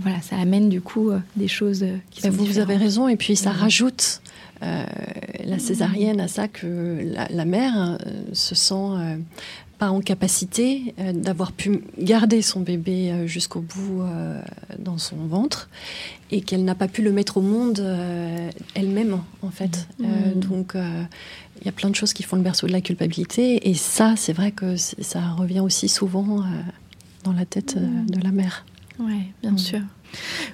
voilà, 0.00 0.20
ça 0.20 0.36
amène 0.36 0.68
du 0.68 0.80
coup 0.80 1.10
des 1.34 1.48
choses 1.48 1.84
qui 2.10 2.22
bah, 2.22 2.30
sont 2.30 2.36
vous, 2.36 2.58
avez 2.58 2.76
raison, 2.76 3.08
et 3.08 3.16
puis 3.16 3.34
ça 3.34 3.50
rajoute 3.50 4.22
la 4.60 5.58
césarienne 5.58 6.20
à 6.20 6.28
ça 6.28 6.46
que 6.46 7.00
la, 7.30 7.44
mère 7.44 7.98
se 8.32 8.54
sent 8.54 9.18
pas 9.82 9.90
en 9.90 10.00
capacité 10.00 10.94
d'avoir 11.12 11.50
pu 11.50 11.82
garder 11.98 12.40
son 12.40 12.60
bébé 12.60 13.26
jusqu'au 13.26 13.62
bout 13.62 14.04
dans 14.78 14.96
son 14.96 15.16
ventre 15.16 15.68
et 16.30 16.40
qu'elle 16.40 16.64
n'a 16.64 16.76
pas 16.76 16.86
pu 16.86 17.02
le 17.02 17.10
mettre 17.10 17.38
au 17.38 17.40
monde 17.40 17.84
elle-même 18.76 19.18
en 19.42 19.50
fait. 19.50 19.88
Mm. 19.98 20.38
donc 20.38 20.76
il 20.76 21.66
y 21.66 21.68
a 21.68 21.72
plein 21.72 21.90
de 21.90 21.96
choses 21.96 22.12
qui 22.12 22.22
font 22.22 22.36
le 22.36 22.42
berceau 22.42 22.68
de 22.68 22.72
la 22.72 22.80
culpabilité 22.80 23.68
et 23.68 23.74
ça 23.74 24.14
c'est 24.16 24.32
vrai 24.32 24.52
que 24.52 24.76
ça 24.76 25.32
revient 25.36 25.58
aussi 25.58 25.88
souvent 25.88 26.44
dans 27.24 27.32
la 27.32 27.44
tête 27.44 27.76
de 27.76 28.20
la 28.20 28.30
mère. 28.30 28.64
Oui, 29.00 29.32
bien 29.42 29.56
sûr. 29.56 29.80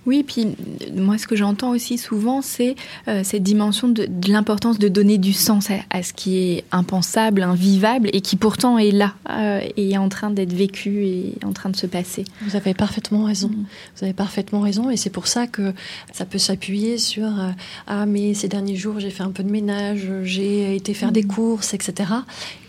Oui, 0.07 0.23
puis 0.23 0.47
moi, 0.95 1.19
ce 1.19 1.27
que 1.27 1.37
j'entends 1.37 1.71
aussi 1.71 1.99
souvent, 1.99 2.43
c'est 2.43 2.77
euh, 3.09 3.23
cette 3.25 3.43
dimension 3.43 3.89
de, 3.89 4.09
l'importance 4.29 4.79
de 4.79 4.89
donner 4.89 5.19
du 5.19 5.33
sens 5.33 5.69
à, 5.91 6.03
ce 6.03 6.13
qui 6.13 6.39
est 6.39 6.65
impensable, 6.73 7.43
invivable, 7.43 8.11
et 8.13 8.21
qui 8.21 8.37
pourtant 8.37 8.79
est 8.79 8.91
là, 8.91 9.15
euh, 9.31 9.61
et 9.77 9.91
est 9.91 9.99
en 9.99 10.09
train 10.09 10.31
d'être 10.31 10.53
vécu 10.53 11.05
et 11.05 11.35
en 11.45 11.53
train 11.53 11.71
de 11.71 11.77
se 11.77 11.87
passer. 11.87 12.25
Vous 12.43 12.57
avez 12.57 12.75
parfaitement 12.75 13.25
raison. 13.25 13.49
Mm. 13.49 13.67
Vous 13.97 14.05
avez 14.05 14.13
parfaitement 14.13 14.61
raison, 14.61 14.91
et 14.91 14.97
c'est 14.97 15.11
pour 15.11 15.27
ça 15.27 15.47
que 15.47 15.73
ça 16.13 16.25
peut 16.25 16.39
s'appuyer 16.39 16.99
sur 16.99 17.27
euh, 17.27 17.51
ah 17.87 18.07
mais 18.07 18.35
ces 18.35 18.49
derniers 18.49 18.77
jours 18.77 19.01
j'ai 19.01 19.11
fait 19.11 19.23
un 19.23 19.31
peu 19.31 19.43
de 19.43 19.51
ménage, 19.51 20.09
j'ai 20.23 20.75
été 20.77 20.95
faire 20.95 21.13
des 21.13 21.23
mm. 21.23 21.29
courses, 21.29 21.75
etc. 21.75 22.11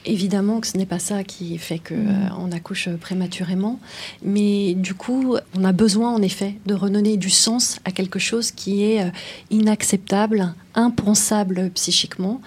Évidemment 0.06 0.62
que 0.62 0.68
ce 0.68 0.78
n'est 0.78 0.86
pas 0.86 1.00
ça 1.00 1.24
qui 1.24 1.58
fait 1.58 1.80
qu'on 1.80 2.48
mm. 2.48 2.54
accouche 2.54 2.90
prématurément, 2.90 3.80
mais 4.24 4.74
du 4.74 4.94
coup, 4.94 5.36
on 5.58 5.64
a 5.64 5.72
besoin 5.72 6.14
en 6.14 6.22
effet 6.22 6.56
de 6.66 6.74
redonner 6.74 7.18
du 7.18 7.30
sens 7.30 7.80
à 7.86 7.92
quelque 7.92 8.20
chose 8.20 8.52
qui 8.52 8.84
est 8.84 9.04
euh, 9.04 9.10
inacceptable, 9.52 10.54
impensable 10.74 11.70
psychiquement, 11.76 12.42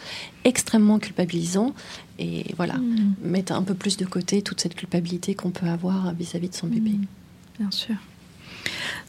extrêmement 0.45 0.99
culpabilisant. 0.99 1.75
Et 2.19 2.47
voilà, 2.57 2.75
hmm. 2.75 3.15
mettre 3.23 3.53
un 3.53 3.63
peu 3.63 3.75
plus 3.75 3.97
de 3.97 4.07
côté 4.07 4.43
toute 4.43 4.61
cette 4.61 4.75
culpabilité 4.75 5.35
qu'on 5.35 5.51
peut 5.51 5.67
avoir 5.67 6.15
vis-à-vis 6.15 6.49
de 6.49 6.55
son 6.55 6.69
bébé. 6.69 6.91
Hmm. 6.91 7.05
Bien 7.59 7.71
sûr 7.71 7.97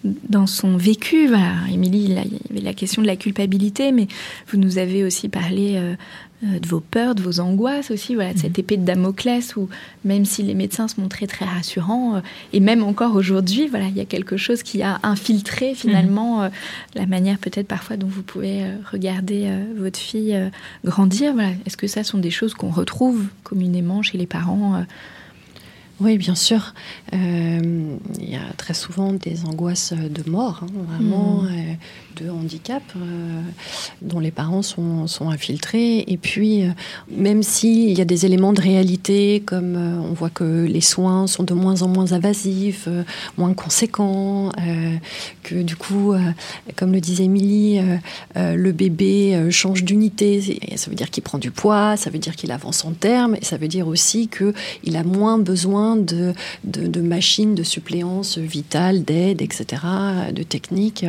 dans 0.03 0.47
son 0.47 0.77
vécu. 0.77 1.27
Voilà, 1.27 1.53
Émilie, 1.71 2.05
il 2.05 2.13
y 2.13 2.17
avait 2.17 2.61
la 2.61 2.73
question 2.73 3.01
de 3.01 3.07
la 3.07 3.15
culpabilité, 3.15 3.91
mais 3.91 4.07
vous 4.47 4.57
nous 4.57 4.77
avez 4.77 5.03
aussi 5.03 5.29
parlé 5.29 5.75
euh, 5.75 5.79
euh, 5.81 5.95
de 6.43 6.67
vos 6.67 6.79
peurs, 6.79 7.15
de 7.15 7.21
vos 7.21 7.39
angoisses 7.39 7.91
aussi, 7.91 8.15
voilà, 8.15 8.33
de 8.33 8.39
cette 8.39 8.57
mhm. 8.57 8.63
épée 8.63 8.77
de 8.77 8.85
Damoclès 8.85 9.55
où 9.55 9.69
même 10.03 10.25
si 10.25 10.43
les 10.43 10.53
médecins 10.53 10.87
se 10.87 10.99
montraient 10.99 11.27
très 11.27 11.45
rassurants, 11.45 12.15
euh, 12.15 12.21
et 12.51 12.59
même 12.59 12.83
encore 12.83 13.15
aujourd'hui, 13.15 13.67
voilà, 13.67 13.87
il 13.87 13.95
y 13.95 14.01
a 14.01 14.05
quelque 14.05 14.37
chose 14.37 14.63
qui 14.63 14.83
a 14.83 14.99
infiltré 15.03 15.75
finalement 15.75 16.43
mhm. 16.43 16.51
la 16.95 17.05
manière 17.05 17.37
peut-être 17.37 17.67
parfois 17.67 17.97
dont 17.97 18.07
vous 18.07 18.23
pouvez 18.23 18.63
regarder 18.91 19.49
votre 19.77 19.99
fille 19.99 20.37
grandir. 20.85 21.33
Voilà. 21.33 21.51
Est-ce 21.65 21.77
que 21.77 21.87
ça 21.87 22.03
sont 22.03 22.17
des 22.17 22.31
choses 22.31 22.53
qu'on 22.53 22.69
retrouve 22.69 23.25
communément 23.43 24.01
chez 24.01 24.17
les 24.17 24.27
parents 24.27 24.83
oui, 25.99 26.17
bien 26.17 26.35
sûr. 26.35 26.73
Euh, 27.13 27.97
il 28.19 28.29
y 28.29 28.35
a 28.35 28.53
très 28.57 28.73
souvent 28.73 29.13
des 29.13 29.45
angoisses 29.45 29.93
de 29.93 30.29
mort, 30.29 30.63
hein, 30.63 30.71
vraiment, 30.89 31.43
euh, 31.43 31.73
de 32.15 32.29
handicap, 32.29 32.83
euh, 32.95 33.41
dont 34.01 34.19
les 34.19 34.31
parents 34.31 34.61
sont, 34.61 35.07
infiltrés. 35.21 36.03
Et 36.07 36.17
puis, 36.17 36.63
même 37.09 37.43
s'il 37.43 37.97
y 37.97 38.01
a 38.01 38.05
des 38.05 38.25
éléments 38.25 38.51
de 38.51 38.59
réalité, 38.59 39.41
comme 39.45 39.75
on 39.75 40.13
voit 40.13 40.29
que 40.29 40.65
les 40.65 40.81
soins 40.81 41.27
sont 41.27 41.43
de 41.43 41.53
moins 41.53 41.81
en 41.81 41.87
moins 41.87 42.11
invasifs, 42.11 42.89
moins 43.37 43.53
conséquents, 43.53 44.51
que 45.43 45.55
du 45.55 45.77
coup, 45.77 46.13
comme 46.75 46.91
le 46.91 46.99
disait 46.99 47.23
Émilie, 47.23 47.79
le 48.35 48.71
bébé 48.73 49.49
change 49.49 49.85
d'unité. 49.85 50.59
Ça 50.75 50.89
veut 50.89 50.95
dire 50.95 51.09
qu'il 51.09 51.23
prend 51.23 51.37
du 51.37 51.51
poids, 51.51 51.95
ça 51.95 52.09
veut 52.09 52.19
dire 52.19 52.35
qu'il 52.35 52.51
avance 52.51 52.83
en 52.83 52.91
terme, 52.91 53.35
et 53.35 53.45
ça 53.45 53.55
veut 53.55 53.69
dire 53.69 53.87
aussi 53.87 54.27
qu'il 54.27 54.97
a 54.97 55.03
moins 55.03 55.37
besoin 55.37 55.53
besoin 55.53 55.95
de, 55.95 56.33
de, 56.63 57.01
machines, 57.01 57.53
de 57.53 57.61
suppléance 57.61 58.39
vitale, 58.39 59.03
d'aide, 59.03 59.41
etc., 59.41 59.83
de 60.31 60.41
techniques. 60.41 61.05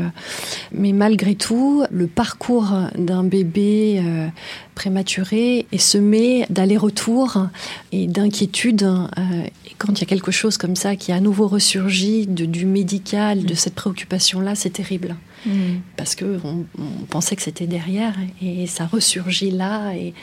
Mais 0.70 0.92
malgré 0.94 1.34
tout, 1.34 1.84
le 1.90 2.06
parcours 2.06 2.72
d'un 2.96 3.24
bébé 3.24 4.00
euh, 4.02 4.28
prématuré 4.74 5.66
est 5.72 5.78
semé 5.78 6.46
d'allers-retours 6.50 7.46
et 7.92 8.06
d'inquiétudes. 8.06 8.82
Euh, 8.84 9.44
et 9.66 9.72
quand 9.78 9.92
il 9.92 10.00
y 10.00 10.04
a 10.04 10.06
quelque 10.06 10.30
chose 10.30 10.56
comme 10.56 10.76
ça 10.76 10.96
qui 10.96 11.12
a 11.12 11.16
à 11.16 11.20
nouveau 11.20 11.48
ressurgi 11.48 12.26
de, 12.26 12.44
du 12.44 12.66
médical, 12.66 13.44
de 13.44 13.54
cette 13.54 13.74
préoccupation-là, 13.74 14.54
c'est 14.54 14.70
terrible. 14.70 15.16
Mm. 15.46 15.76
Parce 15.96 16.14
qu'on 16.14 16.64
on 16.78 17.04
pensait 17.10 17.36
que 17.36 17.42
c'était 17.42 17.66
derrière 17.66 18.14
et 18.40 18.66
ça 18.66 18.86
ressurgit 18.86 19.50
là 19.50 19.92
et, 19.94 20.14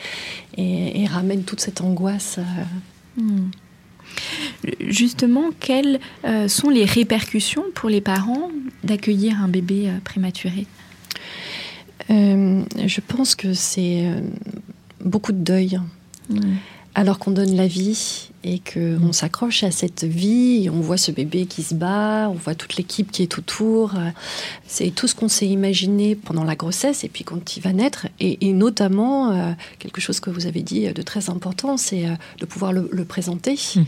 et, 0.56 1.06
ramène 1.06 1.44
toute 1.44 1.60
cette 1.60 1.80
angoisse. 1.80 2.38
Euh. 2.38 3.22
Mm. 3.22 3.50
Justement, 4.80 5.50
quelles 5.58 6.00
euh, 6.24 6.48
sont 6.48 6.70
les 6.70 6.84
répercussions 6.84 7.64
pour 7.74 7.88
les 7.88 8.00
parents 8.00 8.50
d'accueillir 8.84 9.40
un 9.42 9.48
bébé 9.48 9.90
prématuré? 10.04 10.66
Je 12.08 13.00
pense 13.00 13.34
que 13.34 13.54
c'est 13.54 14.04
beaucoup 15.00 15.32
de 15.32 15.38
deuil. 15.38 15.80
Alors 16.94 17.18
qu'on 17.18 17.30
donne 17.30 17.56
la 17.56 17.66
vie 17.66 18.31
et 18.44 18.60
qu'on 18.60 19.12
s'accroche 19.12 19.62
à 19.62 19.70
cette 19.70 20.04
vie, 20.04 20.68
on 20.72 20.80
voit 20.80 20.96
ce 20.96 21.12
bébé 21.12 21.46
qui 21.46 21.62
se 21.62 21.74
bat, 21.74 22.28
on 22.28 22.34
voit 22.34 22.54
toute 22.54 22.76
l'équipe 22.76 23.10
qui 23.10 23.22
est 23.22 23.38
autour. 23.38 23.94
C'est 24.66 24.90
tout 24.90 25.06
ce 25.06 25.14
qu'on 25.14 25.28
s'est 25.28 25.46
imaginé 25.46 26.14
pendant 26.14 26.44
la 26.44 26.56
grossesse 26.56 27.04
et 27.04 27.08
puis 27.08 27.24
quand 27.24 27.56
il 27.56 27.62
va 27.62 27.72
naître. 27.72 28.06
Et, 28.20 28.52
notamment, 28.52 29.30
euh, 29.30 29.52
quelque 29.78 30.00
chose 30.00 30.20
que 30.20 30.30
vous 30.30 30.46
avez 30.46 30.62
dit 30.62 30.92
de 30.92 31.02
très 31.02 31.30
important, 31.30 31.76
c'est 31.76 32.06
euh, 32.06 32.14
de 32.38 32.46
pouvoir 32.46 32.72
le, 32.72 33.04
présenter. 33.04 33.54
Mm-hmm. 33.54 33.84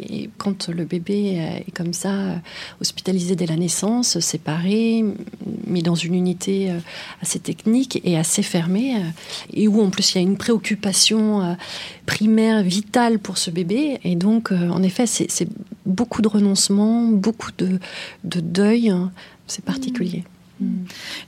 Et 0.00 0.30
quand 0.38 0.68
le 0.68 0.84
bébé 0.84 1.62
est 1.66 1.70
comme 1.70 1.92
ça, 1.92 2.40
hospitalisé 2.80 3.36
dès 3.36 3.46
la 3.46 3.56
naissance, 3.56 4.18
séparé, 4.20 5.04
mis 5.66 5.82
dans 5.82 5.94
une 5.94 6.14
unité 6.14 6.70
euh, 6.70 6.78
assez 7.22 7.38
technique 7.38 8.00
et 8.04 8.18
assez 8.18 8.42
fermée, 8.42 8.96
et 9.52 9.68
où 9.68 9.82
en 9.82 9.90
plus 9.90 10.14
il 10.14 10.18
y 10.18 10.18
a 10.18 10.22
une 10.22 10.36
préoccupation 10.36 11.56
primaire, 12.06 12.62
vitale 12.62 13.18
pour 13.18 13.38
ce 13.38 13.50
bébé, 13.50 13.95
et 14.04 14.16
donc, 14.16 14.52
euh, 14.52 14.68
en 14.68 14.82
effet, 14.82 15.06
c'est 15.06 15.48
beaucoup 15.84 16.22
de 16.22 16.28
renoncement, 16.28 17.08
beaucoup 17.08 17.50
de, 17.58 17.78
de 18.24 18.40
deuil. 18.40 18.90
Hein. 18.90 19.12
C'est 19.46 19.64
particulier. 19.64 20.18
Mm. 20.18 20.35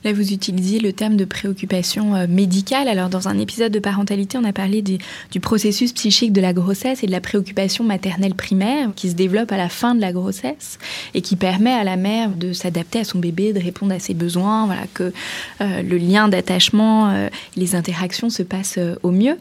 Là, 0.03 0.11
vous 0.11 0.33
utilisiez 0.33 0.79
le 0.79 0.91
terme 0.91 1.15
de 1.15 1.25
préoccupation 1.25 2.15
euh, 2.15 2.25
médicale. 2.27 2.87
Alors, 2.87 3.09
dans 3.09 3.27
un 3.27 3.37
épisode 3.37 3.71
de 3.71 3.77
parentalité, 3.77 4.39
on 4.39 4.43
a 4.43 4.53
parlé 4.53 4.81
du, 4.81 4.97
processus 5.39 5.93
psychique 5.93 6.33
de 6.33 6.41
la 6.41 6.51
grossesse 6.51 7.03
et 7.03 7.07
de 7.07 7.11
la 7.11 7.21
préoccupation 7.21 7.83
maternelle 7.83 8.33
primaire 8.33 8.89
qui 8.95 9.09
se 9.09 9.15
développe 9.15 9.51
à 9.51 9.57
la 9.57 9.69
fin 9.69 9.93
de 9.93 10.01
la 10.01 10.11
grossesse 10.11 10.79
et 11.13 11.21
qui 11.21 11.35
permet 11.35 11.71
à 11.71 11.83
la 11.83 11.95
mère 11.95 12.29
de 12.31 12.53
s'adapter 12.53 12.99
à 12.99 13.03
son 13.03 13.19
bébé, 13.19 13.53
de 13.53 13.59
répondre 13.59 13.93
à 13.93 13.99
ses 13.99 14.15
besoins, 14.15 14.65
voilà, 14.65 14.83
que 14.93 15.13
euh, 15.61 15.81
le 15.83 15.97
lien 15.97 16.27
d'attachement, 16.27 17.09
euh, 17.09 17.29
les 17.55 17.75
interactions 17.75 18.29
se 18.29 18.41
passent 18.41 18.79
au 19.03 19.11
mieux. 19.11 19.37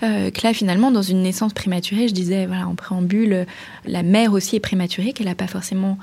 que 0.00 0.42
là, 0.42 0.52
finalement, 0.52 0.90
dans 0.90 1.02
une 1.02 1.22
naissance 1.22 1.52
prématurée, 1.52 2.08
je 2.08 2.14
disais, 2.14 2.46
voilà, 2.46 2.66
en 2.66 2.74
préambule, 2.74 3.46
la 3.86 4.02
mère 4.02 4.32
aussi 4.32 4.56
est 4.56 4.60
prématurée, 4.60 5.12
qu'elle 5.12 5.26
n'a 5.26 5.34
pas 5.34 5.46
forcément 5.46 5.98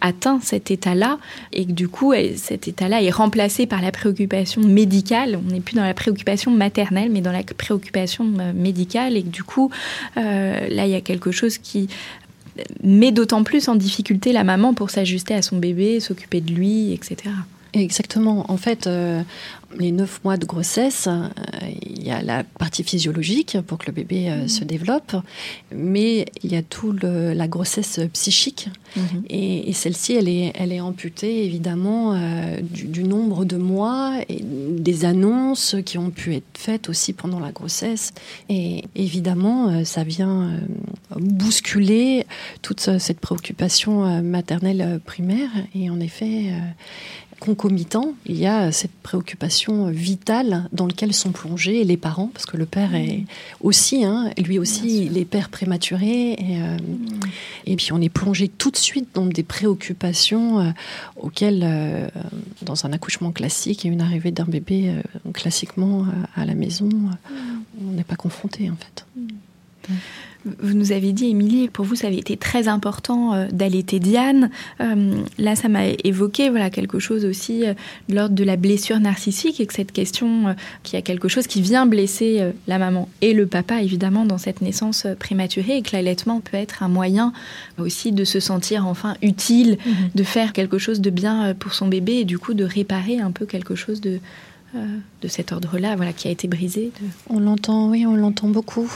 atteint 0.00 0.40
cet 0.42 0.70
état-là 0.70 1.18
et 1.52 1.66
que 1.66 1.72
du 1.72 1.88
coup 1.88 2.14
cet 2.36 2.68
état-là 2.68 3.02
est 3.02 3.10
remplacé 3.10 3.66
par 3.66 3.82
la 3.82 3.92
préoccupation 3.92 4.60
médicale. 4.62 5.38
On 5.44 5.52
n'est 5.52 5.60
plus 5.60 5.76
dans 5.76 5.84
la 5.84 5.94
préoccupation 5.94 6.50
maternelle 6.50 7.10
mais 7.10 7.20
dans 7.20 7.32
la 7.32 7.42
préoccupation 7.42 8.26
euh, 8.38 8.52
médicale 8.52 9.16
et 9.16 9.22
que 9.22 9.28
du 9.28 9.42
coup 9.42 9.70
euh, 10.16 10.68
là 10.68 10.86
il 10.86 10.90
y 10.90 10.94
a 10.94 11.00
quelque 11.00 11.30
chose 11.30 11.58
qui 11.58 11.88
met 12.82 13.12
d'autant 13.12 13.44
plus 13.44 13.68
en 13.68 13.74
difficulté 13.74 14.32
la 14.32 14.44
maman 14.44 14.74
pour 14.74 14.90
s'ajuster 14.90 15.34
à 15.34 15.42
son 15.42 15.58
bébé, 15.58 16.00
s'occuper 16.00 16.40
de 16.40 16.52
lui, 16.52 16.92
etc. 16.92 17.30
Exactement. 17.76 18.50
En 18.50 18.56
fait, 18.56 18.86
euh, 18.86 19.22
les 19.78 19.92
neuf 19.92 20.20
mois 20.24 20.38
de 20.38 20.46
grossesse, 20.46 21.08
euh, 21.08 21.28
il 21.82 22.02
y 22.02 22.10
a 22.10 22.22
la 22.22 22.42
partie 22.42 22.82
physiologique 22.82 23.58
pour 23.66 23.76
que 23.76 23.86
le 23.86 23.92
bébé 23.92 24.30
euh, 24.30 24.48
se 24.48 24.64
développe, 24.64 25.14
mais 25.74 26.26
il 26.42 26.52
y 26.52 26.56
a 26.56 26.62
tout 26.62 26.94
la 27.02 27.48
grossesse 27.48 28.00
psychique. 28.14 28.70
Mhm. 28.96 29.24
Et, 29.28 29.72
celle-ci, 29.74 30.14
elle 30.14 30.28
est, 30.28 30.52
elle 30.54 30.72
est 30.72 30.80
amputée 30.80 31.44
évidemment 31.44 32.18
du, 32.62 33.04
nombre 33.04 33.44
de 33.44 33.58
mois 33.58 34.14
et 34.30 34.42
des 34.42 35.04
annonces 35.04 35.76
qui 35.84 35.98
ont 35.98 36.10
pu 36.10 36.34
être 36.34 36.46
faites 36.54 36.88
aussi 36.88 37.12
pendant 37.12 37.38
la 37.38 37.52
grossesse. 37.52 38.12
Et 38.48 38.84
évidemment, 38.94 39.84
ça 39.84 40.02
vient 40.02 40.50
bousculer 41.14 42.24
toute 42.62 42.98
cette 42.98 43.20
préoccupation 43.20 44.22
maternelle 44.22 44.98
primaire. 45.04 45.50
Et 45.74 45.90
en 45.90 46.00
effet, 46.00 46.52
concomitant, 47.38 48.14
il 48.24 48.36
y 48.36 48.46
a 48.46 48.72
cette 48.72 48.92
préoccupation 49.02 49.88
vitale 49.88 50.68
dans 50.72 50.86
laquelle 50.86 51.12
sont 51.12 51.32
plongés 51.32 51.84
les 51.84 51.96
parents, 51.96 52.30
parce 52.32 52.46
que 52.46 52.56
le 52.56 52.66
père 52.66 52.94
est 52.94 53.24
aussi, 53.60 54.04
hein, 54.04 54.30
lui 54.38 54.58
aussi, 54.58 55.06
il 55.06 55.18
est 55.18 55.24
père 55.24 55.48
prématuré. 55.48 56.32
Et, 56.32 56.60
euh, 56.60 56.76
et, 57.66 57.76
puis 57.76 57.92
on 57.92 58.00
est 58.00 58.08
plongé 58.08 58.48
tout 58.48 58.70
de 58.70 58.76
suite 58.76 59.08
dans 59.14 59.26
des 59.26 59.42
préoccupations 59.42 60.60
euh, 60.60 60.70
auxquelles, 61.16 61.62
euh, 61.64 62.08
dans 62.62 62.86
un 62.86 62.92
accouchement 62.92 63.32
classique 63.32 63.84
et 63.84 63.88
une 63.88 64.00
arrivée 64.00 64.30
d'un 64.30 64.44
bébé 64.44 64.94
classiquement 65.32 66.06
à 66.34 66.44
la 66.44 66.54
maison, 66.54 66.88
on 67.80 67.92
n'est 67.92 68.04
pas 68.04 68.16
confronté 68.16 68.70
en 68.70 68.76
fait. 68.76 69.06
Vous 70.60 70.74
nous 70.74 70.92
avez 70.92 71.12
dit, 71.12 71.30
Émilie, 71.30 71.68
pour 71.68 71.84
vous, 71.84 71.96
ça 71.96 72.06
avait 72.06 72.18
été 72.18 72.36
très 72.36 72.68
important 72.68 73.34
euh, 73.34 73.46
d'allaiter 73.50 73.98
Diane. 73.98 74.50
Euh, 74.80 75.16
là, 75.38 75.56
ça 75.56 75.68
m'a 75.68 75.88
évoqué 76.04 76.50
voilà, 76.50 76.70
quelque 76.70 77.00
chose 77.00 77.24
aussi 77.24 77.66
euh, 77.66 77.74
de 78.08 78.14
l'ordre 78.14 78.34
de 78.34 78.44
la 78.44 78.56
blessure 78.56 79.00
narcissique 79.00 79.60
et 79.60 79.66
que 79.66 79.74
cette 79.74 79.92
question 79.92 80.54
qu'il 80.82 80.94
y 80.94 80.98
a 80.98 81.02
quelque 81.02 81.28
chose 81.28 81.46
qui 81.46 81.60
vient 81.60 81.86
blesser 81.86 82.52
la 82.68 82.78
maman 82.78 83.08
et 83.20 83.32
le 83.32 83.46
papa, 83.46 83.82
évidemment, 83.82 84.24
dans 84.24 84.38
cette 84.38 84.60
naissance 84.60 85.06
prématurée 85.18 85.78
et 85.78 85.82
que 85.82 85.90
l'allaitement 85.94 86.40
peut 86.40 86.56
être 86.56 86.82
un 86.82 86.88
moyen 86.88 87.32
aussi 87.78 88.12
de 88.12 88.24
se 88.24 88.40
sentir 88.40 88.86
enfin 88.86 89.16
utile, 89.22 89.78
mhm. 89.84 89.94
de 90.14 90.22
faire 90.22 90.52
quelque 90.52 90.78
chose 90.78 91.00
de 91.00 91.10
bien 91.10 91.54
pour 91.54 91.74
son 91.74 91.88
bébé 91.88 92.14
et 92.14 92.24
du 92.24 92.38
coup 92.38 92.54
de 92.54 92.64
réparer 92.64 93.18
un 93.18 93.30
peu 93.30 93.46
quelque 93.46 93.74
chose 93.74 94.00
de, 94.00 94.20
de 95.22 95.28
cet 95.28 95.52
ordre-là, 95.52 95.96
voilà, 95.96 96.12
qui 96.12 96.28
a 96.28 96.30
été 96.30 96.48
brisé. 96.48 96.92
On 97.30 97.40
l'entend, 97.40 97.90
oui, 97.90 98.06
on 98.06 98.14
l'entend 98.14 98.48
beaucoup 98.48 98.90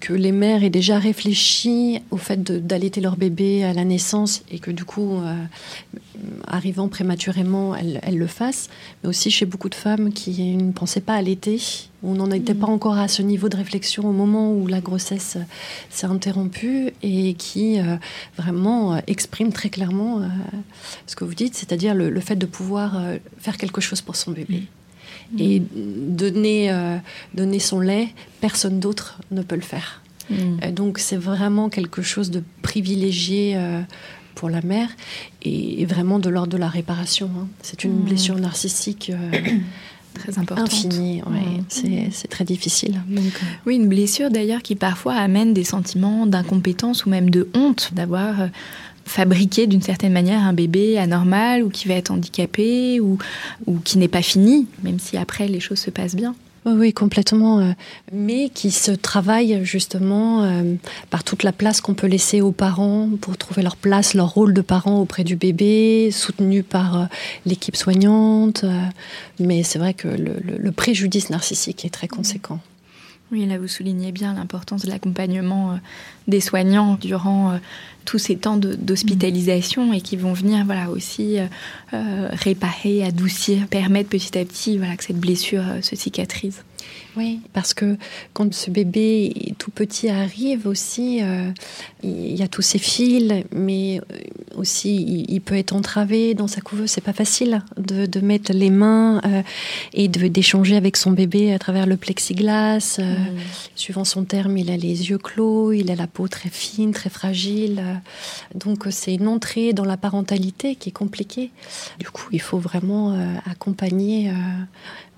que 0.00 0.12
les 0.12 0.32
mères 0.32 0.62
aient 0.62 0.70
déjà 0.70 0.98
réfléchi 0.98 2.00
au 2.10 2.16
fait 2.16 2.42
d'allaiter 2.42 3.00
leur 3.00 3.16
bébé 3.16 3.64
à 3.64 3.72
la 3.72 3.84
naissance 3.84 4.42
et 4.50 4.58
que 4.58 4.70
du 4.70 4.84
coup, 4.84 5.16
euh, 5.16 5.34
arrivant 6.46 6.88
prématurément, 6.88 7.74
elles, 7.74 8.16
le 8.16 8.26
fassent, 8.26 8.68
mais 9.02 9.08
aussi 9.08 9.30
chez 9.30 9.46
beaucoup 9.46 9.68
de 9.68 9.74
femmes 9.74 10.12
qui 10.12 10.54
ne 10.56 10.72
pensaient 10.72 11.00
pas 11.00 11.14
allaiter, 11.14 11.60
on 12.02 12.14
n'en 12.14 12.30
était 12.30 12.54
mm. 12.54 12.58
pas 12.58 12.66
encore 12.66 12.98
à 12.98 13.08
ce 13.08 13.22
niveau 13.22 13.48
de 13.48 13.56
réflexion 13.56 14.06
au 14.06 14.12
moment 14.12 14.52
où 14.52 14.66
la 14.66 14.80
grossesse 14.80 15.38
s'est 15.90 16.06
interrompue 16.06 16.92
et 17.02 17.34
qui 17.34 17.80
euh, 17.80 17.96
vraiment 18.36 18.94
euh, 18.94 18.98
expriment 19.06 19.52
très 19.52 19.70
clairement 19.70 20.20
ce 21.06 21.16
que 21.16 21.24
vous 21.24 21.34
dites, 21.34 21.54
c'est-à-dire 21.54 21.94
le, 21.94 22.20
fait 22.20 22.36
de 22.36 22.46
pouvoir 22.46 23.00
faire 23.38 23.56
quelque 23.56 23.80
chose 23.80 24.00
pour 24.00 24.16
son 24.16 24.32
bébé. 24.32 24.64
Mm. 25.32 25.40
Et 25.40 25.62
donner, 25.70 26.70
euh, 26.70 26.96
donner 27.34 27.58
son 27.58 27.80
lait, 27.80 28.08
personne 28.40 28.80
d'autre 28.80 29.18
ne 29.30 29.42
peut 29.42 29.56
le 29.56 29.62
faire. 29.62 30.02
Mm. 30.30 30.34
Euh, 30.34 30.70
donc 30.72 30.98
c'est 30.98 31.16
vraiment 31.16 31.68
quelque 31.68 32.02
chose 32.02 32.30
de 32.30 32.42
privilégié 32.62 33.54
euh, 33.56 33.80
pour 34.34 34.50
la 34.50 34.62
mère 34.62 34.88
et, 35.42 35.84
vraiment 35.86 36.18
de 36.18 36.28
l'ordre 36.28 36.52
de 36.52 36.58
la 36.58 36.68
réparation. 36.68 37.30
Hein. 37.38 37.48
C'est 37.62 37.84
une 37.84 38.00
mm. 38.00 38.04
blessure 38.04 38.38
narcissique. 38.38 39.12
très 40.14 40.38
importante. 40.38 40.68
Infinie, 40.68 41.22
ouais. 41.26 42.08
C'est 42.10 42.28
très 42.28 42.44
difficile. 42.44 43.02
Oui, 43.66 43.76
une 43.76 43.86
blessure 43.86 44.30
d'ailleurs 44.30 44.62
qui 44.62 44.74
parfois 44.74 45.12
amène 45.12 45.52
des 45.52 45.64
sentiments 45.64 46.26
d'incompétence 46.26 47.04
ou 47.04 47.10
même 47.10 47.28
de 47.28 47.50
honte 47.54 47.90
d'avoir 47.92 48.48
fabriquer 49.06 49.66
d'une 49.66 49.82
certaine 49.82 50.12
manière 50.12 50.42
un 50.42 50.52
bébé 50.52 50.98
anormal 50.98 51.62
ou 51.62 51.70
qui 51.70 51.88
va 51.88 51.94
être 51.94 52.10
handicapé 52.10 53.00
ou, 53.00 53.18
ou 53.66 53.78
qui 53.78 53.98
n'est 53.98 54.08
pas 54.08 54.22
fini, 54.22 54.66
même 54.82 54.98
si 54.98 55.16
après 55.16 55.48
les 55.48 55.60
choses 55.60 55.78
se 55.78 55.90
passent 55.90 56.16
bien. 56.16 56.34
Oui, 56.66 56.92
complètement. 56.92 57.60
Euh, 57.60 57.72
mais 58.12 58.48
qui 58.48 58.72
se 58.72 58.90
travaille 58.90 59.64
justement 59.64 60.42
euh, 60.42 60.74
par 61.10 61.22
toute 61.22 61.44
la 61.44 61.52
place 61.52 61.80
qu'on 61.80 61.94
peut 61.94 62.08
laisser 62.08 62.40
aux 62.40 62.50
parents 62.50 63.08
pour 63.20 63.36
trouver 63.36 63.62
leur 63.62 63.76
place, 63.76 64.14
leur 64.14 64.30
rôle 64.30 64.52
de 64.52 64.62
parent 64.62 64.98
auprès 64.98 65.22
du 65.22 65.36
bébé, 65.36 66.10
soutenu 66.10 66.64
par 66.64 67.02
euh, 67.02 67.04
l'équipe 67.46 67.76
soignante. 67.76 68.64
Mais 69.38 69.62
c'est 69.62 69.78
vrai 69.78 69.94
que 69.94 70.08
le, 70.08 70.72
préjudice 70.72 71.30
narcissique 71.30 71.84
est 71.84 71.90
très 71.90 72.08
conséquent. 72.08 72.58
Oui, 73.32 73.44
là 73.46 73.58
vous 73.58 73.66
soulignez 73.66 74.12
bien 74.12 74.34
l'importance 74.34 74.84
de 74.84 74.90
l'accompagnement 74.90 75.80
des 76.28 76.40
soignants 76.40 76.96
durant 77.00 77.58
tous 78.06 78.18
ces 78.18 78.36
temps 78.36 78.56
d'hospitalisation 78.56 79.92
et 79.92 80.00
qui 80.00 80.16
vont 80.16 80.32
venir 80.32 80.64
voilà, 80.64 80.88
aussi 80.88 81.38
euh, 81.92 82.28
réparer, 82.32 83.04
adoucir, 83.04 83.66
permettre 83.66 84.08
petit 84.08 84.38
à 84.38 84.44
petit 84.44 84.78
voilà, 84.78 84.96
que 84.96 85.04
cette 85.04 85.20
blessure 85.20 85.64
euh, 85.66 85.82
se 85.82 85.94
cicatrise. 85.96 86.62
Oui, 87.16 87.40
parce 87.54 87.72
que 87.72 87.96
quand 88.34 88.52
ce 88.52 88.70
bébé 88.70 89.54
tout 89.56 89.70
petit 89.70 90.10
arrive 90.10 90.66
aussi, 90.66 91.22
euh, 91.22 91.50
il 92.02 92.36
y 92.36 92.42
a 92.42 92.48
tous 92.48 92.60
ces 92.60 92.78
fils, 92.78 93.44
mais 93.52 94.00
euh, 94.00 94.18
aussi 94.56 95.24
il, 95.26 95.40
peut 95.40 95.56
être 95.56 95.72
entravé 95.72 96.34
dans 96.34 96.46
sa 96.46 96.60
couveuse. 96.60 96.90
C'est 96.90 97.00
pas 97.00 97.14
facile 97.14 97.62
de, 97.78 98.20
mettre 98.20 98.52
les 98.52 98.68
mains 98.68 99.22
euh, 99.24 99.42
et 99.94 100.08
d'échanger 100.08 100.76
avec 100.76 100.98
son 100.98 101.12
bébé 101.12 101.54
à 101.54 101.58
travers 101.58 101.86
le 101.86 101.96
plexiglas. 101.96 102.98
Mm. 102.98 103.38
Suivant 103.76 104.04
son 104.04 104.24
terme, 104.24 104.58
il 104.58 104.70
a 104.70 104.76
les 104.76 105.08
yeux 105.08 105.18
clos, 105.18 105.72
il 105.72 105.90
a 105.90 105.94
la 105.94 106.06
peau 106.06 106.28
très 106.28 106.50
fine, 106.50 106.92
très 106.92 107.10
fragile. 107.10 107.82
Donc 108.54 108.86
c'est 108.90 109.14
une 109.14 109.28
entrée 109.28 109.72
dans 109.72 109.84
la 109.84 109.96
parentalité 109.96 110.74
qui 110.74 110.90
est 110.90 110.92
compliquée. 110.92 111.50
Du 111.98 112.10
coup, 112.10 112.28
il 112.32 112.40
faut 112.42 112.58
vraiment 112.58 113.16
accompagner 113.46 114.32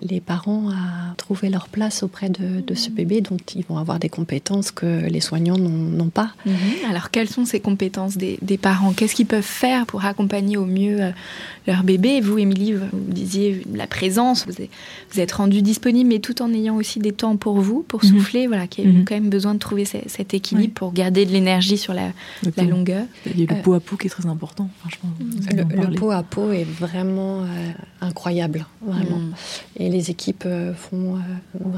les 0.01 0.21
parents 0.21 0.71
à 0.71 1.15
trouver 1.17 1.51
leur 1.51 1.69
place 1.69 1.88
auprès 2.03 2.29
de, 2.29 2.75
ce 2.75 2.91
bébé 2.91 3.21
dont 3.21 3.37
ils 3.55 3.65
vont 3.65 3.79
avoir 3.79 3.99
des 3.99 4.09
compétences 4.09 4.71
que 4.71 5.07
les 5.09 5.21
soignants 5.21 5.59
n'ont 5.59 6.09
pas. 6.09 6.33
Mhm. 6.47 6.55
Alors 6.91 7.11
quelles 7.11 7.29
sont 7.29 7.45
ces 7.45 7.61
compétences 7.61 8.17
des, 8.17 8.39
parents? 8.61 8.93
Qu'est-ce 8.93 9.15
qu'ils 9.15 9.27
peuvent 9.27 9.43
faire 9.43 9.87
pour 9.87 10.05
accompagner 10.05 10.57
au 10.57 10.65
mieux 10.65 11.01
euh, 11.01 11.11
leur 11.67 11.83
bébé? 11.83 12.21
Vous, 12.21 12.39
Émilie, 12.39 12.75
vous 12.75 12.87
disiez 12.93 13.63
la 13.75 13.87
présence, 13.87 14.47
vous 14.47 15.21
êtes, 15.21 15.33
rendu 15.33 15.63
disponible, 15.63 16.09
mais 16.09 16.19
tout 16.19 16.43
en 16.43 16.53
ayant 16.53 16.77
aussi 16.77 16.99
des 16.99 17.13
temps 17.13 17.37
pour 17.37 17.61
vous, 17.61 17.85
pour 17.87 18.05
mhm. 18.05 18.11
souffler, 18.11 18.47
voilà, 18.47 18.67
qui 18.67 18.83
a 18.83 18.85
mhm. 18.85 19.05
quand 19.05 19.15
même 19.15 19.31
besoin 19.31 19.55
de 19.55 19.59
trouver 19.59 19.85
cet 19.85 20.35
équilibre 20.35 20.75
pour 20.75 20.93
garder 20.93 21.27
de 21.27 21.33
l'énergie 21.33 21.79
sur 21.79 21.95
la, 21.95 22.13
longueur. 22.57 23.05
Il 23.27 23.41
y 23.41 23.45
a 23.45 23.53
le 23.53 23.59
euh, 23.59 23.63
pot 23.63 23.75
à 23.75 23.81
pot 23.81 23.97
qui 23.97 24.09
est 24.09 24.11
très 24.11 24.27
important, 24.27 24.69
franchement. 24.81 25.11
Le, 25.53 25.95
pot 25.95 26.11
à 26.11 26.23
pot 26.23 26.53
est 26.53 26.65
vraiment 26.65 27.43
euh, 27.43 27.73
incroyable, 28.01 28.67
vraiment. 28.81 29.21
Et 29.77 29.89
les 29.89 30.11
équipes 30.11 30.45
euh, 30.47 30.75
font 30.75 31.17
euh, 31.17 31.19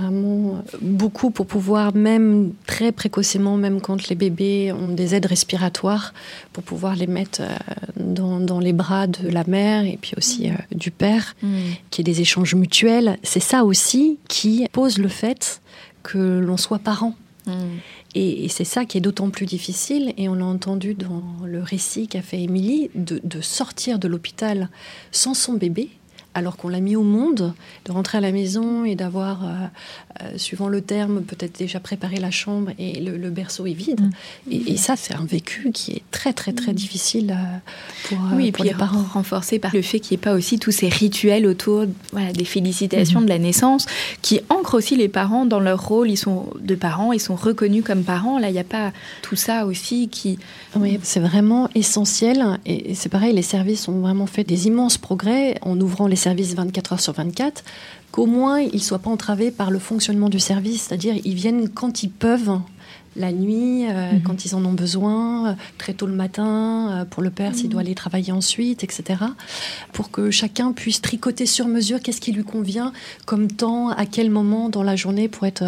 vraiment 0.00 0.62
beaucoup 0.80 1.30
pour 1.30 1.46
pouvoir, 1.46 1.94
même 1.94 2.52
très 2.66 2.92
précocement, 2.92 3.56
même 3.56 3.80
quand 3.80 4.08
les 4.08 4.16
bébés 4.16 4.72
ont 4.72 4.88
des 4.88 5.14
aides 5.14 5.26
respiratoires, 5.26 6.14
pour 6.52 6.62
pouvoir 6.62 6.96
les 6.96 7.06
mettre 7.06 7.42
euh, 7.42 7.48
dans, 7.96 8.60
les 8.60 8.72
bras 8.72 9.06
de 9.06 9.28
la 9.28 9.44
mère 9.44 9.84
et 9.84 9.98
puis 10.00 10.12
aussi 10.16 10.50
du 10.72 10.90
père, 10.90 11.34
mm. 11.42 11.48
qui 11.90 12.00
est 12.00 12.04
des 12.04 12.20
échanges 12.20 12.54
mutuels. 12.54 13.18
C'est 13.22 13.40
ça 13.40 13.64
aussi 13.64 14.18
qui 14.28 14.66
pose 14.72 14.98
le 14.98 15.08
fait 15.08 15.60
que 16.02 16.38
l'on 16.38 16.56
soit 16.56 16.78
parent. 16.78 17.14
Mm. 17.46 17.52
Et, 18.14 18.48
c'est 18.48 18.64
ça 18.64 18.84
qui 18.84 18.98
est 18.98 19.00
d'autant 19.00 19.30
plus 19.30 19.46
difficile, 19.46 20.12
et 20.16 20.28
on 20.28 20.34
l'a 20.34 20.44
entendu 20.44 20.94
dans 20.94 21.22
le 21.44 21.62
récit 21.62 22.08
qu'a 22.08 22.22
fait 22.22 22.42
Émilie, 22.42 22.90
de 22.94 23.40
sortir 23.40 23.98
de 23.98 24.08
l'hôpital 24.08 24.68
sans 25.12 25.34
son 25.34 25.54
bébé, 25.54 25.90
alors 26.34 26.56
qu'on 26.56 26.68
l'a 26.68 26.80
mis 26.80 26.94
au 26.94 27.02
monde, 27.02 27.54
de 27.84 27.92
rentrer 27.92 28.18
à 28.18 28.20
la 28.20 28.30
maison 28.30 28.84
et 28.84 28.94
d'avoir, 28.94 29.44
euh, 29.44 29.48
euh, 30.22 30.38
suivant 30.38 30.68
le 30.68 30.80
terme, 30.80 31.22
peut-être 31.22 31.58
déjà 31.58 31.80
préparé 31.80 32.18
la 32.18 32.30
chambre 32.30 32.70
et 32.78 33.00
le, 33.00 33.30
berceau 33.30 33.66
est 33.66 33.72
vide. 33.72 34.00
Mm. 34.46 34.52
Et, 34.68 34.76
ça, 34.76 34.94
c'est 34.96 35.14
un 35.14 35.24
vécu 35.24 35.70
qui 35.72 35.92
est 35.92 36.02
très, 36.10 36.32
très, 36.32 36.52
très 36.52 36.72
mm. 36.72 36.76
difficile 36.76 37.36
euh, 37.36 38.08
pour, 38.08 38.18
oui, 38.34 38.48
et 38.48 38.52
puis 38.52 38.64
les 38.64 38.74
parents. 38.74 39.00
Renforcé 39.10 39.58
par 39.58 39.74
le 39.74 39.82
fait 39.82 39.98
qu'il 39.98 40.16
n'y 40.16 40.20
ait 40.20 40.24
pas 40.24 40.34
aussi 40.34 40.58
tous 40.58 40.70
ces 40.70 40.88
rituels 40.88 41.46
autour 41.46 41.86
voilà, 42.12 42.32
des 42.32 42.44
félicitations 42.44 43.20
mm. 43.20 43.24
de 43.24 43.28
la 43.28 43.38
naissance 43.38 43.86
qui 44.22 44.40
ancrent 44.50 44.74
aussi 44.74 44.94
les 44.94 45.08
parents 45.08 45.46
dans 45.46 45.60
leur 45.60 45.84
rôle. 45.84 46.10
Ils 46.10 46.16
sont 46.16 46.46
de 46.60 46.74
parents, 46.74 47.12
ils 47.12 47.20
sont 47.20 47.34
reconnus 47.34 47.82
comme 47.84 48.04
parents. 48.04 48.38
Là, 48.38 48.50
il 48.50 48.52
n'y 48.52 48.58
a 48.58 48.64
pas 48.64 48.92
tout 49.22 49.36
ça 49.36 49.66
aussi 49.66 50.08
qui. 50.08 50.38
Oui, 50.76 51.00
c'est 51.02 51.20
vraiment 51.20 51.68
essentiel. 51.74 52.58
Et 52.66 52.94
c'est 52.94 53.08
pareil, 53.08 53.32
les 53.32 53.42
services 53.42 53.88
ont 53.88 54.00
vraiment 54.00 54.26
fait 54.26 54.44
des 54.44 54.68
immenses 54.68 54.98
progrès 54.98 55.56
en 55.62 55.80
ouvrant 55.80 56.06
les 56.06 56.19
service 56.20 56.54
24 56.54 56.92
heures 56.92 57.00
sur 57.00 57.12
24, 57.14 57.64
qu'au 58.12 58.26
moins 58.26 58.60
ils 58.60 58.74
ne 58.74 58.78
soient 58.78 58.98
pas 58.98 59.10
entravés 59.10 59.50
par 59.50 59.70
le 59.70 59.78
fonctionnement 59.78 60.28
du 60.28 60.38
service, 60.38 60.82
c'est-à-dire 60.82 61.16
ils 61.24 61.34
viennent 61.34 61.68
quand 61.68 62.02
ils 62.02 62.10
peuvent 62.10 62.60
la 63.16 63.32
nuit, 63.32 63.86
euh, 63.88 64.12
mhm. 64.12 64.22
quand 64.22 64.44
ils 64.44 64.54
en 64.54 64.64
ont 64.64 64.72
besoin, 64.72 65.50
euh, 65.50 65.54
très 65.78 65.94
tôt 65.94 66.06
le 66.06 66.14
matin, 66.14 67.00
euh, 67.00 67.04
pour 67.04 67.22
le 67.22 67.30
père 67.30 67.54
s'il 67.54 67.68
doit 67.68 67.80
mhm. 67.80 67.86
aller 67.86 67.94
travailler 67.94 68.32
ensuite, 68.32 68.84
etc. 68.84 69.24
Pour 69.92 70.10
que 70.10 70.30
chacun 70.30 70.72
puisse 70.72 71.02
tricoter 71.02 71.46
sur 71.46 71.66
mesure 71.66 72.00
qu'est-ce 72.00 72.20
qui 72.20 72.32
lui 72.32 72.44
convient 72.44 72.92
comme 73.26 73.48
temps, 73.48 73.88
à 73.90 74.06
quel 74.06 74.30
moment 74.30 74.68
dans 74.68 74.82
la 74.82 74.96
journée 74.96 75.28
pour 75.28 75.46
être 75.46 75.64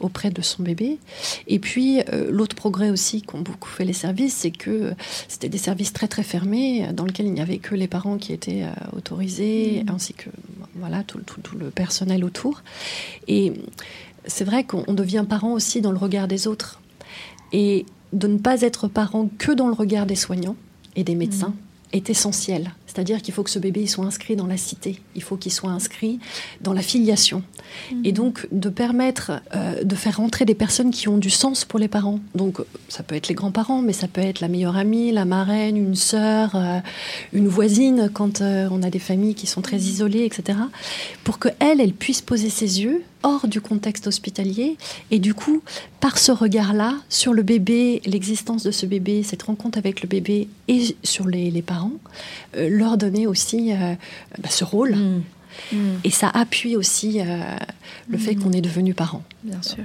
auprès 0.00 0.30
de 0.30 0.40
son 0.42 0.62
bébé. 0.62 0.98
Et 1.46 1.58
puis, 1.58 2.00
l'autre 2.30 2.56
progrès 2.56 2.90
aussi 2.90 3.22
qu'ont 3.22 3.40
beaucoup 3.40 3.68
fait 3.68 3.84
les 3.84 3.92
services, 3.92 4.34
c'est 4.34 4.50
que 4.50 4.94
c'était 5.28 5.48
des 5.48 5.58
services 5.58 5.92
très 5.92 6.08
très 6.08 6.22
fermés, 6.22 6.88
dans 6.92 7.04
lesquels 7.04 7.26
il 7.26 7.32
n'y 7.32 7.40
avait 7.40 7.58
que 7.58 7.74
les 7.74 7.88
parents 7.88 8.16
qui 8.18 8.32
étaient 8.32 8.64
autorisés, 8.96 9.82
mhm. 9.84 9.94
ainsi 9.94 10.14
que 10.14 10.30
voilà, 10.76 11.02
tout, 11.02 11.20
tout, 11.20 11.40
tout 11.40 11.56
le 11.56 11.70
personnel 11.70 12.24
autour. 12.24 12.62
Et 13.26 13.52
c'est 14.28 14.44
vrai 14.44 14.62
qu'on 14.62 14.92
devient 14.92 15.24
parent 15.28 15.52
aussi 15.52 15.80
dans 15.80 15.90
le 15.90 15.98
regard 15.98 16.28
des 16.28 16.46
autres. 16.46 16.80
Et 17.52 17.86
de 18.12 18.28
ne 18.28 18.38
pas 18.38 18.62
être 18.62 18.86
parent 18.88 19.28
que 19.38 19.52
dans 19.52 19.66
le 19.66 19.72
regard 19.72 20.06
des 20.06 20.14
soignants 20.14 20.56
et 20.96 21.04
des 21.04 21.14
médecins 21.14 21.48
mmh. 21.48 21.96
est 21.96 22.10
essentiel. 22.10 22.74
C'est-à-dire 22.88 23.22
qu'il 23.22 23.34
faut 23.34 23.42
que 23.42 23.50
ce 23.50 23.58
bébé 23.58 23.86
soit 23.86 24.04
inscrit 24.04 24.34
dans 24.34 24.46
la 24.46 24.56
cité, 24.56 25.00
il 25.14 25.22
faut 25.22 25.36
qu'il 25.36 25.52
soit 25.52 25.70
inscrit 25.70 26.18
dans 26.60 26.72
la 26.72 26.82
filiation. 26.82 27.42
Mmh. 27.92 28.00
Et 28.04 28.12
donc 28.12 28.48
de 28.50 28.68
permettre 28.68 29.42
euh, 29.54 29.84
de 29.84 29.94
faire 29.94 30.16
rentrer 30.16 30.44
des 30.44 30.54
personnes 30.54 30.90
qui 30.90 31.08
ont 31.08 31.18
du 31.18 31.30
sens 31.30 31.64
pour 31.64 31.78
les 31.78 31.88
parents. 31.88 32.20
Donc 32.34 32.60
ça 32.88 33.02
peut 33.02 33.14
être 33.14 33.28
les 33.28 33.34
grands-parents, 33.34 33.82
mais 33.82 33.92
ça 33.92 34.08
peut 34.08 34.22
être 34.22 34.40
la 34.40 34.48
meilleure 34.48 34.76
amie, 34.76 35.12
la 35.12 35.26
marraine, 35.26 35.76
une 35.76 35.94
sœur, 35.94 36.56
euh, 36.56 36.78
une 37.32 37.46
voisine 37.46 38.10
quand 38.12 38.40
euh, 38.40 38.68
on 38.70 38.82
a 38.82 38.90
des 38.90 38.98
familles 38.98 39.34
qui 39.34 39.46
sont 39.46 39.60
très 39.62 39.76
mmh. 39.76 39.80
isolées, 39.80 40.24
etc. 40.24 40.58
Pour 41.24 41.38
que 41.38 41.48
elle, 41.60 41.80
elle 41.80 41.92
puisse 41.92 42.22
poser 42.22 42.50
ses 42.50 42.82
yeux 42.82 43.02
hors 43.22 43.48
du 43.48 43.60
contexte 43.60 44.06
hospitalier 44.06 44.76
et 45.10 45.18
du 45.18 45.34
coup 45.34 45.62
par 46.00 46.18
ce 46.18 46.30
regard-là 46.30 46.94
sur 47.08 47.32
le 47.32 47.42
bébé, 47.42 48.00
l'existence 48.06 48.62
de 48.62 48.70
ce 48.70 48.86
bébé, 48.86 49.22
cette 49.22 49.42
rencontre 49.42 49.78
avec 49.78 50.02
le 50.02 50.08
bébé 50.08 50.48
et 50.68 50.96
sur 51.02 51.26
les, 51.26 51.62
parents, 51.62 51.92
leur 52.78 52.96
donner 52.96 53.26
aussi 53.26 53.72
euh, 53.72 53.94
bah, 54.38 54.48
ce 54.50 54.64
rôle. 54.64 54.94
Mm. 54.94 55.22
Mm. 55.72 55.98
Et 56.04 56.10
ça 56.10 56.30
appuie 56.32 56.76
aussi 56.76 57.20
euh, 57.20 57.56
le 58.08 58.18
fait 58.18 58.34
mm. 58.34 58.42
qu'on 58.42 58.52
est 58.52 58.60
devenu 58.60 58.94
parent. 58.94 59.22
Bien 59.42 59.60
sûr. 59.62 59.84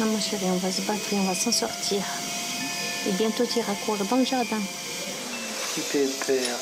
Ah, 0.00 0.04
ma 0.12 0.20
chérie, 0.20 0.46
on 0.46 0.56
va 0.56 0.70
se 0.70 0.82
battre 0.82 1.12
et 1.12 1.16
on 1.16 1.24
va 1.24 1.34
s'en 1.34 1.52
sortir. 1.52 1.98
Et 3.08 3.12
bientôt, 3.12 3.44
tu 3.50 3.60
iras 3.60 3.74
courir 3.86 4.04
dans 4.06 4.16
le 4.16 4.24
jardin. 4.24 4.58
Super 5.74 6.08
père. 6.26 6.58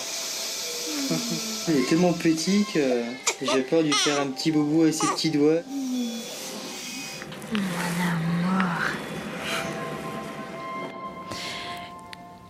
Il 1.68 1.76
est 1.76 1.88
tellement 1.88 2.12
petit 2.12 2.64
que 2.74 3.02
j'ai 3.40 3.62
peur 3.62 3.80
de 3.80 3.86
lui 3.86 3.92
faire 3.92 4.20
un 4.20 4.26
petit 4.26 4.50
bobo 4.50 4.82
avec 4.82 4.94
ses 4.94 5.06
petits 5.06 5.30
doigts. 5.30 5.62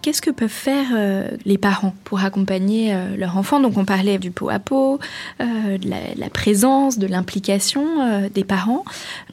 Qu'est-ce 0.02 0.20
que 0.20 0.32
peuvent 0.32 0.48
faire 0.48 0.88
euh, 0.94 1.28
les 1.44 1.58
parents 1.58 1.94
pour 2.02 2.24
accompagner 2.24 2.92
euh, 2.92 3.16
leur 3.16 3.36
enfant? 3.36 3.60
Donc 3.60 3.78
on 3.78 3.84
parlait 3.84 4.18
du 4.18 4.32
pot 4.32 4.48
à 4.48 4.58
pot, 4.58 4.98
euh, 5.40 5.78
de 5.78 5.88
la, 5.88 6.28
présence, 6.28 6.98
de 6.98 7.06
l'implication 7.06 8.28
des 8.34 8.42
parents. 8.42 8.84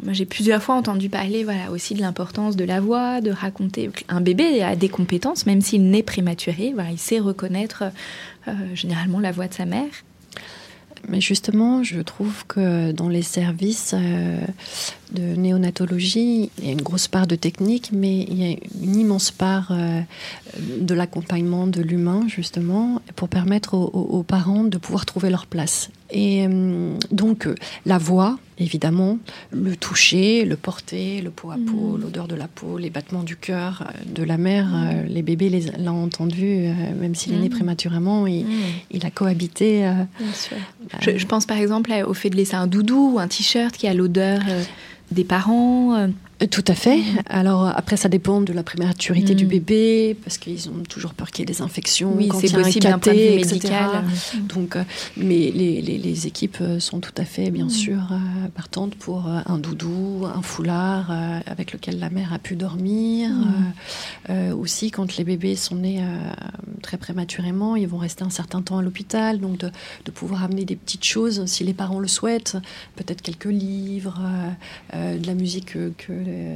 Moi 0.03 0.13
j'ai 0.13 0.26
plusieurs 0.26 0.61
fois 0.61 0.76
entendu 0.76 1.09
parler 1.09 1.43
voilà, 1.43 1.72
aussi 1.72 1.95
de 1.95 2.01
l'importance 2.01 2.55
de 2.55 2.65
la 2.65 2.82
voix, 2.82 3.20
de 3.20 3.32
raconter. 3.32 3.89
Un 4.09 4.22
bébé 4.22 4.61
a 4.61 4.76
des 4.76 4.89
compétences, 4.89 5.47
même 5.47 5.61
s'il 5.61 5.89
naît 5.89 6.03
prématuré, 6.03 6.76
il 6.91 6.99
sait 6.99 7.20
reconnaître 7.20 7.86
généralement 8.74 9.20
la 9.20 9.32
voix 9.32 9.47
de 9.47 9.53
sa 9.53 9.65
mère. 9.65 9.89
Mais 11.10 11.22
justement, 11.22 11.84
je 11.84 11.99
trouve 12.01 12.45
que 12.47 12.91
dans 12.91 13.10
les 13.10 13.24
services 13.24 13.95
euh, 13.97 14.39
de 15.12 15.22
néonatologie, 15.22 16.51
il 16.60 16.66
y 16.66 16.70
a 16.70 16.72
une 16.72 16.82
grosse 16.82 17.07
part 17.07 17.26
de 17.26 17.36
technique, 17.36 17.89
mais 17.91 18.20
il 18.22 18.39
y 18.39 18.53
a 18.53 18.57
une 18.84 18.95
immense 18.95 19.32
part 19.32 19.70
euh, 19.72 20.01
de 20.60 20.93
l'accompagnement 20.93 21.66
de 21.66 21.82
l'humain, 21.82 22.26
justement, 22.28 23.01
pour 23.16 23.28
permettre 23.28 23.74
aux, 23.74 24.24
parents 24.24 24.64
de 24.64 24.78
pouvoir 24.78 25.05
trouver 25.05 25.32
leur 25.32 25.47
place. 25.47 25.89
Et 26.12 26.45
euh, 26.47 26.95
donc, 27.12 27.47
la 27.86 27.97
voix, 27.97 28.38
évidemment, 28.60 29.18
le 29.51 29.76
toucher, 29.76 30.45
le 30.45 30.55
porter, 30.55 31.22
le 31.22 31.30
pot 31.30 31.51
à 31.51 31.55
peau, 31.55 31.97
mm. 31.97 32.01
l'odeur 32.01 32.28
de 32.28 32.36
la 32.36 32.47
peau, 32.47 32.78
les 32.78 32.89
battements 32.89 33.24
du 33.24 33.36
cœur 33.36 33.84
euh, 33.84 34.14
de 34.14 34.24
la 34.24 34.38
mère. 34.38 34.68
Mm. 34.68 34.88
Euh, 34.88 35.03
les 35.07 35.22
bébés 35.22 35.49
l'ont 35.80 36.03
entendu, 36.03 36.45
euh, 36.45 36.74
même 36.99 37.16
s'il 37.16 37.34
est 37.34 37.39
né 37.39 37.47
mm. 37.47 37.51
prématurément, 37.51 38.28
il, 38.28 38.45
il 38.91 39.05
a 39.05 39.12
cohabité. 39.12 39.89
Je, 41.01 41.18
je, 41.18 41.26
pense 41.26 41.45
par 41.45 41.57
exemple 41.57 41.91
au 42.05 42.14
fait 42.14 42.30
de 42.30 42.36
laisser 42.36 42.55
un 42.55 42.68
doudou 42.68 43.14
ou 43.16 43.20
un 43.20 43.28
t-shirt 43.28 43.76
qui 43.76 43.88
a 43.88 43.93
l'odeur 43.93 44.41
des 45.12 45.24
parents 45.24 46.10
Tout 46.48 46.64
à 46.68 46.74
fait. 46.74 47.02
Alors 47.30 47.66
après, 47.68 47.98
ça 47.98 48.08
dépend 48.08 48.40
de 48.40 48.54
la 48.54 48.64
prématurité 48.64 49.36
du 49.36 49.46
bébé, 49.46 50.16
parce 50.24 50.38
qu'ils 50.38 50.70
ont 50.70 50.84
toujours 50.88 51.14
peur 51.14 51.32
qu'il 51.32 51.42
y 51.42 51.44
ait 51.44 51.54
des 51.54 51.62
infections. 51.62 52.14
Oui, 52.16 52.30
quand 52.30 52.38
il 52.48 52.52
y 52.54 52.56
a 52.56 52.60
possible. 52.64 52.86
Donc, 54.48 54.76
euh, 54.78 54.84
mais 55.18 55.52
les, 55.54 55.82
les- 55.82 55.98
les 55.98 56.28
équipes 56.28 56.58
euh, 56.62 56.80
sont 56.80 57.00
tout 57.02 57.12
à 57.18 57.26
fait, 57.26 57.52
bien 57.52 57.68
sûr, 57.68 57.98
euh, 58.12 58.48
partantes 58.56 58.96
pour 58.96 59.28
euh, 59.28 59.42
un 59.48 59.58
doudou, 59.58 60.26
un 60.34 60.42
foulard 60.42 61.12
euh, 61.12 61.40
avec 61.46 61.74
lequel 61.74 62.00
la 62.00 62.10
mère 62.10 62.32
a 62.32 62.40
pu 62.40 62.56
dormir. 62.56 63.32
Euh, 64.30 64.32
euh, 64.52 64.56
aussi, 64.56 64.92
quand 64.92 65.18
les 65.18 65.26
bébés 65.26 65.58
sont 65.58 65.76
nés 65.76 66.00
euh, 66.02 66.32
très 66.82 66.96
prématurément, 66.98 67.76
ils 67.76 67.88
vont 67.88 67.98
rester 67.98 68.24
un 68.24 68.30
certain 68.30 68.62
temps 68.62 68.78
à 68.78 68.82
l'hôpital, 68.82 69.40
donc 69.42 69.58
de, 69.58 69.72
de 70.06 70.12
pouvoir 70.12 70.46
amener 70.46 70.64
des 70.64 70.78
petites 70.78 71.04
choses, 71.04 71.46
si 71.48 71.66
les 71.66 71.74
parents 71.74 72.00
le 72.00 72.08
souhaitent, 72.08 72.56
peut-être 72.96 73.22
quelques 73.22 73.44
livres, 73.46 74.20
euh, 74.22 74.50
euh, 74.96 75.18
de 75.18 75.28
la 75.28 75.34
musique 75.34 75.74
que, 75.74 75.92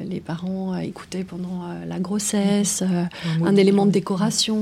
les- 0.09 0.19
parents 0.23 0.73
euh, 0.73 0.77
écoutaient 0.79 1.25
pendant 1.25 1.63
euh, 1.65 1.85
la 1.85 1.99
grossesse, 1.99 2.81
euh, 2.81 3.03
Un 3.43 3.55
élément 3.57 3.85
de 3.85 3.91
décoration 3.91 4.57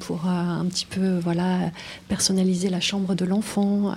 pour 0.00 0.26
un 0.26 0.64
petit 0.66 0.86
peu 0.86 1.18
voilà 1.18 1.70
personnaliser 2.08 2.68
la 2.70 2.80
chambre 2.80 3.14
de 3.14 3.24
l'enfant, 3.24 3.94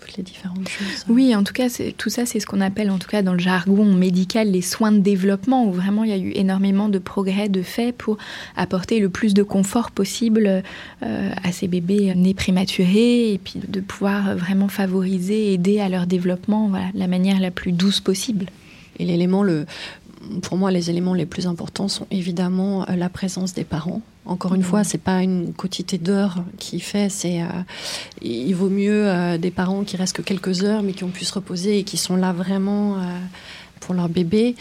toutes 0.00 0.16
les 0.16 0.22
différentes 0.22 0.68
choses. 0.68 1.04
Oui, 1.08 1.34
en 1.34 1.42
tout 1.42 1.52
cas, 1.52 1.66
tout 1.98 2.08
ça, 2.08 2.24
c'est 2.24 2.38
ce 2.38 2.46
qu'on 2.46 2.60
appelle, 2.60 2.88
en 2.90 2.98
tout 2.98 3.08
cas 3.08 3.22
dans 3.22 3.32
le 3.32 3.40
jargon 3.40 3.84
médical, 3.84 4.50
les 4.52 4.62
soins 4.62 4.92
de 4.92 4.98
développement, 5.00 5.64
où 5.66 5.72
vraiment 5.72 6.04
il 6.04 6.10
y 6.10 6.12
a 6.12 6.18
eu 6.18 6.30
énormément 6.36 6.88
de 6.88 6.98
progrès 7.00 7.48
de 7.48 7.62
fait 7.62 7.90
pour 7.92 8.16
apporter 8.56 9.00
le 9.00 9.08
plus 9.08 9.34
de 9.34 9.42
confort 9.42 9.90
possible 9.90 10.62
euh, 11.02 11.30
à 11.42 11.50
ces 11.52 11.66
bébés 11.66 12.14
nés 12.14 12.34
prématurés, 12.34 13.32
et 13.32 13.38
puis 13.38 13.54
de 13.66 13.80
pouvoir 13.80 14.36
vraiment 14.36 14.68
favoriser, 14.68 15.52
aider 15.52 15.80
à 15.80 15.88
leur 15.88 16.06
développement 16.06 16.68
voilà, 16.68 16.92
de 16.94 16.98
la 16.98 17.08
manière 17.08 17.40
la 17.40 17.50
plus 17.50 17.72
douce 17.72 17.98
possible. 18.00 18.46
Et 19.00 19.04
l'élément 19.04 19.42
le 19.42 19.64
pour 20.42 20.58
moi, 20.58 20.70
les 20.70 20.90
éléments 20.90 21.14
les 21.14 21.24
plus 21.24 21.46
importants 21.46 21.88
sont 21.88 22.06
évidemment 22.10 22.82
euh, 22.82 22.94
la 22.94 23.08
présence 23.08 23.54
des 23.54 23.64
parents. 23.64 24.02
Encore 24.26 24.54
une 24.54 24.60
Mhm. 24.60 24.66
fois, 24.66 24.84
c'est 24.84 24.98
pas 24.98 25.22
une 25.22 25.54
quantité 25.54 25.96
d'heures 25.96 26.44
qui 26.58 26.78
fait, 26.78 27.08
c'est 27.08 27.40
euh, 27.40 27.46
il 28.20 28.52
vaut 28.52 28.68
mieux 28.68 29.08
euh, 29.08 29.38
des 29.38 29.50
parents 29.50 29.82
qui 29.82 29.96
restent 29.96 30.16
que 30.16 30.22
quelques 30.22 30.62
heures, 30.62 30.82
mais 30.82 30.92
qui 30.92 31.04
ont 31.04 31.08
pu 31.10 31.24
se 31.24 31.32
reposer 31.32 31.78
et 31.78 31.84
qui 31.84 31.96
sont 31.96 32.16
là 32.16 32.34
vraiment 32.34 32.98
euh, 32.98 33.00
pour 33.80 33.94
leur 33.94 34.10
bébé. 34.10 34.56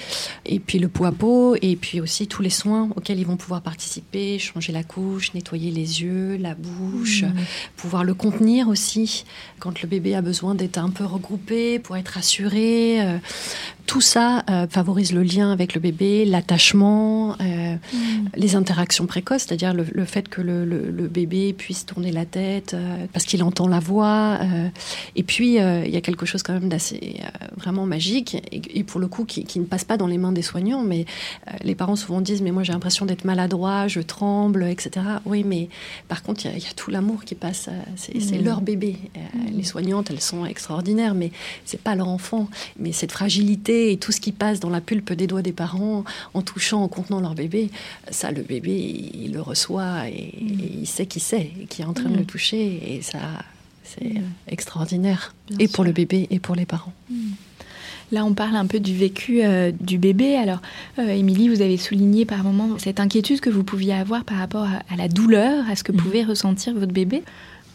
Et 0.45 0.59
puis 0.59 0.79
le 0.79 0.87
pot 0.87 1.03
à 1.03 1.11
pot, 1.11 1.57
et 1.61 1.75
puis 1.75 1.99
aussi 1.99 2.25
tous 2.27 2.41
les 2.41 2.49
soins 2.49 2.87
auxquels 2.95 3.19
ils 3.19 3.27
vont 3.27 3.35
pouvoir 3.35 3.61
participer, 3.61 4.39
changer 4.39 4.71
la 4.71 4.83
couche, 4.83 5.33
nettoyer 5.33 5.71
les 5.71 6.01
yeux, 6.03 6.37
la 6.37 6.55
bouche, 6.55 7.23
Mhm. 7.23 7.33
pouvoir 7.75 8.05
le 8.05 8.13
contenir 8.13 8.69
aussi 8.69 9.25
quand 9.59 9.81
le 9.81 9.89
bébé 9.89 10.15
a 10.15 10.21
besoin 10.21 10.55
d'être 10.55 10.77
un 10.77 10.89
peu 10.89 11.03
regroupé 11.03 11.79
pour 11.79 11.97
être 11.97 12.17
assuré. 12.17 13.01
euh, 13.01 13.17
tout 13.89 14.01
ça 14.01 14.43
euh, 14.51 14.67
favorise 14.69 15.13
le 15.13 15.23
lien 15.23 15.51
avec 15.51 15.73
le 15.73 15.81
bébé, 15.81 16.23
l'attachement, 16.23 17.35
euh, 17.41 17.75
les 18.35 18.55
interactions 18.55 19.07
précoces, 19.07 19.45
c'est-à-dire 19.47 19.73
le, 19.73 19.83
le 19.91 20.05
fait 20.05 20.29
que 20.29 20.41
le, 20.41 20.63
le- 20.63 20.91
le 20.91 21.07
bébé 21.07 21.53
puisse 21.53 21.87
tourner 21.87 22.11
la 22.11 22.25
tête 22.25 22.75
euh, 22.75 23.07
parce 23.13 23.25
qu'il 23.25 23.41
entend 23.41 23.67
la 23.67 23.79
voix. 23.79 24.37
et 25.15 25.23
puis, 25.23 25.55
il 25.55 25.89
y 25.91 25.97
a 25.97 26.01
quelque 26.01 26.27
chose 26.27 26.43
quand 26.43 26.53
même 26.53 26.69
d'assez 26.69 27.15
vraiment 27.57 27.87
magique 27.87 28.35
et, 28.51 28.61
et 28.79 28.83
pour 28.83 28.99
le 28.99 29.07
coup 29.07 29.25
qui, 29.25 29.43
qui 29.43 29.59
ne 29.59 29.65
passe 29.65 29.85
pas 29.85 29.97
dans 29.97 30.05
les 30.05 30.19
mains 30.19 30.33
des 30.33 30.43
soignants, 30.43 30.83
mais 30.83 31.05
les 31.63 31.73
parents 31.73 31.95
souvent 31.95 32.21
disent 32.21 32.43
mais 32.43 32.51
moi 32.51 32.61
j'ai 32.61 32.73
l'impression 32.73 33.07
d'être 33.07 33.25
maladroit, 33.25 33.87
je 33.87 34.01
tremble, 34.01 34.65
etc. 34.65 35.03
Oui, 35.25 35.43
mais 35.43 35.67
par 36.07 36.21
contre 36.21 36.45
il 36.45 36.51
y 36.51 36.53
a- 36.53 36.57
il 36.57 36.63
y, 36.63 36.67
a 36.67 36.73
tout 36.75 36.91
l'amour 36.91 37.23
qui 37.25 37.33
passe. 37.33 37.69
C'est 37.95 38.37
Mhm. 38.37 38.43
leur 38.45 38.61
bébé. 38.61 38.97
Euh, 39.17 39.19
Les 39.57 39.63
soignantes, 39.63 40.11
elles 40.11 40.21
sont 40.21 40.45
extraordinaires, 40.45 41.15
mais 41.15 41.31
c'est 41.65 41.81
pas 41.81 41.95
leur 41.95 42.07
enfant. 42.09 42.47
Mais 42.77 42.91
cette 42.91 43.11
fragilité 43.11 43.78
et 43.91 43.97
tout 43.97 44.11
ce 44.11 44.21
qui 44.21 44.31
passe 44.31 44.59
dans 44.59 44.69
la 44.69 44.81
pulpe 44.81 45.13
des 45.13 45.27
doigts 45.27 45.41
des 45.41 45.51
parents 45.51 46.03
en 46.33 46.41
touchant, 46.41 46.83
en 46.83 46.87
contenant 46.87 47.19
leur 47.19 47.35
bébé, 47.35 47.69
ça, 48.11 48.31
le 48.31 48.41
bébé, 48.41 48.71
il, 48.71 49.25
il 49.25 49.33
le 49.33 49.41
reçoit 49.41 50.07
et, 50.09 50.13
et 50.13 50.71
il 50.81 50.87
sait 50.87 51.05
qui 51.05 51.19
c'est, 51.19 51.51
qui 51.69 51.81
est 51.81 51.85
en 51.85 51.93
train 51.93 52.09
de 52.09 52.17
le 52.17 52.25
toucher. 52.25 52.95
Et 52.95 53.01
ça, 53.01 53.19
c'est 53.83 54.21
extraordinaire. 54.47 55.33
et 55.59 55.67
pour 55.67 55.83
le 55.83 55.91
bébé 55.91 56.27
et 56.29 56.39
pour 56.39 56.55
les 56.55 56.65
parents. 56.65 56.93
Là, 58.11 58.25
on 58.25 58.33
parle 58.33 58.55
un 58.55 58.65
peu 58.65 58.79
du 58.79 58.95
vécu 58.95 59.43
euh, 59.43 59.71
du 59.79 59.99
bébé. 59.99 60.35
Alors, 60.35 60.61
euh, 60.97 61.09
Émilie, 61.09 61.47
vous 61.47 61.61
avez 61.61 61.77
souligné 61.77 62.25
par 62.25 62.43
moment 62.43 62.77
cette 62.79 62.99
inquiétude 62.99 63.39
que 63.39 63.51
vous 63.51 63.63
pouviez 63.63 63.93
avoir 63.93 64.23
par 64.23 64.37
rapport 64.37 64.63
à, 64.63 64.81
à 64.91 64.95
la 64.97 65.07
douleur, 65.07 65.69
à 65.69 65.75
ce 65.75 65.83
que 65.83 65.91
pouvait 65.91 66.23
ressentir 66.23 66.73
votre 66.73 66.91
bébé. 66.91 67.23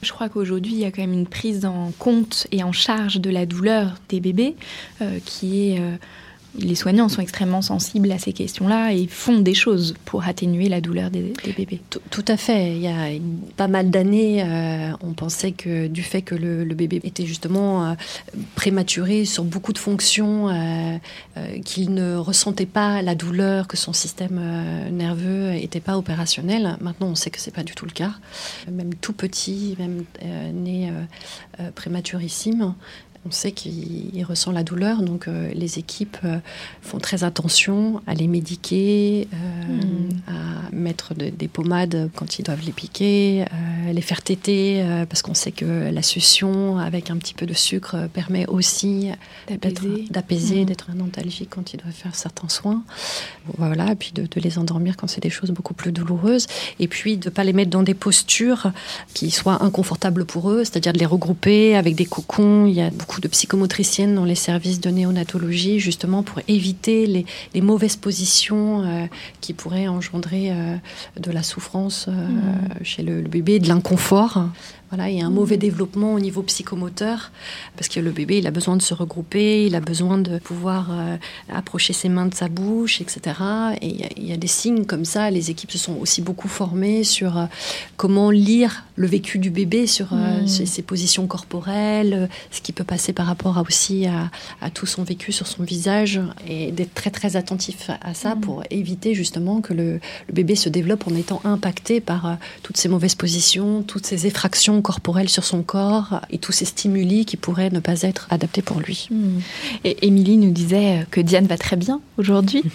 Je 0.05 0.13
crois 0.13 0.29
qu'aujourd'hui, 0.29 0.73
il 0.73 0.79
y 0.79 0.85
a 0.85 0.91
quand 0.91 1.03
même 1.03 1.13
une 1.13 1.27
prise 1.27 1.65
en 1.65 1.93
compte 1.99 2.47
et 2.53 2.63
en 2.63 2.73
charge 2.73 3.21
de 3.21 3.31
la 3.31 3.47
douleur 3.47 3.95
des 4.09 4.21
bébés 4.21 4.55
euh, 5.03 5.19
qui 5.25 5.71
est... 5.71 5.81
les 6.59 6.75
soignants 6.75 7.09
sont 7.09 7.21
extrêmement 7.21 7.63
sensibles 7.63 8.11
à 8.13 8.19
ces 8.19 8.33
questions-là 8.33 8.93
et 8.93 9.07
font 9.07 9.41
des 9.41 9.55
choses 9.55 9.95
pour 10.05 10.25
atténuer 10.25 10.69
la 10.69 10.81
douleur 10.81 11.11
des, 11.11 11.33
bébés. 11.57 11.81
Tout, 12.11 12.25
à 12.29 12.37
fait. 12.37 12.73
Il 12.73 12.81
y 12.81 12.89
a 12.89 13.09
pas 13.57 13.69
mal 13.69 13.91
d'années, 13.91 14.43
euh, 14.43 14.93
on 15.03 15.13
pensait 15.13 15.53
que 15.53 15.87
du 15.87 16.03
fait 16.03 16.23
que 16.23 16.35
le, 16.35 16.65
bébé 16.75 17.01
était 17.05 17.27
justement 17.27 17.87
euh, 17.87 17.95
prématuré 18.55 19.25
sur 19.25 19.45
beaucoup 19.45 19.73
de 19.73 19.79
fonctions, 19.79 20.49
euh, 20.49 20.99
qu'il 21.65 21.95
ne 21.95 22.17
ressentait 22.17 22.67
pas 22.67 23.03
la 23.03 23.15
douleur, 23.15 23.69
que 23.69 23.77
son 23.77 23.93
système 23.93 24.41
nerveux 24.91 25.51
n'était 25.51 25.81
pas 25.81 25.99
opérationnel. 25.99 26.77
Maintenant, 26.81 27.09
on 27.09 27.15
sait 27.15 27.31
que 27.31 27.41
c'est 27.41 27.55
pas 27.55 27.65
du 27.65 27.75
tout 27.75 27.87
le 27.87 27.93
cas. 27.93 28.13
Même 28.71 28.95
tout 28.95 29.13
petit, 29.13 29.77
même 29.79 30.05
né 30.53 30.93
prématurissime, 31.75 32.75
on 33.27 33.31
sait 33.31 33.53
qu'il 33.53 34.15
il 34.15 34.23
ressent 34.25 34.53
la 34.53 34.63
douleur, 34.63 35.03
donc 35.03 35.29
euh, 35.29 35.51
les 35.55 35.79
équipes 35.79 36.17
euh, 36.25 36.39
font 36.83 36.99
très 36.99 37.25
attention 37.25 38.03
à 38.07 38.15
les 38.15 38.27
médiquer, 38.27 39.29
euh, 39.33 40.33
à 40.33 40.71
mettre 40.75 41.15
de- 41.15 41.31
des 41.31 41.49
pommades 41.49 42.11
quand 42.17 42.39
ils 42.39 42.43
doivent 42.43 42.65
les 42.65 42.73
piquer, 42.73 43.45
les 43.93 44.01
faire 44.03 44.23
téter, 44.23 44.85
parce 45.09 45.23
qu'on 45.23 45.35
sait 45.35 45.53
que 45.53 45.91
la 45.91 46.03
succion 46.03 46.79
avec 46.79 47.11
un 47.11 47.17
petit 47.17 47.35
peu 47.35 47.47
de 47.47 47.55
sucre 47.55 48.09
permet 48.13 48.47
aussi 48.47 49.11
D'apaiser. 50.11 50.61
Mhm. 50.61 50.65
d'être 50.67 50.91
nostalgique 50.95 51.51
quand 51.51 51.73
ils 51.73 51.77
doivent 51.79 51.93
faire 51.93 52.15
certains 52.15 52.49
soins. 52.49 52.83
Voilà, 53.59 53.93
et 53.93 53.95
puis 53.95 54.13
de, 54.15 54.23
de 54.23 54.41
les 54.41 54.59
endormir 54.59 54.97
quand 54.97 55.07
c'est 55.07 55.23
des 55.23 55.31
choses 55.31 55.51
beaucoup 55.51 55.75
plus 55.75 55.93
douloureuses, 55.93 56.47
et 56.81 56.89
puis 56.89 57.17
de 57.17 57.29
ne 57.29 57.31
pas 57.31 57.45
les 57.45 57.53
mettre 57.53 57.71
dans 57.71 57.83
des 57.83 57.95
postures 57.95 58.73
qui 59.15 59.31
soient 59.31 59.63
inconfortables 59.63 60.25
pour 60.25 60.51
eux, 60.51 60.65
c'est-à-dire 60.65 60.93
de 60.93 60.99
les 60.99 61.07
regrouper 61.07 61.77
avec 61.77 61.95
des 61.95 62.07
cocons. 62.07 62.67
Il 62.67 62.75
y 62.75 62.81
a 62.81 62.91
beaucoup 62.91 63.14
de 63.21 63.29
psychomotriciennes 63.29 64.15
dans 64.15 64.25
les 64.25 64.35
services 64.35 64.81
de 64.81 64.91
néonatologie, 64.91 65.81
justement 65.81 66.23
pour 66.23 66.41
éviter 66.49 67.07
les, 67.07 67.27
les 67.55 67.61
mauvaises 67.61 67.97
positions 67.97 68.83
euh, 68.83 69.07
qui 69.41 69.53
pourraient 69.53 69.89
engendrer 69.89 70.51
euh, 70.51 70.77
de 71.19 71.31
la 71.31 71.43
souffrance 71.43 72.07
euh, 72.09 72.13
chez 72.83 73.03
le, 73.03 73.21
le 73.21 73.29
bébé, 73.29 73.59
de 73.59 73.69
l'inconfort. 73.69 74.45
Voilà, 74.95 75.11
il 75.11 75.19
y 75.19 75.23
a 75.23 75.27
un 75.27 75.31
mauvais 75.31 75.57
développement 75.57 76.15
au 76.15 76.21
niveau 76.21 76.43
psychomoteur 76.43 77.33
parce 77.77 77.89
que 77.89 77.99
le 77.99 78.13
bébé, 78.13 78.39
il 78.39 78.47
a 78.47 78.53
besoin 78.53 78.77
de 78.77 78.83
se 78.83 78.95
regrouper, 78.95 79.67
il 79.67 79.75
a 79.75 79.81
besoin 79.81 80.19
de 80.19 80.39
pouvoir 80.39 80.91
euh, 80.93 81.17
approcher 81.53 81.93
ses 81.93 82.09
mains 82.09 82.27
de 82.27 82.35
sa 82.35 82.47
bouche, 82.47 83.01
etc. 83.01 83.21
Et 83.81 83.89
il 83.89 84.01
y, 84.01 84.05
a, 84.05 84.09
il 84.17 84.29
y 84.29 84.33
a 84.33 84.37
des 84.37 84.47
signes 84.47 84.85
comme 84.85 85.05
ça. 85.05 85.33
Les 85.33 85.51
équipes 85.51 85.73
se 85.73 85.79
sont 85.79 85.97
aussi 85.97 86.23
beaucoup 86.23 86.47
formées 86.47 87.03
sur 87.03 87.37
euh, 87.39 87.47
comment 87.97 88.31
lire 88.31 88.85
le 88.95 89.09
vécu 89.09 89.41
du 89.41 89.51
bébé, 89.51 89.89
sur 89.89 90.13
euh, 90.13 90.35
Mm. 90.45 90.47
ses, 90.47 90.67
ses 90.67 90.83
positions 90.83 91.27
corporelles, 91.27 92.29
ce 92.51 92.61
qui 92.61 92.73
peut 92.73 92.85
passer 92.85 93.13
par 93.13 93.27
rapport 93.27 93.59
à 93.59 93.63
aussi 93.63 94.07
à, 94.07 94.31
à 94.61 94.71
tout 94.71 94.87
son 94.87 95.03
vécu 95.03 95.33
sur 95.33 95.47
son 95.47 95.63
visage, 95.63 96.21
et 96.49 96.71
d'être 96.73 96.95
très 96.95 97.11
très 97.11 97.37
attentif 97.37 97.91
à, 98.01 98.15
ça 98.15 98.37
pour 98.37 98.63
éviter 98.71 99.15
justement 99.15 99.61
que 99.61 99.75
le, 99.75 100.01
le 100.29 100.33
bébé 100.33 100.55
se 100.55 100.69
développe 100.69 101.07
en 101.07 101.15
étant 101.15 101.41
impacté 101.45 102.01
par 102.01 102.37
toutes 102.63 102.77
ces 102.77 102.89
mauvaises 102.89 103.15
positions, 103.15 103.83
toutes 103.83 104.07
ces 104.07 104.27
effractions 104.27 104.83
corporelles 104.85 105.29
sur 105.29 105.43
son 105.43 105.63
corps 105.63 106.21
et 106.31 106.39
tous 106.39 106.53
ces 106.53 106.65
stimuli 106.65 107.25
qui 107.25 107.37
pourraient 107.37 107.71
ne 107.71 107.81
pas 107.81 108.03
être 108.03 108.29
adaptés 108.31 108.63
pour 108.63 108.79
lui. 108.79 109.09
Hmm. 109.11 109.41
Et 109.83 110.07
Émilie 110.07 110.37
nous 110.37 110.53
disait 110.53 111.07
que 111.11 111.21
Diane 111.21 111.47
va 111.47 111.59
très 111.59 111.77
bien 111.77 112.01
aujourd'hui. 112.19 112.63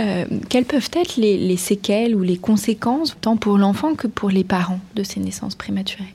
Euh, 0.00 0.24
quelles 0.48 0.64
peuvent 0.64 0.90
être 0.92 1.16
les, 1.16 1.36
les 1.36 1.56
séquelles 1.56 2.14
ou 2.14 2.22
les 2.22 2.36
conséquences, 2.36 3.16
tant 3.20 3.36
pour 3.36 3.58
l'enfant 3.58 3.94
que 3.94 4.06
pour 4.06 4.30
les 4.30 4.44
parents 4.44 4.80
de 4.94 5.02
ces 5.02 5.18
naissances 5.18 5.56
prématurées? 5.56 6.14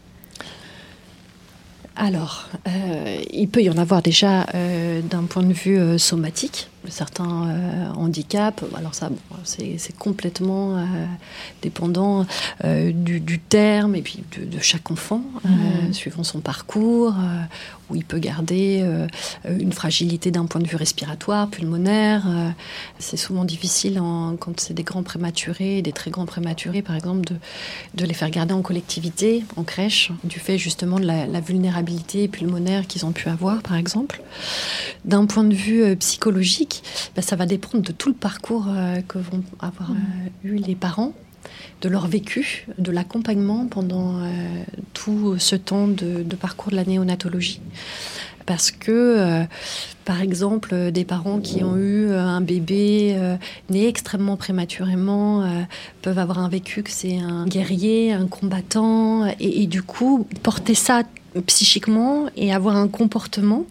Alors, 1.95 2.49
euh, 2.67 3.21
il 3.31 3.47
peut 3.49 3.61
y 3.61 3.69
en 3.69 3.77
avoir 3.77 4.01
déjà 4.01 4.47
euh, 4.55 5.01
d'un 5.01 5.23
point 5.23 5.43
de 5.43 5.53
vue 5.53 5.77
euh, 5.77 5.97
somatique, 5.97 6.69
certains 6.89 7.47
euh, 7.47 7.89
handicaps. 7.95 8.63
Alors 8.75 8.95
ça, 8.95 9.09
bon, 9.09 9.17
c'est 9.43 9.95
complètement 9.97 10.77
euh, 10.77 10.83
dépendant 11.61 12.25
euh, 12.63 12.91
du, 12.93 13.19
du 13.19 13.39
terme 13.39 13.95
et 13.95 14.01
puis 14.01 14.23
de, 14.37 14.45
de 14.45 14.59
chaque 14.59 14.91
enfant, 14.91 15.23
suivant 15.91 16.23
son 16.23 16.39
parcours, 16.39 17.13
où 17.89 17.95
il 17.95 18.05
peut 18.05 18.19
garder 18.19 18.83
une 19.47 19.71
fragilité 19.73 20.31
d'un 20.31 20.45
point 20.45 20.61
de 20.61 20.67
vue 20.67 20.75
respiratoire, 20.77 21.47
pulmonaire. 21.49 22.23
c'est 22.99 23.17
souvent 23.17 23.45
difficile 23.45 23.99
en- 23.99 24.35
quand 24.37 24.59
c'est 24.59 24.73
des 24.73 24.83
grands 24.83 25.03
prématurés, 25.03 25.81
des 25.81 25.91
très 25.91 26.09
grands 26.11 26.25
prématurés, 26.25 26.81
par 26.81 26.95
exemple, 26.95 27.25
de, 27.25 27.35
de 27.95 28.05
les 28.05 28.13
faire 28.13 28.29
garder 28.29 28.53
en 28.53 28.61
collectivité, 28.61 29.43
en 29.57 29.63
crèche, 29.63 30.11
du 30.23 30.39
fait 30.39 30.57
justement 30.57 30.99
de 30.99 31.05
la, 31.05 31.27
la 31.27 31.39
vulnérabilité 31.41 32.27
pulmonaire 32.27 32.87
qu'ils 32.87 33.05
ont 33.05 33.11
pu 33.11 33.29
avoir, 33.29 33.61
par 33.61 33.75
exemple. 33.75 34.21
D'un 35.05 35.25
point 35.25 35.43
de 35.43 35.53
vue 35.55 35.95
psychologique, 35.97 36.72
ben, 37.15 37.21
ça 37.21 37.35
va 37.35 37.45
dépendre 37.45 37.83
de 37.83 37.91
tout 37.91 38.09
le 38.09 38.15
parcours 38.15 38.67
que 39.07 39.17
vont 39.17 39.43
avoir 39.59 39.91
eu 40.43 40.55
les 40.55 40.75
parents 40.75 41.13
de 41.81 41.89
leur 41.89 42.07
vécu, 42.07 42.67
de 42.77 42.91
l'accompagnement 42.91 43.67
pendant 43.67 44.21
tout 44.93 45.37
ce 45.37 45.55
temps 45.57 45.87
de, 45.87 46.23
de, 46.23 46.35
parcours 46.37 46.71
de 46.71 46.77
la 46.77 46.85
néonatologie. 46.85 47.59
Parce 48.45 48.71
que, 48.71 48.91
euh, 48.91 49.43
par 50.05 50.21
exemple, 50.21 50.91
des 50.91 51.05
parents 51.05 51.39
qui 51.39 51.63
ont 51.63 51.77
eu 51.77 52.07
euh, 52.07 52.19
un 52.19 52.41
bébé 52.41 53.15
euh, 53.15 53.35
né 53.69 53.87
extrêmement 53.87 54.37
prématurément 54.37 55.43
peuvent 56.01 56.19
avoir 56.19 56.39
un 56.39 56.49
vécu 56.49 56.83
que 56.83 56.91
c'est 56.91 57.17
un 57.17 57.45
guerrier, 57.45 58.13
un 58.13 58.27
combattant, 58.27 59.27
et, 59.39 59.67
du 59.67 59.81
coup 59.81 60.27
porter 60.41 60.75
ça 60.75 61.03
psychiquement 61.47 62.27
et 62.35 62.53
avoir 62.53 62.75
un 62.75 62.87
comportement 62.87 63.65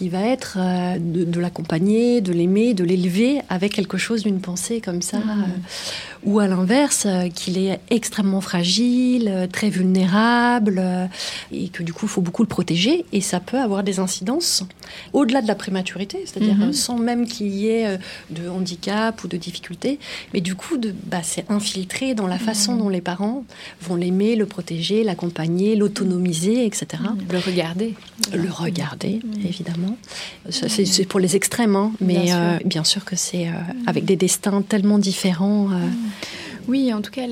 qui 0.00 0.08
va 0.08 0.22
être 0.22 0.56
de, 0.98 1.40
l'accompagner, 1.40 2.22
de 2.22 2.32
l'aimer, 2.32 2.72
de 2.72 2.84
l'élever 2.84 3.42
avec 3.50 3.74
quelque 3.74 3.98
chose 3.98 4.22
d'une 4.22 4.40
pensée 4.40 4.80
comme 4.80 5.02
ça. 5.02 5.18
Mmh 5.18 5.44
ou 6.24 6.38
à 6.38 6.46
l'inverse, 6.46 7.04
euh, 7.06 7.28
qu'il 7.28 7.58
est 7.58 7.80
extrêmement 7.88 8.40
fragile, 8.40 9.28
euh, 9.28 9.46
très 9.46 9.70
vulnérable, 9.70 10.76
euh, 10.78 11.06
et 11.52 11.68
que 11.68 11.82
du 11.82 11.92
coup, 11.92 12.06
il 12.06 12.08
faut 12.08 12.20
beaucoup 12.20 12.42
le 12.42 12.48
protéger, 12.48 13.04
et 13.12 13.20
ça 13.20 13.40
peut 13.40 13.58
avoir 13.58 13.82
des 13.82 13.98
incidences 13.98 14.64
au-delà 15.12 15.40
de 15.40 15.48
la 15.48 15.54
prématurité, 15.54 16.22
c'est-à-dire 16.26 16.56
mhm. 16.56 16.72
sans 16.72 16.98
même 16.98 17.26
qu'il 17.26 17.48
y 17.48 17.68
ait 17.68 17.98
de 18.30 18.48
handicap 18.48 19.22
ou 19.24 19.28
de 19.28 19.36
difficultés, 19.36 19.98
mais 20.34 20.40
du 20.40 20.54
coup, 20.54 20.76
de, 20.76 20.94
bah, 21.04 21.20
c'est 21.22 21.50
infiltré 21.50 22.14
dans 22.14 22.26
la 22.26 22.36
mhm. 22.36 22.40
façon 22.40 22.76
dont 22.76 22.88
les 22.88 23.00
parents 23.00 23.44
vont 23.80 23.96
l'aimer, 23.96 24.36
le 24.36 24.46
protéger, 24.46 25.04
l'accompagner, 25.04 25.76
l'autonomiser, 25.76 26.66
etc. 26.66 27.02
Le 27.30 27.38
regarder. 27.38 27.94
Le 28.34 28.50
regarder, 28.50 29.20
évidemment. 29.44 29.96
c'est, 30.50 31.06
pour 31.08 31.20
les 31.20 31.36
extrêmes, 31.36 31.76
hein, 31.76 31.92
mais 32.00 32.30
bien 32.64 32.84
sûr. 32.84 33.04
que 33.04 33.16
c'est 33.16 33.48
avec 33.86 34.04
des 34.04 34.16
destins 34.16 34.62
tellement 34.62 34.98
différents. 34.98 35.68
Oui, 36.68 36.92
en 36.92 37.00
tout 37.00 37.10
cas, 37.10 37.22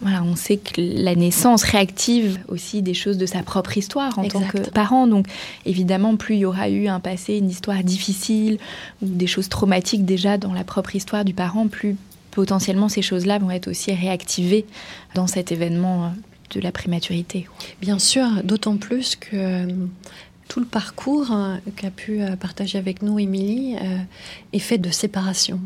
voilà, 0.00 0.22
on 0.22 0.36
sait 0.36 0.56
que 0.56 0.80
la 0.80 1.14
naissance 1.14 1.62
réactive 1.62 2.38
aussi 2.48 2.82
des 2.82 2.94
choses 2.94 3.18
de 3.18 3.26
sa 3.26 3.42
propre 3.42 3.76
histoire 3.76 4.18
en 4.18 4.24
tant 4.24 4.40
que 4.40 4.70
parent. 4.70 5.06
Donc, 5.06 5.26
évidemment, 5.66 6.16
plus 6.16 6.36
il 6.36 6.40
y 6.40 6.44
aura 6.44 6.68
eu 6.68 6.88
un 6.88 7.00
passé, 7.00 7.36
une 7.36 7.50
histoire 7.50 7.82
difficile 7.82 8.58
ou 9.02 9.06
des 9.06 9.26
choses 9.26 9.48
traumatiques 9.48 10.04
déjà 10.04 10.38
dans 10.38 10.52
la 10.52 10.64
propre 10.64 10.96
histoire 10.96 11.24
du 11.24 11.34
parent, 11.34 11.68
plus 11.68 11.96
potentiellement 12.30 12.88
ces 12.88 13.02
choses-là 13.02 13.38
vont 13.38 13.50
être 13.50 13.68
aussi 13.68 13.92
réactivées 13.92 14.64
dans 15.14 15.26
cet 15.26 15.50
événement 15.50 16.04
euh, 16.04 16.08
de 16.54 16.60
la 16.60 16.70
prématurité. 16.70 17.48
Bien 17.80 17.98
sûr, 17.98 18.26
d'autant 18.44 18.76
plus 18.76 19.16
que 19.16 19.34
euh, 19.34 19.66
tout 20.46 20.60
le 20.60 20.66
parcours 20.66 21.32
hein, 21.32 21.60
qu'a 21.76 21.90
pu 21.90 22.22
euh, 22.22 22.36
partager 22.36 22.78
avec 22.78 23.02
nous 23.02 23.18
Émilie 23.18 23.76
est 24.52 24.58
fait 24.60 24.78
de 24.78 24.90
séparation. 24.90 25.60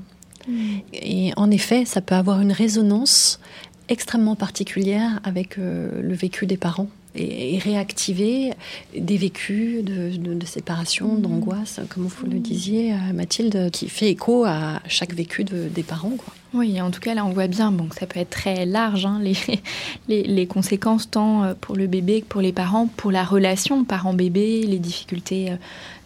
Et 0.92 1.32
en 1.36 1.50
effet, 1.50 1.84
ça 1.84 2.00
peut 2.00 2.14
avoir 2.14 2.40
une 2.40 2.52
résonance 2.52 3.40
extrêmement 3.88 4.36
particulière 4.36 5.20
avec 5.24 5.58
euh, 5.58 6.00
le 6.00 6.14
vécu 6.14 6.46
des 6.46 6.56
parents 6.56 6.88
et, 7.14 7.58
réactiver 7.58 8.52
des 8.96 9.16
vécus 9.16 9.84
de, 9.84 10.46
séparation, 10.46 11.14
mmh. 11.14 11.20
d'angoisse, 11.20 11.80
comme 11.88 12.06
vous 12.06 12.26
le 12.26 12.38
disiez, 12.38 12.92
euh, 12.92 13.12
Mathilde, 13.12 13.70
qui 13.70 13.88
fait 13.88 14.10
écho 14.10 14.44
à 14.44 14.80
chaque 14.88 15.14
vécu 15.14 15.44
des 15.44 15.82
parents. 15.82 16.16
Quoi. 16.16 16.34
Oui, 16.54 16.78
en 16.82 16.90
tout 16.90 17.00
cas, 17.00 17.14
là, 17.14 17.24
on 17.24 17.30
voit 17.30 17.46
bien 17.46 17.74
que 17.88 17.94
ça 17.94 18.06
peut 18.06 18.20
être 18.20 18.28
très 18.28 18.66
large, 18.66 19.06
hein, 19.06 19.20
les, 20.08 20.22
les, 20.22 20.46
conséquences, 20.46 21.10
tant 21.10 21.44
euh, 21.44 21.54
pour 21.58 21.76
le 21.76 21.86
bébé 21.86 22.20
que 22.20 22.26
pour 22.26 22.42
les 22.42 22.52
parents, 22.52 22.88
pour 22.88 23.10
la 23.10 23.24
relation 23.24 23.84
parent-bébé, 23.84 24.62
les 24.66 24.78
difficultés 24.78 25.52
euh, 25.52 25.56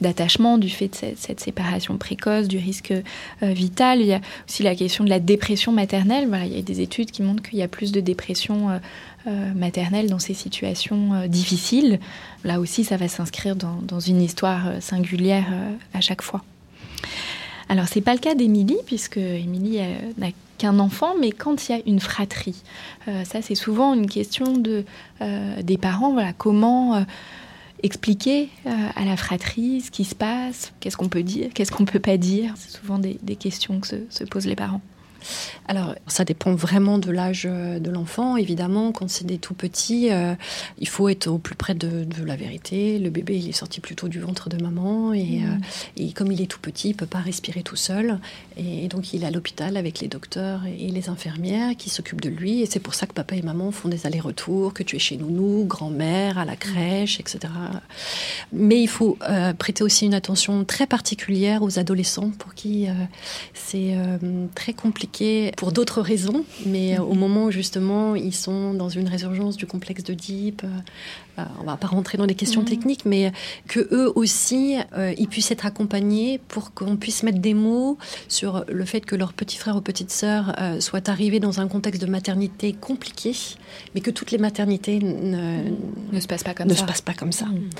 d'attachement 0.01 0.57
du 0.57 0.69
fait 0.69 0.87
de 0.87 1.15
cette, 1.17 1.41
séparation 1.41 1.97
précoce, 1.97 2.47
du 2.47 2.59
risque 2.59 2.93
euh, 2.93 3.03
vital. 3.43 4.01
Il 4.01 4.07
y 4.07 4.13
a 4.13 4.21
aussi 4.49 4.63
la 4.63 4.77
question 4.77 5.03
de 5.03 5.11
la 5.11 5.19
dépression 5.19 5.73
maternelle. 5.73 6.29
Voilà, 6.29 6.47
il 6.47 6.55
y 6.55 6.59
a 6.61 6.63
des 6.63 6.81
études 6.81 7.11
qui 7.11 7.23
montrent 7.23 7.43
qu'il 7.43 7.59
y 7.59 7.63
a 7.63 7.69
plus 7.69 7.91
de 7.91 8.01
dépression 8.01 8.81
maternelle 9.57 10.09
dans 10.09 10.21
ces 10.21 10.35
situations 10.35 11.27
difficiles. 11.27 11.99
Là 12.45 12.61
aussi, 12.61 12.85
ça 12.85 12.97
va 12.97 13.09
s'inscrire 13.09 13.57
dans, 13.57 14.01
une 14.01 14.23
histoire 14.23 14.81
singulière 14.81 15.47
à 15.93 16.01
chaque 16.01 16.23
fois. 16.23 16.45
Alors, 17.69 17.89
c'est 17.89 18.01
pas 18.01 18.13
le 18.13 18.21
cas 18.21 18.35
d'Émilie, 18.35 18.79
puisque 18.87 19.17
Émilie 19.17 19.81
euh, 19.81 20.13
n'a 20.19 20.29
qu'un 20.59 20.79
enfant, 20.79 21.15
mais 21.21 21.33
quand 21.33 21.69
il 21.69 21.73
y 21.73 21.75
a 21.75 21.83
une 21.87 22.01
fratrie, 22.01 22.63
euh, 23.09 23.25
ça 23.25 23.43
c'est 23.43 23.55
souvent 23.55 23.93
une 23.93 24.09
question 24.09 24.57
de, 24.57 24.85
euh, 25.21 25.63
des 25.63 25.77
parents. 25.77 26.13
Voilà, 26.13 26.33
comment 26.33 27.05
expliquer 27.83 28.49
à 28.65 29.05
la 29.05 29.17
fratrie 29.19 29.83
ce 29.83 29.91
qui 29.91 30.05
se 30.05 30.15
passe, 30.15 30.73
qu'est-ce 30.81 30.97
qu'on 30.97 31.11
peut 31.11 31.23
dire, 31.23 31.51
qu'est-ce 31.53 31.71
qu'on 31.71 31.85
peut 31.85 32.01
pas 32.01 32.17
dire. 32.17 32.55
C'est 32.57 32.75
souvent 32.75 32.99
des, 32.99 33.19
questions 33.37 33.81
que 33.81 33.87
se 33.87 34.25
posent 34.25 34.47
les 34.47 34.57
parents. 34.57 34.81
Alors, 35.69 35.95
ça 36.07 36.25
dépend 36.25 36.55
vraiment 36.55 36.99
de 36.99 37.11
l'âge 37.11 37.47
euh, 37.51 37.79
de 37.79 37.91
l'enfant. 37.91 38.37
Évidemment, 38.37 38.93
quand 38.93 39.09
c'est 39.09 39.27
des 39.27 39.39
tout 39.39 39.55
petits, 39.55 40.13
euh, 40.13 40.35
il 40.79 40.89
faut 40.89 41.09
être 41.09 41.27
au 41.27 41.39
plus 41.39 41.57
près 41.57 41.75
de, 41.75 42.07
la 42.25 42.37
vérité. 42.37 42.99
Le 42.99 43.11
bébé, 43.11 43.37
il 43.37 43.49
est 43.49 43.53
sorti 43.53 43.81
plutôt 43.81 44.09
du 44.09 44.21
ventre 44.21 44.49
de 44.49 44.63
maman 44.63 45.13
et, 45.13 45.41
mmh. 45.41 45.45
euh, 45.45 45.57
et 45.97 46.13
comme 46.13 46.31
il 46.31 46.41
est 46.41 46.47
tout 46.47 46.61
petit, 46.61 46.91
il 46.91 46.95
peut 46.95 47.07
pas 47.07 47.19
respirer 47.19 47.63
tout 47.63 47.77
seul. 47.77 48.19
Et, 48.57 48.89
donc, 48.89 49.13
il 49.13 49.25
est 49.25 49.27
à 49.27 49.31
l'hôpital 49.31 49.77
avec 49.77 50.01
les 50.01 50.09
docteurs 50.09 50.61
et 50.67 50.89
les 50.91 51.09
infirmières 51.09 51.77
qui 51.77 51.91
s'occupent 51.91 52.21
de 52.21 52.29
lui. 52.29 52.63
Et 52.63 52.67
c'est 52.67 52.81
pour 52.81 52.95
ça 52.95 53.07
que 53.07 53.13
papa 53.13 53.35
et 53.35 53.43
maman 53.43 53.73
font 53.73 53.89
des 53.89 54.07
allers-retours, 54.07 54.73
que 54.73 54.83
tu 54.83 54.97
es 54.97 55.01
chez 55.01 55.17
nounou, 55.17 55.65
grand-mère, 55.65 56.39
à 56.39 56.45
la 56.45 56.57
crèche, 56.57 57.19
etc. 57.21 57.53
Mais 58.53 58.81
il 58.81 58.89
faut 58.89 59.19
prêter 59.59 59.83
aussi 59.83 60.07
une 60.07 60.15
attention 60.15 60.65
très 60.65 60.87
particulière 60.87 61.63
aux 61.63 61.79
adolescents 61.79 62.31
pour 62.39 62.55
qui 62.55 62.87
c'est 63.55 63.97
très 64.55 64.73
compliqué 64.73 65.06
pour 65.57 65.73
d'autres 65.73 66.01
raisons, 66.01 66.45
mais 66.65 66.99
au 66.99 67.15
moment 67.15 67.45
où 67.45 67.51
justement 67.51 68.15
ils 68.15 68.35
sont 68.35 68.75
dans 68.75 68.89
une 68.89 69.09
résurgence 69.09 69.57
du 69.57 69.67
complexe 69.67 70.05
euh, 70.05 70.65
euh, 70.65 70.69
on 71.61 71.65
va 71.65 71.77
pas 71.77 71.87
rentrer 71.87 72.19
dans 72.19 72.27
des 72.27 72.35
questions 72.35 72.63
mhm. 72.63 72.69
techniques, 72.69 73.05
mais 73.05 73.33
que 73.69 73.81
eux 73.93 74.13
aussi, 74.15 74.77
euh, 74.97 75.15
ils 75.19 75.29
puissent 75.29 75.51
être 75.51 75.67
accompagnés 75.67 76.41
pour 76.49 76.73
qu'on 76.73 76.97
puisse 76.97 77.23
mettre 77.23 77.39
des 77.39 77.55
mots 77.55 77.99
sur 78.29 78.65
le 78.69 78.85
fait 78.85 79.01
que 79.01 79.17
leur 79.17 79.33
petit 79.33 79.57
frère 79.57 79.77
ou 79.77 79.81
petite 79.81 80.11
sœur 80.11 80.55
euh, 80.61 80.81
soit 80.81 81.09
arrivé 81.09 81.41
dans 81.41 81.61
un 81.61 81.69
contexte 81.69 82.01
de 82.01 82.07
maternité 82.07 82.73
compliqué, 82.73 83.33
mais 83.95 84.01
que 84.01 84.11
toutes 84.11 84.31
les 84.31 84.39
maternités 84.39 84.99
ne, 84.99 85.71
ne 86.13 86.21
se 86.21 86.27
passent 86.27 86.45
pas 86.45 86.55
comme 86.55 86.69
ne 86.69 86.75
ça. 86.75 86.81
Se 86.81 86.87
passent 86.87 87.01
pas 87.01 87.15
comme 87.15 87.33
ça. 87.33 87.47
Mhm. 87.47 87.71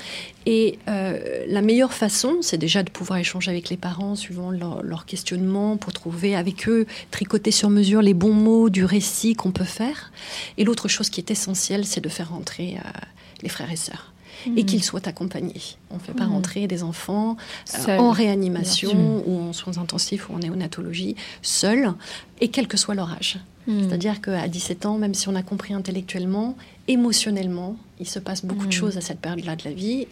Et 0.45 0.79
la 0.85 1.61
meilleure 1.61 1.93
façon, 1.93 2.37
c'est 2.41 2.57
déjà 2.57 2.81
de 2.83 2.89
pouvoir 2.89 3.19
échanger 3.19 3.51
avec 3.51 3.69
les 3.69 3.77
parents 3.77 4.15
suivant 4.15 4.49
leur, 4.49 4.81
leur 4.81 5.05
questionnement 5.05 5.77
pour 5.77 5.91
trouver 5.91 6.35
avec 6.35 6.69
eux, 6.69 6.85
tricoter 7.11 7.51
sur 7.51 7.69
mesure 7.69 8.01
les 8.01 8.13
bons 8.13 8.33
mots 8.33 8.69
du 8.69 8.85
récit 8.85 9.35
qu'on 9.35 9.51
peut 9.51 9.65
faire. 9.65 10.11
Et 10.57 10.63
l'autre 10.63 10.87
chose 10.87 11.09
qui 11.09 11.19
est 11.19 11.31
essentielle, 11.31 11.85
c'est 11.85 12.01
de 12.01 12.09
faire 12.09 12.29
rentrer 12.29 12.77
les 13.41 13.49
frères 13.49 13.71
et 13.71 13.77
sœurs. 13.77 14.13
Et 14.45 14.49
mhm. 14.49 14.65
qu'ils 14.65 14.83
soient 14.83 15.07
accompagnés. 15.07 15.61
On 15.89 15.95
ne 15.95 15.99
fait 15.99 16.13
pas 16.13 16.25
mhm. 16.25 16.33
rentrer 16.33 16.67
des 16.67 16.83
enfants 16.83 17.37
euh, 17.87 17.97
en 17.97 18.11
réanimation 18.11 19.23
ou 19.25 19.39
en 19.39 19.51
soins 19.51 19.79
intensifs 19.79 20.29
ou 20.29 20.35
en 20.35 20.39
néonatologie 20.39 21.15
seuls, 21.41 21.91
et 22.39 22.49
quel 22.49 22.67
que 22.67 22.77
soit 22.77 22.93
leur 22.93 23.11
âge. 23.11 23.39
Mhm. 23.65 23.87
C'est-à-dire 23.87 24.21
qu'à 24.21 24.47
17 24.47 24.85
ans, 24.85 24.97
même 24.99 25.15
si 25.15 25.27
on 25.27 25.35
a 25.35 25.41
compris 25.41 25.73
intellectuellement, 25.73 26.55
émotionnellement, 26.87 27.77
il 27.99 28.07
se 28.07 28.19
passe 28.19 28.45
beaucoup 28.45 28.67
de 28.67 28.71
choses 28.71 28.95
à 28.97 29.01
cette 29.01 29.19
période-là 29.19 29.55
de 29.55 29.63
la 29.65 29.73
vie 29.73 30.07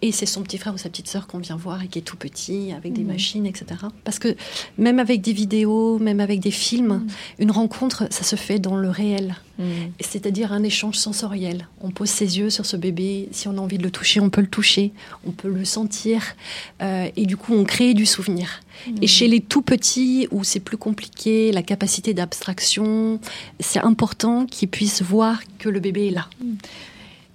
et 0.00 0.12
c'est 0.12 0.26
son 0.26 0.42
petit 0.42 0.58
frère 0.58 0.74
ou 0.74 0.78
sa 0.78 0.88
petite 0.88 1.08
sœur 1.08 1.26
qu'on 1.26 1.38
vient 1.38 1.56
voir 1.56 1.82
et 1.82 1.88
qui 1.88 1.98
est 1.98 2.02
tout 2.02 2.16
petit, 2.16 2.72
avec 2.72 2.92
des 2.92 3.02
mhm. 3.02 3.08
machines, 3.08 3.46
etc. 3.46 3.66
Parce 4.04 4.18
que 4.18 4.36
même 4.76 4.98
avec 4.98 5.20
des 5.20 5.32
vidéos, 5.32 5.98
même 5.98 6.20
avec 6.20 6.40
des 6.40 6.52
films, 6.52 6.98
mhm. 6.98 7.08
une 7.40 7.50
rencontre, 7.50 8.06
ça 8.10 8.22
se 8.22 8.36
fait 8.36 8.58
dans 8.58 8.76
le 8.76 8.90
réel. 8.90 9.34
Mhm. 9.58 9.92
C'est-à-dire 10.00 10.52
un 10.52 10.62
échange 10.62 10.96
sensoriel. 10.96 11.66
On 11.80 11.90
pose 11.90 12.08
ses 12.08 12.38
yeux 12.38 12.50
sur 12.50 12.64
ce 12.64 12.76
bébé. 12.76 13.28
Si 13.32 13.48
on 13.48 13.58
a 13.58 13.60
envie 13.60 13.78
de 13.78 13.82
le 13.82 13.90
toucher, 13.90 14.20
on 14.20 14.30
peut 14.30 14.40
le 14.40 14.46
toucher. 14.46 14.92
On 15.26 15.32
peut 15.32 15.48
le 15.48 15.64
sentir. 15.64 16.22
Euh, 16.80 17.08
et 17.16 17.26
du 17.26 17.36
coup, 17.36 17.54
on 17.54 17.64
crée 17.64 17.94
du 17.94 18.06
souvenir. 18.06 18.60
Et 19.02 19.08
chez 19.08 19.26
les 19.26 19.40
tout 19.40 19.62
petits, 19.62 20.28
où 20.30 20.44
c'est 20.44 20.60
plus 20.60 20.76
compliqué, 20.76 21.50
la 21.50 21.62
capacité 21.62 22.14
d'abstraction, 22.14 23.20
c'est 23.58 23.80
important 23.80 24.46
qu'ils 24.46 24.68
puissent 24.68 25.02
voir 25.02 25.40
que 25.58 25.68
le 25.68 25.80
bébé 25.80 26.08
est 26.08 26.12
là. 26.12 26.28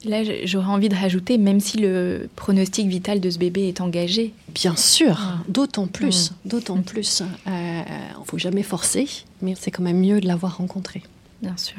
Là, 0.05 0.23
j'aurais 0.43 0.67
envie 0.67 0.89
de 0.89 0.95
rajouter, 0.95 1.37
même 1.37 1.61
si 1.61 1.77
le 1.77 2.27
pronostic 2.35 2.87
vital 2.87 3.21
de 3.21 3.29
ce 3.29 3.37
bébé 3.37 3.69
est 3.69 3.79
engagé. 3.79 4.33
Bien 4.53 4.75
sûr, 4.75 5.17
ah. 5.19 5.43
d'autant 5.47 5.87
plus, 5.87 6.31
ah. 6.31 6.35
d'autant 6.45 6.75
mm. 6.77 6.83
plus. 6.83 7.21
Il 7.45 7.51
euh, 7.51 7.81
ne 8.19 8.25
faut 8.25 8.37
jamais 8.37 8.63
forcer, 8.63 9.07
mais 9.41 9.53
c'est 9.57 9.71
quand 9.71 9.83
même 9.83 9.99
mieux 9.99 10.19
de 10.19 10.27
l'avoir 10.27 10.57
rencontré. 10.57 11.03
Bien 11.41 11.55
sûr. 11.55 11.77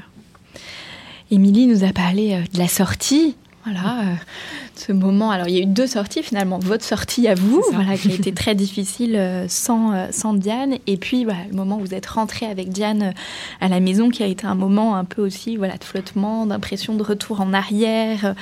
Émilie 1.30 1.66
nous 1.66 1.84
a 1.84 1.92
parlé 1.92 2.32
euh, 2.32 2.40
de 2.52 2.58
la 2.58 2.68
sortie 2.68 3.36
voilà, 3.64 4.00
euh, 4.00 4.14
ce 4.76 4.92
moment. 4.92 5.30
Alors, 5.30 5.48
il 5.48 5.54
y 5.54 5.58
a 5.58 5.62
eu 5.62 5.66
deux 5.66 5.86
sorties 5.86 6.22
finalement. 6.22 6.58
Votre 6.58 6.84
sortie 6.84 7.28
à 7.28 7.34
vous, 7.34 7.62
voilà, 7.72 7.96
qui 7.96 8.10
a 8.10 8.14
été 8.14 8.32
très 8.32 8.54
difficile 8.54 9.16
euh, 9.16 9.46
sans, 9.48 9.92
euh, 9.92 10.06
sans 10.10 10.34
Diane. 10.34 10.76
Et 10.86 10.96
puis, 10.96 11.24
voilà, 11.24 11.40
le 11.50 11.56
moment 11.56 11.76
où 11.76 11.80
vous 11.80 11.94
êtes 11.94 12.06
rentré 12.06 12.46
avec 12.46 12.68
Diane 12.68 13.14
à 13.60 13.68
la 13.68 13.80
maison, 13.80 14.10
qui 14.10 14.22
a 14.22 14.26
été 14.26 14.46
un 14.46 14.54
moment 14.54 14.96
un 14.96 15.04
peu 15.04 15.22
aussi 15.22 15.56
voilà, 15.56 15.76
de 15.76 15.84
flottement, 15.84 16.46
d'impression 16.46 16.94
de 16.94 17.02
retour 17.02 17.40
en 17.40 17.52
arrière. 17.52 18.34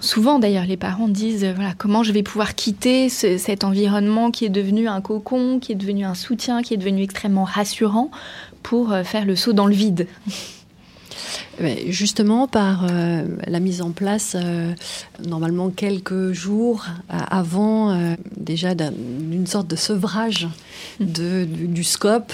Souvent 0.00 0.38
d'ailleurs, 0.38 0.64
les 0.64 0.78
parents 0.78 1.08
disent 1.08 1.44
euh, 1.44 1.52
voilà 1.54 1.74
comment 1.76 2.02
je 2.02 2.12
vais 2.12 2.22
pouvoir 2.22 2.54
quitter 2.54 3.10
cet 3.10 3.64
environnement 3.64 4.30
qui 4.30 4.46
est 4.46 4.50
devenu 4.50 4.88
un 4.88 5.02
cocon, 5.02 5.58
qui 5.60 5.72
est 5.72 5.76
devenu 5.76 6.04
un 6.04 6.14
soutien, 6.14 6.62
qui 6.62 6.72
est 6.72 6.78
devenu 6.78 7.02
extrêmement 7.02 7.44
rassurant 7.44 8.10
pour 8.62 8.92
euh, 8.92 9.04
faire 9.04 9.26
le 9.26 9.36
saut 9.36 9.52
dans 9.52 9.66
le 9.66 9.74
vide. 9.74 10.06
Justement, 11.88 12.48
par 12.48 12.86
euh, 12.90 13.24
la 13.46 13.60
mise 13.60 13.82
en 13.82 13.90
place, 13.90 14.36
normalement 15.26 15.70
quelques 15.70 16.32
jours 16.32 16.86
avant 17.08 18.14
déjà 18.36 18.74
d'une 18.74 19.46
sorte 19.46 19.66
de 19.66 19.76
sevrage 19.76 20.48
de, 21.00 21.44
du, 21.44 21.84
scope. 21.84 22.32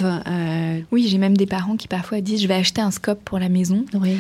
Oui, 0.93 1.09
j'ai 1.09 1.18
même 1.18 1.37
des 1.37 1.47
parents 1.47 1.76
qui 1.76 1.89
parfois 1.89 2.20
disent 2.20 2.43
je 2.43 2.49
vais 2.49 2.55
acheter 2.55 2.80
un 2.80 2.91
scope 2.91 3.22
pour 3.24 3.39
la 3.39 3.49
maison. 3.49 3.84
Oui. 3.95 4.16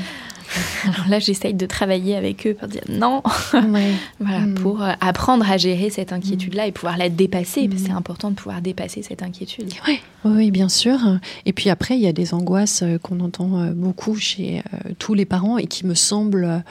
Alors 0.84 1.08
là, 1.08 1.18
j'essaye 1.18 1.54
de 1.54 1.66
travailler 1.66 2.16
avec 2.16 2.46
eux 2.46 2.54
pour 2.54 2.68
dire 2.68 2.82
non, 2.88 3.22
voilà, 4.20 4.40
mm. 4.40 4.54
pour 4.54 4.82
euh, 4.82 4.92
apprendre 5.00 5.50
à 5.50 5.56
gérer 5.56 5.90
cette 5.90 6.12
inquiétude-là 6.12 6.66
et 6.66 6.72
pouvoir 6.72 6.96
la 6.96 7.08
dépasser. 7.08 7.68
C'est 7.76 7.92
mm. 7.92 7.96
important 7.96 8.30
de 8.30 8.36
pouvoir 8.36 8.60
dépasser 8.60 9.02
cette 9.02 9.22
inquiétude. 9.22 9.72
Oui. 9.86 10.00
oui, 10.24 10.50
bien 10.50 10.68
sûr. 10.68 10.98
Et 11.44 11.52
puis 11.52 11.70
après, 11.70 11.96
il 11.96 12.00
y 12.00 12.06
a 12.06 12.12
des 12.12 12.34
angoisses 12.34 12.82
euh, 12.82 12.98
qu'on 12.98 13.20
entend 13.20 13.58
euh, 13.58 13.72
beaucoup 13.72 14.16
chez 14.16 14.62
tous 14.98 15.14
les 15.14 15.24
parents 15.24 15.58
et 15.58 15.66
qui 15.66 15.86
me 15.86 15.94
semblent 15.94 16.62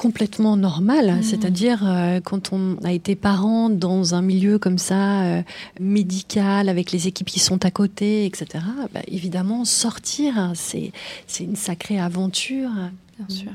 complètement 0.00 0.56
normal. 0.56 1.18
Mmh. 1.18 1.22
C'est-à-dire, 1.22 1.82
euh, 1.84 2.20
quand 2.20 2.54
on 2.54 2.76
a 2.84 2.92
été 2.92 3.16
parent 3.16 3.68
dans 3.68 4.14
un 4.14 4.22
milieu 4.22 4.58
comme 4.58 4.78
ça, 4.78 5.24
euh, 5.24 5.42
médical, 5.78 6.70
avec 6.70 6.90
les 6.90 7.06
équipes 7.06 7.28
qui 7.28 7.38
sont 7.38 7.66
à 7.66 7.70
côté, 7.70 8.24
etc., 8.24 8.64
bah, 8.94 9.00
évidemment, 9.08 9.66
sortir, 9.66 10.52
c'est, 10.54 10.92
c'est 11.26 11.44
une 11.44 11.54
sacrée 11.54 12.00
aventure. 12.00 12.70
Bien 13.18 13.28
sûr. 13.28 13.52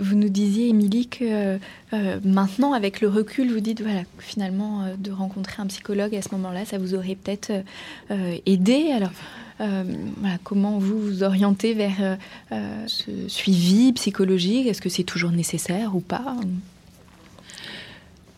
Vous 0.00 0.16
nous 0.16 0.28
disiez, 0.28 0.68
Émilie, 0.68 1.06
que 1.06 1.60
euh, 1.92 2.20
maintenant, 2.24 2.72
avec 2.72 3.00
le 3.00 3.06
recul, 3.06 3.52
vous 3.52 3.60
dites, 3.60 3.80
voilà, 3.80 4.02
finalement, 4.18 4.84
de 4.98 5.12
rencontrer 5.12 5.62
un 5.62 5.66
psychologue 5.66 6.12
à 6.16 6.22
ce 6.22 6.30
moment-là, 6.32 6.64
ça 6.64 6.78
vous 6.78 6.96
aurait 6.96 7.14
peut-être 7.14 7.52
aidé. 8.46 8.90
Alors, 8.90 9.12
euh, 9.60 9.84
comment 10.44 10.78
vous 10.78 11.00
vous 11.00 11.22
orientez 11.22 11.74
vers 11.74 11.96
euh, 12.00 12.16
euh, 12.52 12.84
ce 12.86 13.10
suivi 13.28 13.92
psychologique? 13.92 14.66
Est-ce 14.66 14.80
que 14.80 14.88
c'est 14.88 15.04
toujours 15.04 15.32
nécessaire 15.32 15.96
ou 15.96 16.00
pas? 16.00 16.36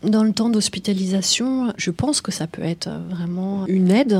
Dans 0.02 0.24
le 0.24 0.32
temps 0.32 0.48
d'hospitalisation, 0.48 1.74
je 1.76 1.90
pense 1.90 2.22
que 2.22 2.32
ça 2.32 2.46
peut 2.46 2.62
être 2.62 2.88
vraiment 3.10 3.66
une 3.66 3.90
aide, 3.90 4.18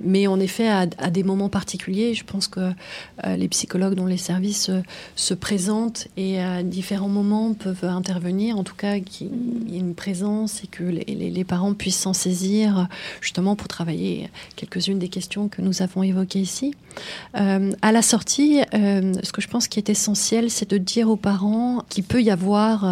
mais 0.00 0.28
en 0.28 0.38
effet, 0.38 0.68
à, 0.68 0.86
des 0.86 1.24
moments 1.24 1.48
particuliers, 1.48 2.14
je 2.14 2.24
pense 2.24 2.46
que 2.46 2.60
euh, 2.60 3.36
les 3.36 3.48
psychologues 3.48 3.94
dont 3.94 4.06
les 4.06 4.16
services 4.16 4.68
euh, 4.68 4.80
se 5.16 5.34
présentent 5.34 6.06
et 6.16 6.40
à 6.40 6.62
différents 6.62 7.08
moments 7.08 7.52
peuvent 7.54 7.84
intervenir, 7.84 8.58
en 8.58 8.62
tout 8.62 8.76
cas 8.76 9.00
qu'il 9.00 9.30
y 9.66 9.76
ait 9.76 9.80
une 9.80 9.96
présence 9.96 10.62
et 10.62 10.68
que 10.68 10.84
les, 10.84 11.44
parents 11.44 11.74
puissent 11.74 11.98
s'en 11.98 12.12
saisir, 12.12 12.88
justement 13.20 13.56
pour 13.56 13.68
travailler 13.68 14.28
quelques-unes 14.54 14.98
des 14.98 15.08
questions 15.08 15.48
que 15.48 15.62
nous 15.62 15.82
avons 15.82 16.02
évoquées 16.02 16.40
ici. 16.40 16.74
Euh, 17.36 17.72
à 17.80 17.90
la 17.90 18.02
sortie, 18.02 18.60
ce 18.72 19.32
que 19.32 19.40
je 19.40 19.48
pense 19.48 19.66
qui 19.66 19.78
est 19.78 19.88
essentiel, 19.88 20.50
c'est 20.50 20.70
de 20.70 20.78
dire 20.78 21.08
aux 21.08 21.16
parents 21.16 21.84
qu'il 21.88 22.04
peut 22.04 22.22
y 22.22 22.30
avoir 22.30 22.84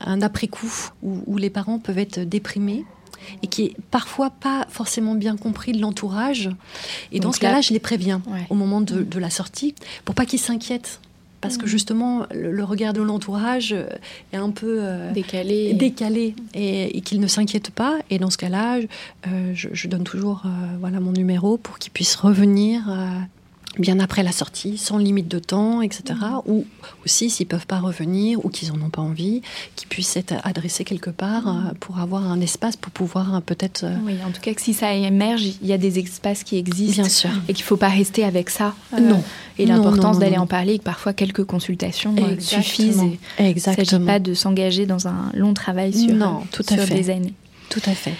un 0.00 0.22
après-coup 0.22 0.90
où, 1.02 1.36
les 1.38 1.50
parents 1.50 1.78
peuvent 1.78 1.98
être 1.98 2.20
déprimés 2.20 2.84
et 3.42 3.46
qui 3.46 3.64
est 3.64 3.76
parfois 3.90 4.30
pas 4.30 4.66
forcément 4.70 5.14
bien 5.14 5.36
compris 5.36 5.72
de 5.72 5.80
l'entourage. 5.80 6.50
Et 7.12 7.20
dans 7.20 7.32
ce 7.32 7.40
cas-là, 7.40 7.60
je 7.60 7.72
les 7.72 7.80
préviens 7.80 8.22
au 8.50 8.54
moment 8.54 8.80
de, 8.80 9.18
la 9.18 9.30
sortie 9.30 9.74
pour 10.04 10.14
pas 10.14 10.26
qu'ils 10.26 10.38
s'inquiètent. 10.38 11.00
Parce 11.40 11.56
que 11.56 11.66
mm. 11.66 11.68
justement, 11.68 12.26
le, 12.32 12.64
regard 12.64 12.92
de 12.92 13.00
l'entourage 13.00 13.72
est 14.32 14.36
un 14.36 14.50
peu 14.50 14.78
euh, 14.80 15.12
décalé, 15.12 15.72
décalé 15.72 16.34
et, 16.52 17.00
qu'ils 17.02 17.20
ne 17.20 17.28
s'inquiètent 17.28 17.70
pas. 17.70 17.98
Et 18.10 18.18
dans 18.18 18.30
ce 18.30 18.38
cas-là, 18.38 18.78
euh, 18.78 19.52
je, 19.54 19.88
donne 19.88 20.02
toujours 20.02 20.42
euh, 20.44 20.48
voilà 20.80 20.98
mon 20.98 21.12
numéro 21.12 21.56
pour 21.56 21.78
qu'ils 21.78 21.92
puissent 21.92 22.16
revenir 22.16 22.90
bien 23.78 24.00
après 24.00 24.22
la 24.22 24.32
sortie, 24.32 24.78
sans 24.78 24.98
limite 24.98 25.28
de 25.28 25.38
temps, 25.38 25.82
etc. 25.82 26.18
Mm. 26.20 26.50
Ou 26.50 26.66
aussi, 27.04 27.30
s'ils 27.30 27.46
peuvent 27.46 27.66
pas 27.66 27.78
revenir 27.78 28.44
ou 28.44 28.48
qu'ils 28.48 28.72
en 28.72 28.80
ont 28.80 28.90
pas 28.90 29.02
envie, 29.02 29.42
qu'ils 29.76 29.88
puissent 29.88 30.16
être 30.16 30.34
adressés 30.44 30.84
quelque 30.84 31.10
part 31.10 31.46
mm. 31.46 31.66
euh, 31.68 31.74
pour 31.80 31.98
avoir 31.98 32.30
un 32.30 32.40
espace 32.40 32.76
pour 32.76 32.92
pouvoir 32.92 33.36
euh, 33.36 33.40
peut-être. 33.40 33.84
Euh, 33.84 33.96
oui, 34.04 34.14
en 34.26 34.30
tout 34.30 34.40
cas, 34.40 34.54
que 34.54 34.60
si 34.60 34.74
ça 34.74 34.92
émerge, 34.92 35.42
il 35.44 35.66
y 35.66 35.72
a 35.72 35.78
des 35.78 35.98
espaces 35.98 36.44
qui 36.44 36.56
existent. 36.56 37.02
Bien 37.02 37.10
sûr. 37.10 37.30
Et 37.48 37.54
qu'il 37.54 37.64
faut 37.64 37.76
pas 37.76 37.88
rester 37.88 38.24
avec 38.24 38.50
ça. 38.50 38.74
non. 38.98 39.22
Et 39.58 39.66
l'importance 39.66 40.18
d'aller 40.20 40.38
en 40.38 40.46
parler, 40.46 40.74
et 40.74 40.78
que 40.78 40.84
parfois 40.84 41.12
quelques 41.12 41.44
consultations 41.44 42.14
suffisent. 42.38 43.02
Exactement. 43.38 43.38
Il 43.38 43.54
ne 43.54 43.58
s'agit 43.58 44.04
pas 44.04 44.18
de 44.20 44.34
s'engager 44.34 44.86
dans 44.86 45.08
un 45.08 45.32
long 45.34 45.52
travail 45.52 45.92
sur, 45.92 46.14
non, 46.14 46.42
tout 46.52 46.64
à 46.68 46.76
fait. 46.76 46.94
des 46.94 47.10
années. 47.10 47.34
Tout 47.68 47.82
à 47.86 47.92
fait. 47.92 48.14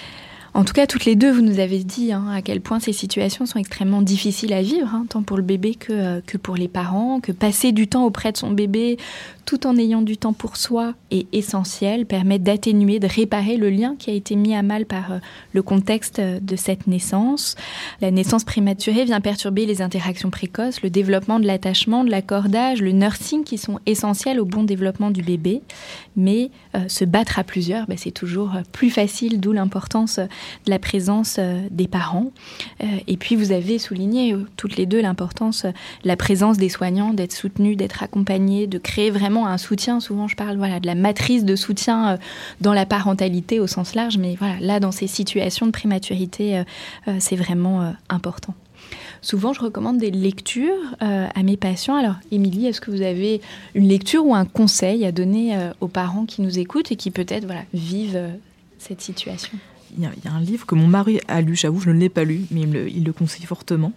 En 0.58 0.64
tout 0.64 0.72
cas, 0.72 0.88
toutes 0.88 1.04
les 1.04 1.14
deux, 1.14 1.30
vous 1.30 1.40
nous 1.40 1.60
avez 1.60 1.84
dit 1.84 2.12
hein, 2.12 2.26
à 2.32 2.42
quel 2.42 2.60
point 2.60 2.80
ces 2.80 2.92
situations 2.92 3.46
sont 3.46 3.60
extrêmement 3.60 4.02
difficiles 4.02 4.52
à 4.52 4.60
vivre, 4.60 4.92
hein, 4.92 5.06
tant 5.08 5.22
pour 5.22 5.36
le 5.36 5.44
bébé 5.44 5.76
que, 5.76 5.92
euh, 5.92 6.20
que 6.26 6.36
pour 6.36 6.56
les 6.56 6.66
parents, 6.66 7.20
que 7.20 7.30
passer 7.30 7.70
du 7.70 7.86
temps 7.86 8.04
auprès 8.04 8.32
de 8.32 8.38
son 8.38 8.50
bébé 8.50 8.98
tout 9.48 9.66
en 9.66 9.78
ayant 9.78 10.02
du 10.02 10.18
temps 10.18 10.34
pour 10.34 10.58
soi 10.58 10.92
est 11.10 11.26
essentiel, 11.32 12.04
permet 12.04 12.38
d'atténuer, 12.38 12.98
de 12.98 13.06
réparer 13.06 13.56
le 13.56 13.70
lien 13.70 13.96
qui 13.98 14.10
a 14.10 14.12
été 14.12 14.36
mis 14.36 14.54
à 14.54 14.62
mal 14.62 14.84
par 14.84 15.12
euh, 15.12 15.18
le 15.54 15.62
contexte 15.62 16.18
euh, 16.18 16.38
de 16.38 16.54
cette 16.54 16.86
naissance. 16.86 17.54
La 18.02 18.10
naissance 18.10 18.44
prématurée 18.44 19.06
vient 19.06 19.22
perturber 19.22 19.64
les 19.64 19.80
interactions 19.80 20.28
précoces, 20.28 20.82
le 20.82 20.90
développement 20.90 21.40
de 21.40 21.46
l'attachement, 21.46 22.04
de 22.04 22.10
l'accordage, 22.10 22.82
le 22.82 22.92
nursing 22.92 23.42
qui 23.42 23.56
sont 23.56 23.78
essentiels 23.86 24.38
au 24.38 24.44
bon 24.44 24.64
développement 24.64 25.10
du 25.10 25.22
bébé. 25.22 25.62
Mais 26.14 26.50
se 26.88 27.04
battre 27.04 27.38
à 27.38 27.44
plusieurs, 27.44 27.86
bah, 27.86 27.94
c'est 27.96 28.10
toujours 28.10 28.52
plus 28.72 28.90
facile, 28.90 29.40
d'où 29.40 29.52
l'importance 29.52 30.20
de 30.66 30.70
la 30.70 30.78
présence 30.78 31.36
euh, 31.38 31.66
des 31.70 31.88
parents. 31.88 32.30
Euh, 32.82 32.86
et 33.06 33.16
puis 33.16 33.36
vous 33.36 33.52
avez 33.52 33.78
souligné 33.78 34.32
euh, 34.32 34.46
toutes 34.56 34.76
les 34.76 34.86
deux 34.86 35.00
l'importance 35.00 35.64
de 35.64 35.72
la 36.04 36.16
présence 36.16 36.58
des 36.58 36.68
soignants, 36.68 37.12
d'être 37.12 37.32
soutenus, 37.32 37.76
d'être 37.76 38.02
accompagnés, 38.02 38.66
de 38.66 38.78
créer 38.78 39.10
vraiment 39.10 39.46
un 39.46 39.58
soutien. 39.58 40.00
Souvent 40.00 40.28
je 40.28 40.36
parle 40.36 40.56
voilà, 40.56 40.80
de 40.80 40.86
la 40.86 40.94
matrice 40.94 41.44
de 41.44 41.56
soutien 41.56 42.18
dans 42.60 42.72
la 42.72 42.86
parentalité 42.86 43.60
au 43.60 43.66
sens 43.66 43.94
large, 43.94 44.18
mais 44.18 44.36
voilà, 44.36 44.56
là 44.60 44.80
dans 44.80 44.92
ces 44.92 45.06
situations 45.06 45.66
de 45.66 45.70
prématurité, 45.70 46.62
c'est 47.18 47.36
vraiment 47.36 47.94
important. 48.08 48.54
Souvent, 49.22 49.52
je 49.52 49.60
recommande 49.60 49.98
des 49.98 50.10
lectures 50.10 50.94
à 51.00 51.42
mes 51.42 51.56
patients. 51.56 51.96
Alors, 51.96 52.14
Émilie, 52.30 52.66
est-ce 52.66 52.80
que 52.80 52.90
vous 52.90 53.02
avez 53.02 53.40
une 53.74 53.88
lecture 53.88 54.24
ou 54.24 54.34
un 54.34 54.44
conseil 54.44 55.04
à 55.04 55.12
donner 55.12 55.56
aux 55.80 55.88
parents 55.88 56.24
qui 56.26 56.42
nous 56.42 56.58
écoutent 56.58 56.92
et 56.92 56.96
qui 56.96 57.10
peut-être 57.10 57.44
voilà, 57.44 57.62
vivent 57.74 58.30
cette 58.78 59.00
situation? 59.00 59.58
Il 59.96 60.02
y, 60.02 60.28
a 60.28 60.32
un 60.32 60.40
livre 60.40 60.66
que 60.66 60.74
mon 60.74 60.86
mari 60.86 61.20
a 61.28 61.40
lu, 61.40 61.56
j'avoue, 61.56 61.80
je 61.80 61.90
ne 61.90 61.98
l'ai 61.98 62.08
pas 62.08 62.24
lu, 62.24 62.42
mais 62.50 62.62
il, 62.62 63.04
le, 63.04 63.12
conseille 63.12 63.46
fortement. 63.46 63.92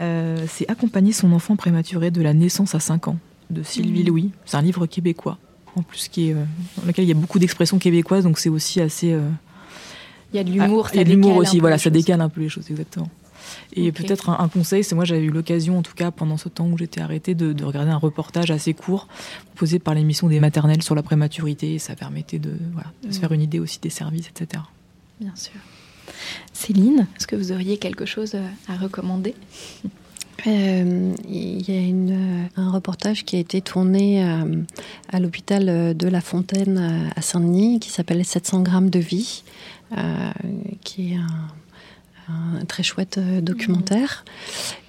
Euh, 0.00 0.44
c'est 0.48 0.68
Accompagner 0.70 1.12
son 1.12 1.32
enfant 1.32 1.56
prématuré 1.56 2.10
de 2.10 2.22
la 2.22 2.32
naissance 2.32 2.74
à 2.74 2.80
5 2.80 3.08
ans, 3.08 3.18
de 3.50 3.62
Sylvie 3.62 4.02
mmh. 4.02 4.06
Louis. 4.06 4.30
C'est 4.46 4.56
un 4.56 4.62
livre 4.62 4.86
québécois, 4.86 5.38
en 5.76 5.82
plus, 5.82 6.08
qui 6.08 6.30
est, 6.30 6.34
euh, 6.34 6.44
dans 6.78 6.86
lequel 6.86 7.04
il 7.04 7.08
y 7.08 7.12
a 7.12 7.16
beaucoup 7.16 7.38
d'expressions 7.38 7.78
québécoises, 7.78 8.24
donc 8.24 8.38
c'est 8.38 8.48
aussi 8.48 8.80
assez. 8.80 9.12
Euh, 9.12 9.28
il 10.32 10.36
y 10.36 10.40
a 10.40 10.44
de 10.44 10.50
l'humour, 10.50 10.86
ah, 10.88 10.90
Il 10.94 10.98
y 10.98 11.00
a 11.00 11.04
de 11.04 11.10
l'humour 11.10 11.36
aussi, 11.36 11.58
voilà, 11.58 11.76
ça 11.76 11.90
décale 11.90 12.20
un 12.20 12.28
peu 12.28 12.40
les 12.40 12.48
choses, 12.48 12.70
exactement. 12.70 13.08
Et 13.72 13.90
peut-être 13.90 14.30
un, 14.30 14.48
conseil, 14.48 14.84
c'est 14.84 14.94
moi 14.94 15.04
j'avais 15.04 15.24
eu 15.24 15.30
l'occasion, 15.30 15.78
en 15.78 15.82
tout 15.82 15.94
cas 15.94 16.12
pendant 16.12 16.36
ce 16.36 16.48
temps 16.48 16.68
où 16.68 16.78
j'étais 16.78 17.00
arrêtée, 17.00 17.34
de, 17.34 17.64
regarder 17.64 17.90
un 17.90 17.96
reportage 17.96 18.50
assez 18.50 18.74
court 18.74 19.08
posé 19.56 19.80
par 19.80 19.94
l'émission 19.94 20.28
des 20.28 20.38
maternelles 20.38 20.82
sur 20.82 20.94
la 20.94 21.02
prématurité. 21.02 21.74
Et 21.74 21.78
ça 21.80 21.96
permettait 21.96 22.38
de, 22.38 22.52
voilà, 22.72 22.92
de 23.02 23.10
se 23.10 23.18
mmh. 23.18 23.20
faire 23.20 23.32
une 23.32 23.42
idée 23.42 23.58
aussi 23.58 23.80
des 23.80 23.90
services, 23.90 24.28
etc. 24.28 24.62
Bien 25.20 25.36
sûr. 25.36 25.60
Céline, 26.54 27.06
est-ce 27.16 27.26
que 27.26 27.36
vous 27.36 27.52
auriez 27.52 27.76
quelque 27.76 28.06
chose 28.06 28.34
euh, 28.34 28.46
à 28.68 28.76
recommander? 28.76 29.34
Euh, 30.46 31.14
il 31.28 31.70
y 31.70 31.76
a 31.76 31.80
une, 31.80 32.48
un 32.56 32.70
reportage 32.70 33.26
qui 33.26 33.36
a 33.36 33.38
été 33.38 33.60
tourné 33.60 34.24
euh, 34.24 34.62
à 35.12 35.20
l'hôpital 35.20 35.94
de 35.94 36.08
La 36.08 36.22
Fontaine 36.22 37.12
à 37.14 37.20
Saint-Denis 37.20 37.78
qui 37.80 37.90
s'appelle 37.90 38.24
700 38.24 38.62
grammes 38.62 38.88
de 38.88 38.98
vie, 38.98 39.42
qui 40.82 41.12
est 41.12 41.16
un 41.16 41.48
un 42.60 42.64
très 42.64 42.82
chouette 42.82 43.18
euh, 43.18 43.40
documentaire. 43.40 44.24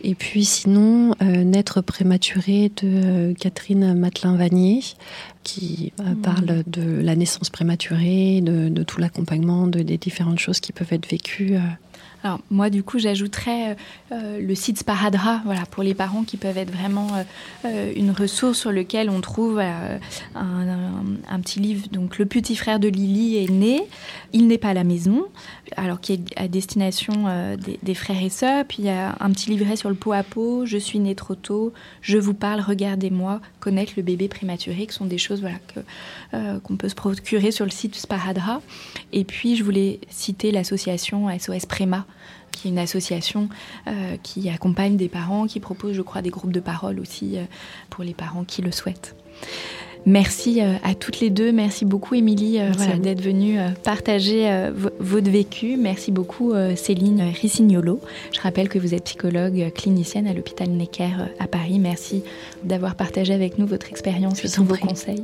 Et 0.04 0.16
puis 0.16 0.46
sinon, 0.46 1.16
euh, 1.22 1.44
Naître 1.44 1.82
prématuré 1.82 2.72
de 2.82 2.84
euh, 2.84 3.34
Catherine 3.34 3.94
Matelin-Vanier, 3.94 4.82
qui 5.44 5.94
mmh. 5.98 6.16
parle 6.22 6.64
de 6.68 7.02
la 7.02 7.16
naissance 7.16 7.50
prématurée, 7.50 8.42
de, 8.42 8.84
tout 8.84 9.00
l'accompagnement, 9.00 9.68
de, 9.68 9.82
des 9.82 9.98
différentes 9.98 10.40
choses 10.40 10.60
qui 10.60 10.72
peuvent 10.72 10.92
être 10.94 11.10
vécues 11.10 11.56
alors 12.24 12.40
moi 12.50 12.70
du 12.70 12.84
coup 12.84 13.00
j'ajouterais 13.00 13.72
euh, 13.72 13.76
euh, 14.12 14.40
le 14.40 14.56
site 14.56 14.80
Sparadra 14.80 15.42
voilà, 15.46 15.66
pour 15.66 15.84
les 15.84 15.94
parents 15.94 16.24
qui 16.24 16.38
peuvent 16.38 16.58
être 16.58 16.72
vraiment 16.72 17.08
euh, 17.66 17.94
une 17.96 18.12
ressource 18.12 18.60
sur 18.60 18.72
lequel 18.72 19.10
on 19.10 19.22
trouve 19.22 19.60
un, 19.60 21.40
petit 21.42 21.60
livre. 21.60 21.88
Donc 21.92 22.20
le 22.20 22.26
petit 22.26 22.56
frère 22.56 22.80
de 22.80 22.88
Lily 22.88 23.38
est 23.44 23.50
né, 23.50 23.84
il 24.34 24.48
n'est 24.48 24.58
pas 24.58 24.70
à 24.70 24.74
la 24.74 24.84
maison, 24.84 25.26
alors 25.76 26.00
qui 26.00 26.14
est 26.14 26.20
à 26.36 26.48
destination 26.48 27.26
des, 27.82 27.96
frères 27.96 28.22
et 28.22 28.30
sœurs. 28.30 28.66
Puis 28.66 28.78
il 28.80 28.86
y 28.86 28.90
a 28.90 29.16
un 29.20 29.32
petit 29.32 29.50
livret 29.50 29.76
sur 29.76 29.90
le 29.90 29.96
pot 29.96 30.14
à 30.14 30.24
pot, 30.24 30.66
je 30.66 30.78
suis 30.78 31.00
né 31.00 31.16
trop 31.16 31.36
tôt, 31.36 31.74
je 32.02 32.18
vous 32.18 32.34
parle, 32.34 32.62
regardez-moi, 32.62 33.42
connaître 33.60 33.94
le 33.98 34.04
bébé 34.04 34.28
prématuré, 34.28 34.86
qui 34.86 34.94
sont 34.94 35.06
des 35.06 35.18
choses 35.18 35.42
voilà, 35.42 35.58
qu'on 36.60 36.76
peut 36.76 36.90
se 36.90 36.96
procurer 36.96 37.52
sur 37.52 37.66
le 37.66 37.72
site 37.72 37.96
Sparadra. 37.96 38.62
Et 39.14 39.24
puis, 39.24 39.56
je 39.56 39.64
voulais 39.64 40.00
citer 40.10 40.52
l'association 40.52 41.28
SOS 41.38 41.66
Préma, 41.66 42.06
qui 42.52 42.68
est 42.68 42.72
une 42.72 42.80
association 42.80 43.50
qui 44.24 44.50
accompagne 44.50 44.98
des 44.98 45.10
parents, 45.10 45.48
qui 45.48 45.60
propose, 45.60 45.94
je 45.94 46.02
crois, 46.02 46.22
des 46.22 46.30
groupes 46.30 46.52
de 46.52 46.60
parole 46.60 47.00
aussi 47.00 47.38
pour 47.90 48.04
les 48.04 48.14
parents 48.14 48.44
qui 48.44 48.62
le 48.62 48.72
souhaitent. 48.72 49.16
Merci 50.06 50.62
euh, 50.62 50.74
à 50.84 50.96
toutes 50.96 51.20
les 51.20 51.30
deux. 51.30 51.52
Merci 51.52 51.86
beaucoup, 51.86 52.16
Émilie, 52.16 52.60
euh, 52.60 52.72
d'être 52.98 53.22
venue 53.22 53.60
euh, 53.60 53.70
partager 53.84 54.50
votre 55.00 55.30
vécu. 55.30 55.78
Merci 55.78 56.12
beaucoup, 56.12 56.54
Céline 56.76 57.32
Rissignolo. 57.40 58.00
Je 58.32 58.42
rappelle 58.42 58.70
que 58.70 58.80
vous 58.80 58.94
êtes 58.94 59.06
psychologue 59.06 59.72
clinicienne 59.74 60.28
à 60.28 60.34
l'hôpital 60.34 60.70
Necker 60.70 61.12
à 61.40 61.48
Paris. 61.48 61.80
Merci 61.80 62.24
d'avoir 62.64 62.96
partagé 62.96 63.34
avec 63.34 63.58
nous 63.58 63.68
votre 63.68 63.90
expérience 63.90 64.44
et 64.44 64.48
vos 64.62 64.76
conseils. 64.76 65.24